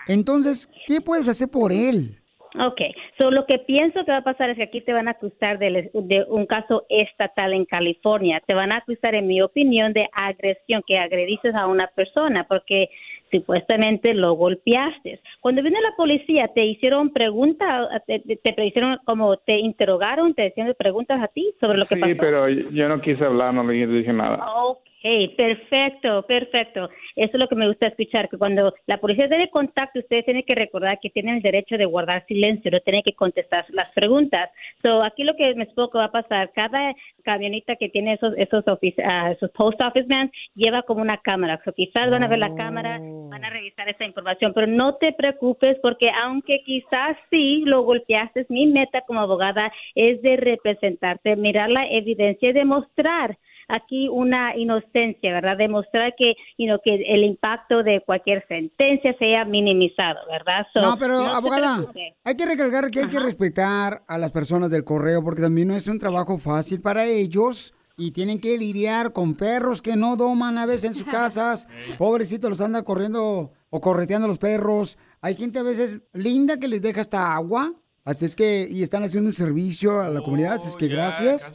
[0.07, 2.17] Entonces, ¿qué puedes hacer por él?
[2.59, 2.81] Ok,
[3.17, 5.57] so, lo que pienso que va a pasar es que aquí te van a acusar
[5.57, 8.41] de, de un caso estatal en California.
[8.45, 12.89] Te van a acusar, en mi opinión, de agresión, que agrediste a una persona, porque
[13.31, 15.21] supuestamente lo golpeaste.
[15.39, 20.47] Cuando vino la policía, ¿te hicieron preguntas, te, te- te hicieron como, te interrogaron, te
[20.47, 22.15] hicieron preguntas a ti sobre lo que Sí, pasó?
[22.19, 24.45] pero yo no quise hablar, no le dije nada.
[24.65, 26.89] Ok, perfecto, perfecto.
[27.15, 30.43] Eso es lo que me gusta escuchar, que cuando la policía tiene contacto, ustedes tienen
[30.43, 34.49] que recordar que tienen el derecho de guardar silencio, no tienen que contestar las preguntas.
[34.83, 38.63] So, aquí lo que me explico va a pasar, cada camioneta que tiene esos esos,
[38.65, 41.59] ofici- ah, esos post office man lleva como una cámara.
[41.65, 45.13] So, quizás van a ver la cámara, van a revisar esa información, pero no te
[45.13, 51.69] preocupes porque aunque quizás sí lo golpeaste, mi meta como abogada es de representarte, mirar
[51.71, 53.37] la evidencia y demostrar
[53.71, 55.57] aquí una inocencia, ¿verdad?
[55.57, 60.65] Demostrar que, you know, que el impacto de cualquier sentencia sea minimizado, ¿verdad?
[60.73, 61.85] So, No, pero no abogada,
[62.23, 65.75] hay que recalcar que hay que respetar a las personas del correo porque también no
[65.75, 70.57] es un trabajo fácil para ellos y tienen que lidiar con perros que no doman
[70.57, 71.67] a veces en sus casas.
[71.97, 74.97] Pobrecitos los anda corriendo o correteando los perros.
[75.21, 77.73] Hay gente a veces linda que les deja hasta agua.
[78.03, 81.53] Así es que, y están haciendo un servicio a la comunidad, así es que gracias.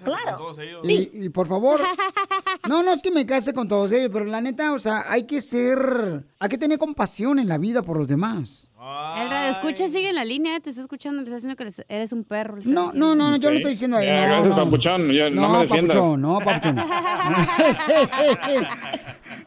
[0.85, 1.81] Y, y por favor,
[2.69, 5.25] no, no es que me case con todos ellos, pero la neta, o sea, hay
[5.25, 8.69] que ser, hay que tener compasión en la vida por los demás.
[9.21, 11.85] El radio escucha sigue en la línea, te está escuchando, le está diciendo que eres-
[11.89, 12.57] eres un perro.
[12.65, 14.09] No, no, no, no, yo no estoy diciendo ahí.
[14.29, 14.57] No, no.
[14.57, 15.97] papuchón, ya, no me No, defiendas.
[15.97, 16.77] papuchón, no, papuchón.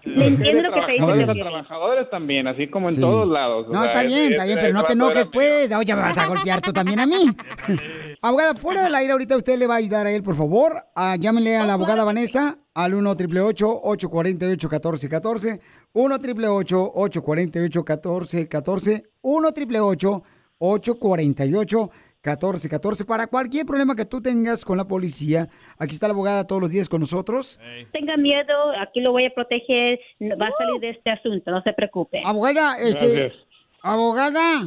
[0.03, 1.39] Le entiendo lo que te dice Piolín.
[1.43, 3.01] trabajadores también, así como en Sí.
[3.01, 3.67] todos lados.
[3.69, 5.71] o No, sea, está bien, está bien, pero no te enojes, pues.
[5.73, 7.29] Oye, me vas a golpear tú también a mí.
[8.21, 10.83] abogada, fuera del aire, ahorita usted le va a ayudar a él, por favor.
[10.95, 15.59] Ah, llámenle a la abogada Vanessa al 1 888 848 1414
[15.93, 20.23] 1 888 848 1414 1 888
[20.61, 21.89] 848
[22.21, 25.47] 1414 para cualquier problema que tú tengas con la policía.
[25.77, 27.59] Aquí está la abogada todos los días con nosotros.
[27.93, 31.61] Tenga miedo, aquí lo voy a proteger, no- va a salir de este asunto, no
[31.63, 32.21] se preocupe.
[32.25, 33.33] Abogada, este, Gracias.
[33.81, 34.63] abogada.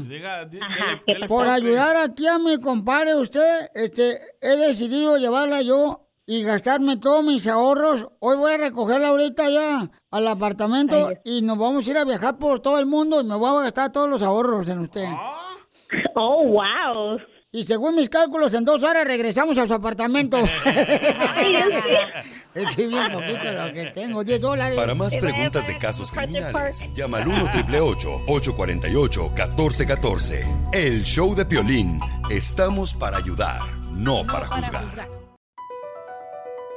[1.28, 6.00] Por ayudar aquí a mi compadre, usted, este, he decidido llevarla yo
[6.32, 8.08] y gastarme todos mis ahorros.
[8.18, 12.38] Hoy voy a recogerla ahorita ya al apartamento y nos vamos a ir a viajar
[12.38, 15.10] por todo el mundo y me voy a gastar todos los ahorros en usted.
[16.14, 17.18] Oh, wow.
[17.50, 20.38] Y según mis cálculos, en dos horas regresamos a su apartamento.
[22.54, 24.78] es que bien poquito lo que tengo, 10 dólares.
[24.78, 31.44] Para más preguntas de casos criminales, llama al 1 888 848 1414 El show de
[31.44, 32.00] Piolín.
[32.30, 33.60] Estamos para ayudar,
[33.92, 35.21] no para juzgar.